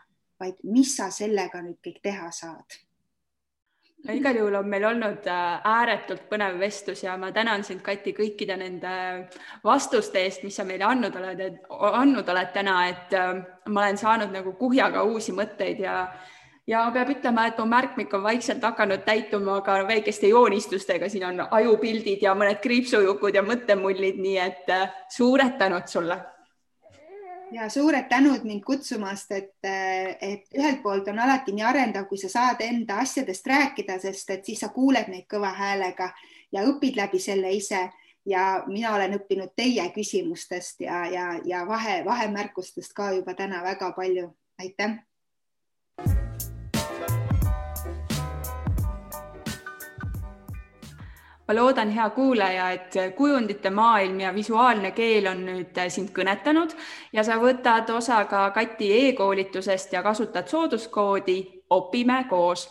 vaid 0.40 0.58
mis 0.64 0.96
sa 0.96 1.10
sellega 1.10 1.62
nüüd 1.62 1.78
kõik 1.84 2.00
teha 2.02 2.30
saad. 2.34 2.80
No 4.02 4.14
igal 4.18 4.34
juhul 4.34 4.56
on 4.58 4.66
meil 4.66 4.82
olnud 4.88 5.26
äh, 5.30 5.66
ääretult 5.70 6.24
põnev 6.30 6.56
vestlus 6.58 7.04
ja 7.04 7.14
ma 7.16 7.30
tänan 7.32 7.62
sind, 7.62 7.84
Kati, 7.86 8.10
kõikide 8.16 8.56
nende 8.58 8.94
vastuste 9.62 10.18
eest, 10.24 10.42
mis 10.42 10.56
sa 10.58 10.66
meile 10.66 10.88
andnud 10.88 11.14
oled, 11.20 11.60
andnud 11.70 12.32
oled 12.34 12.50
täna, 12.54 12.80
et 12.90 13.14
äh, 13.14 13.36
ma 13.68 13.84
olen 13.84 14.00
saanud 14.00 14.34
nagu 14.34 14.56
kuhjaga 14.58 15.04
uusi 15.06 15.34
mõtteid 15.36 15.84
ja 15.84 16.00
ja 16.66 16.82
peab 16.94 17.10
ütlema, 17.16 17.46
et 17.48 17.58
mu 17.58 17.66
märkmik 17.70 18.12
on 18.14 18.22
vaikselt 18.22 18.62
hakanud 18.62 19.04
täituma 19.06 19.60
ka 19.66 19.80
väikeste 19.88 20.30
joonistustega, 20.30 21.08
siin 21.08 21.24
on 21.26 21.46
ajupildid 21.50 22.22
ja 22.22 22.34
mõned 22.38 22.60
kriipsujukud 22.62 23.34
ja 23.34 23.42
mõttemullid, 23.46 24.20
nii 24.22 24.36
et 24.42 24.70
äh, 24.70 24.92
suured 25.10 25.58
tänud 25.58 25.88
sulle. 25.90 26.20
ja 27.52 27.68
suured 27.68 28.06
tänud 28.08 28.46
mind 28.48 28.62
kutsumast, 28.64 29.32
et, 29.32 29.58
äh, 29.64 30.16
et 30.20 30.54
ühelt 30.56 30.82
poolt 30.82 31.08
on 31.08 31.18
alati 31.18 31.52
nii 31.52 31.64
arendav, 31.64 32.06
kui 32.08 32.18
sa 32.18 32.28
saad 32.28 32.62
enda 32.64 33.02
asjadest 33.02 33.46
rääkida, 33.46 33.98
sest 33.98 34.30
et 34.30 34.44
siis 34.44 34.60
sa 34.60 34.68
kuuled 34.68 35.10
neid 35.10 35.26
kõva 35.28 35.52
häälega 35.52 36.12
ja 36.52 36.64
õpid 36.64 36.96
läbi 36.96 37.18
selle 37.18 37.52
ise 37.52 37.90
ja 38.24 38.62
mina 38.66 38.94
olen 38.94 39.18
õppinud 39.18 39.52
teie 39.56 39.84
küsimustest 39.90 40.80
ja, 40.80 41.04
ja, 41.10 41.28
ja 41.44 41.66
vahe, 41.66 42.04
vahemärkustest 42.04 42.94
ka 42.94 43.12
juba 43.12 43.34
täna 43.34 43.62
väga 43.62 43.92
palju. 43.92 44.30
aitäh 44.62 45.02
ma 51.53 51.61
loodan, 51.61 51.90
hea 51.90 52.11
kuulaja, 52.11 52.70
et 52.70 52.94
kujundite 53.16 53.70
maailm 53.70 54.20
ja 54.20 54.34
visuaalne 54.34 54.90
keel 54.96 55.26
on 55.28 55.44
nüüd 55.44 55.80
sind 55.92 56.12
kõnetanud 56.16 56.72
ja 57.12 57.24
sa 57.24 57.36
võtad 57.40 57.90
osa 57.92 58.24
ka 58.24 58.50
Kati 58.55 58.88
e-koolitusest 59.09 59.92
ja 59.92 60.03
kasutad 60.03 60.48
sooduskoodi 60.48 61.38
opime 61.70 62.24
koos. 62.30 62.68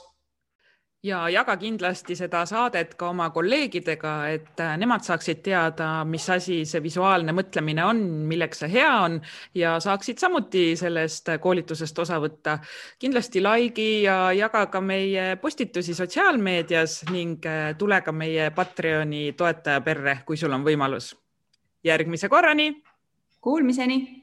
Ja 1.04 1.22
jaga 1.30 1.56
kindlasti 1.58 2.16
seda 2.16 2.44
saadet 2.46 2.94
ka 3.00 3.10
oma 3.10 3.30
kolleegidega, 3.34 4.14
et 4.30 4.62
äh, 4.62 4.76
nemad 4.78 5.06
saaksid 5.06 5.42
teada, 5.46 5.90
mis 6.06 6.28
asi 6.30 6.62
see 6.70 6.82
visuaalne 6.84 7.34
mõtlemine 7.34 7.86
on, 7.86 8.04
milleks 8.30 8.62
see 8.62 8.70
hea 8.76 8.92
on 9.08 9.18
ja 9.58 9.78
saaksid 9.82 10.22
samuti 10.22 10.76
sellest 10.80 11.34
koolitusest 11.42 12.00
osa 12.06 12.20
võtta. 12.22 12.60
kindlasti 13.00 13.42
like'i 13.42 14.04
ja 14.04 14.18
jaga 14.38 14.66
ka 14.70 14.82
meie 14.82 15.36
postitusi 15.42 15.98
sotsiaalmeedias 15.98 17.02
ning 17.12 17.46
äh, 17.50 17.74
tule 17.78 18.02
ka 18.02 18.12
meie 18.12 18.52
Patreoni 18.52 19.34
toetajaperre, 19.38 20.22
kui 20.26 20.38
sul 20.38 20.54
on 20.54 20.66
võimalus. 20.66 21.16
järgmise 21.84 22.30
korrani. 22.30 22.76
Kuulmiseni 23.42 24.20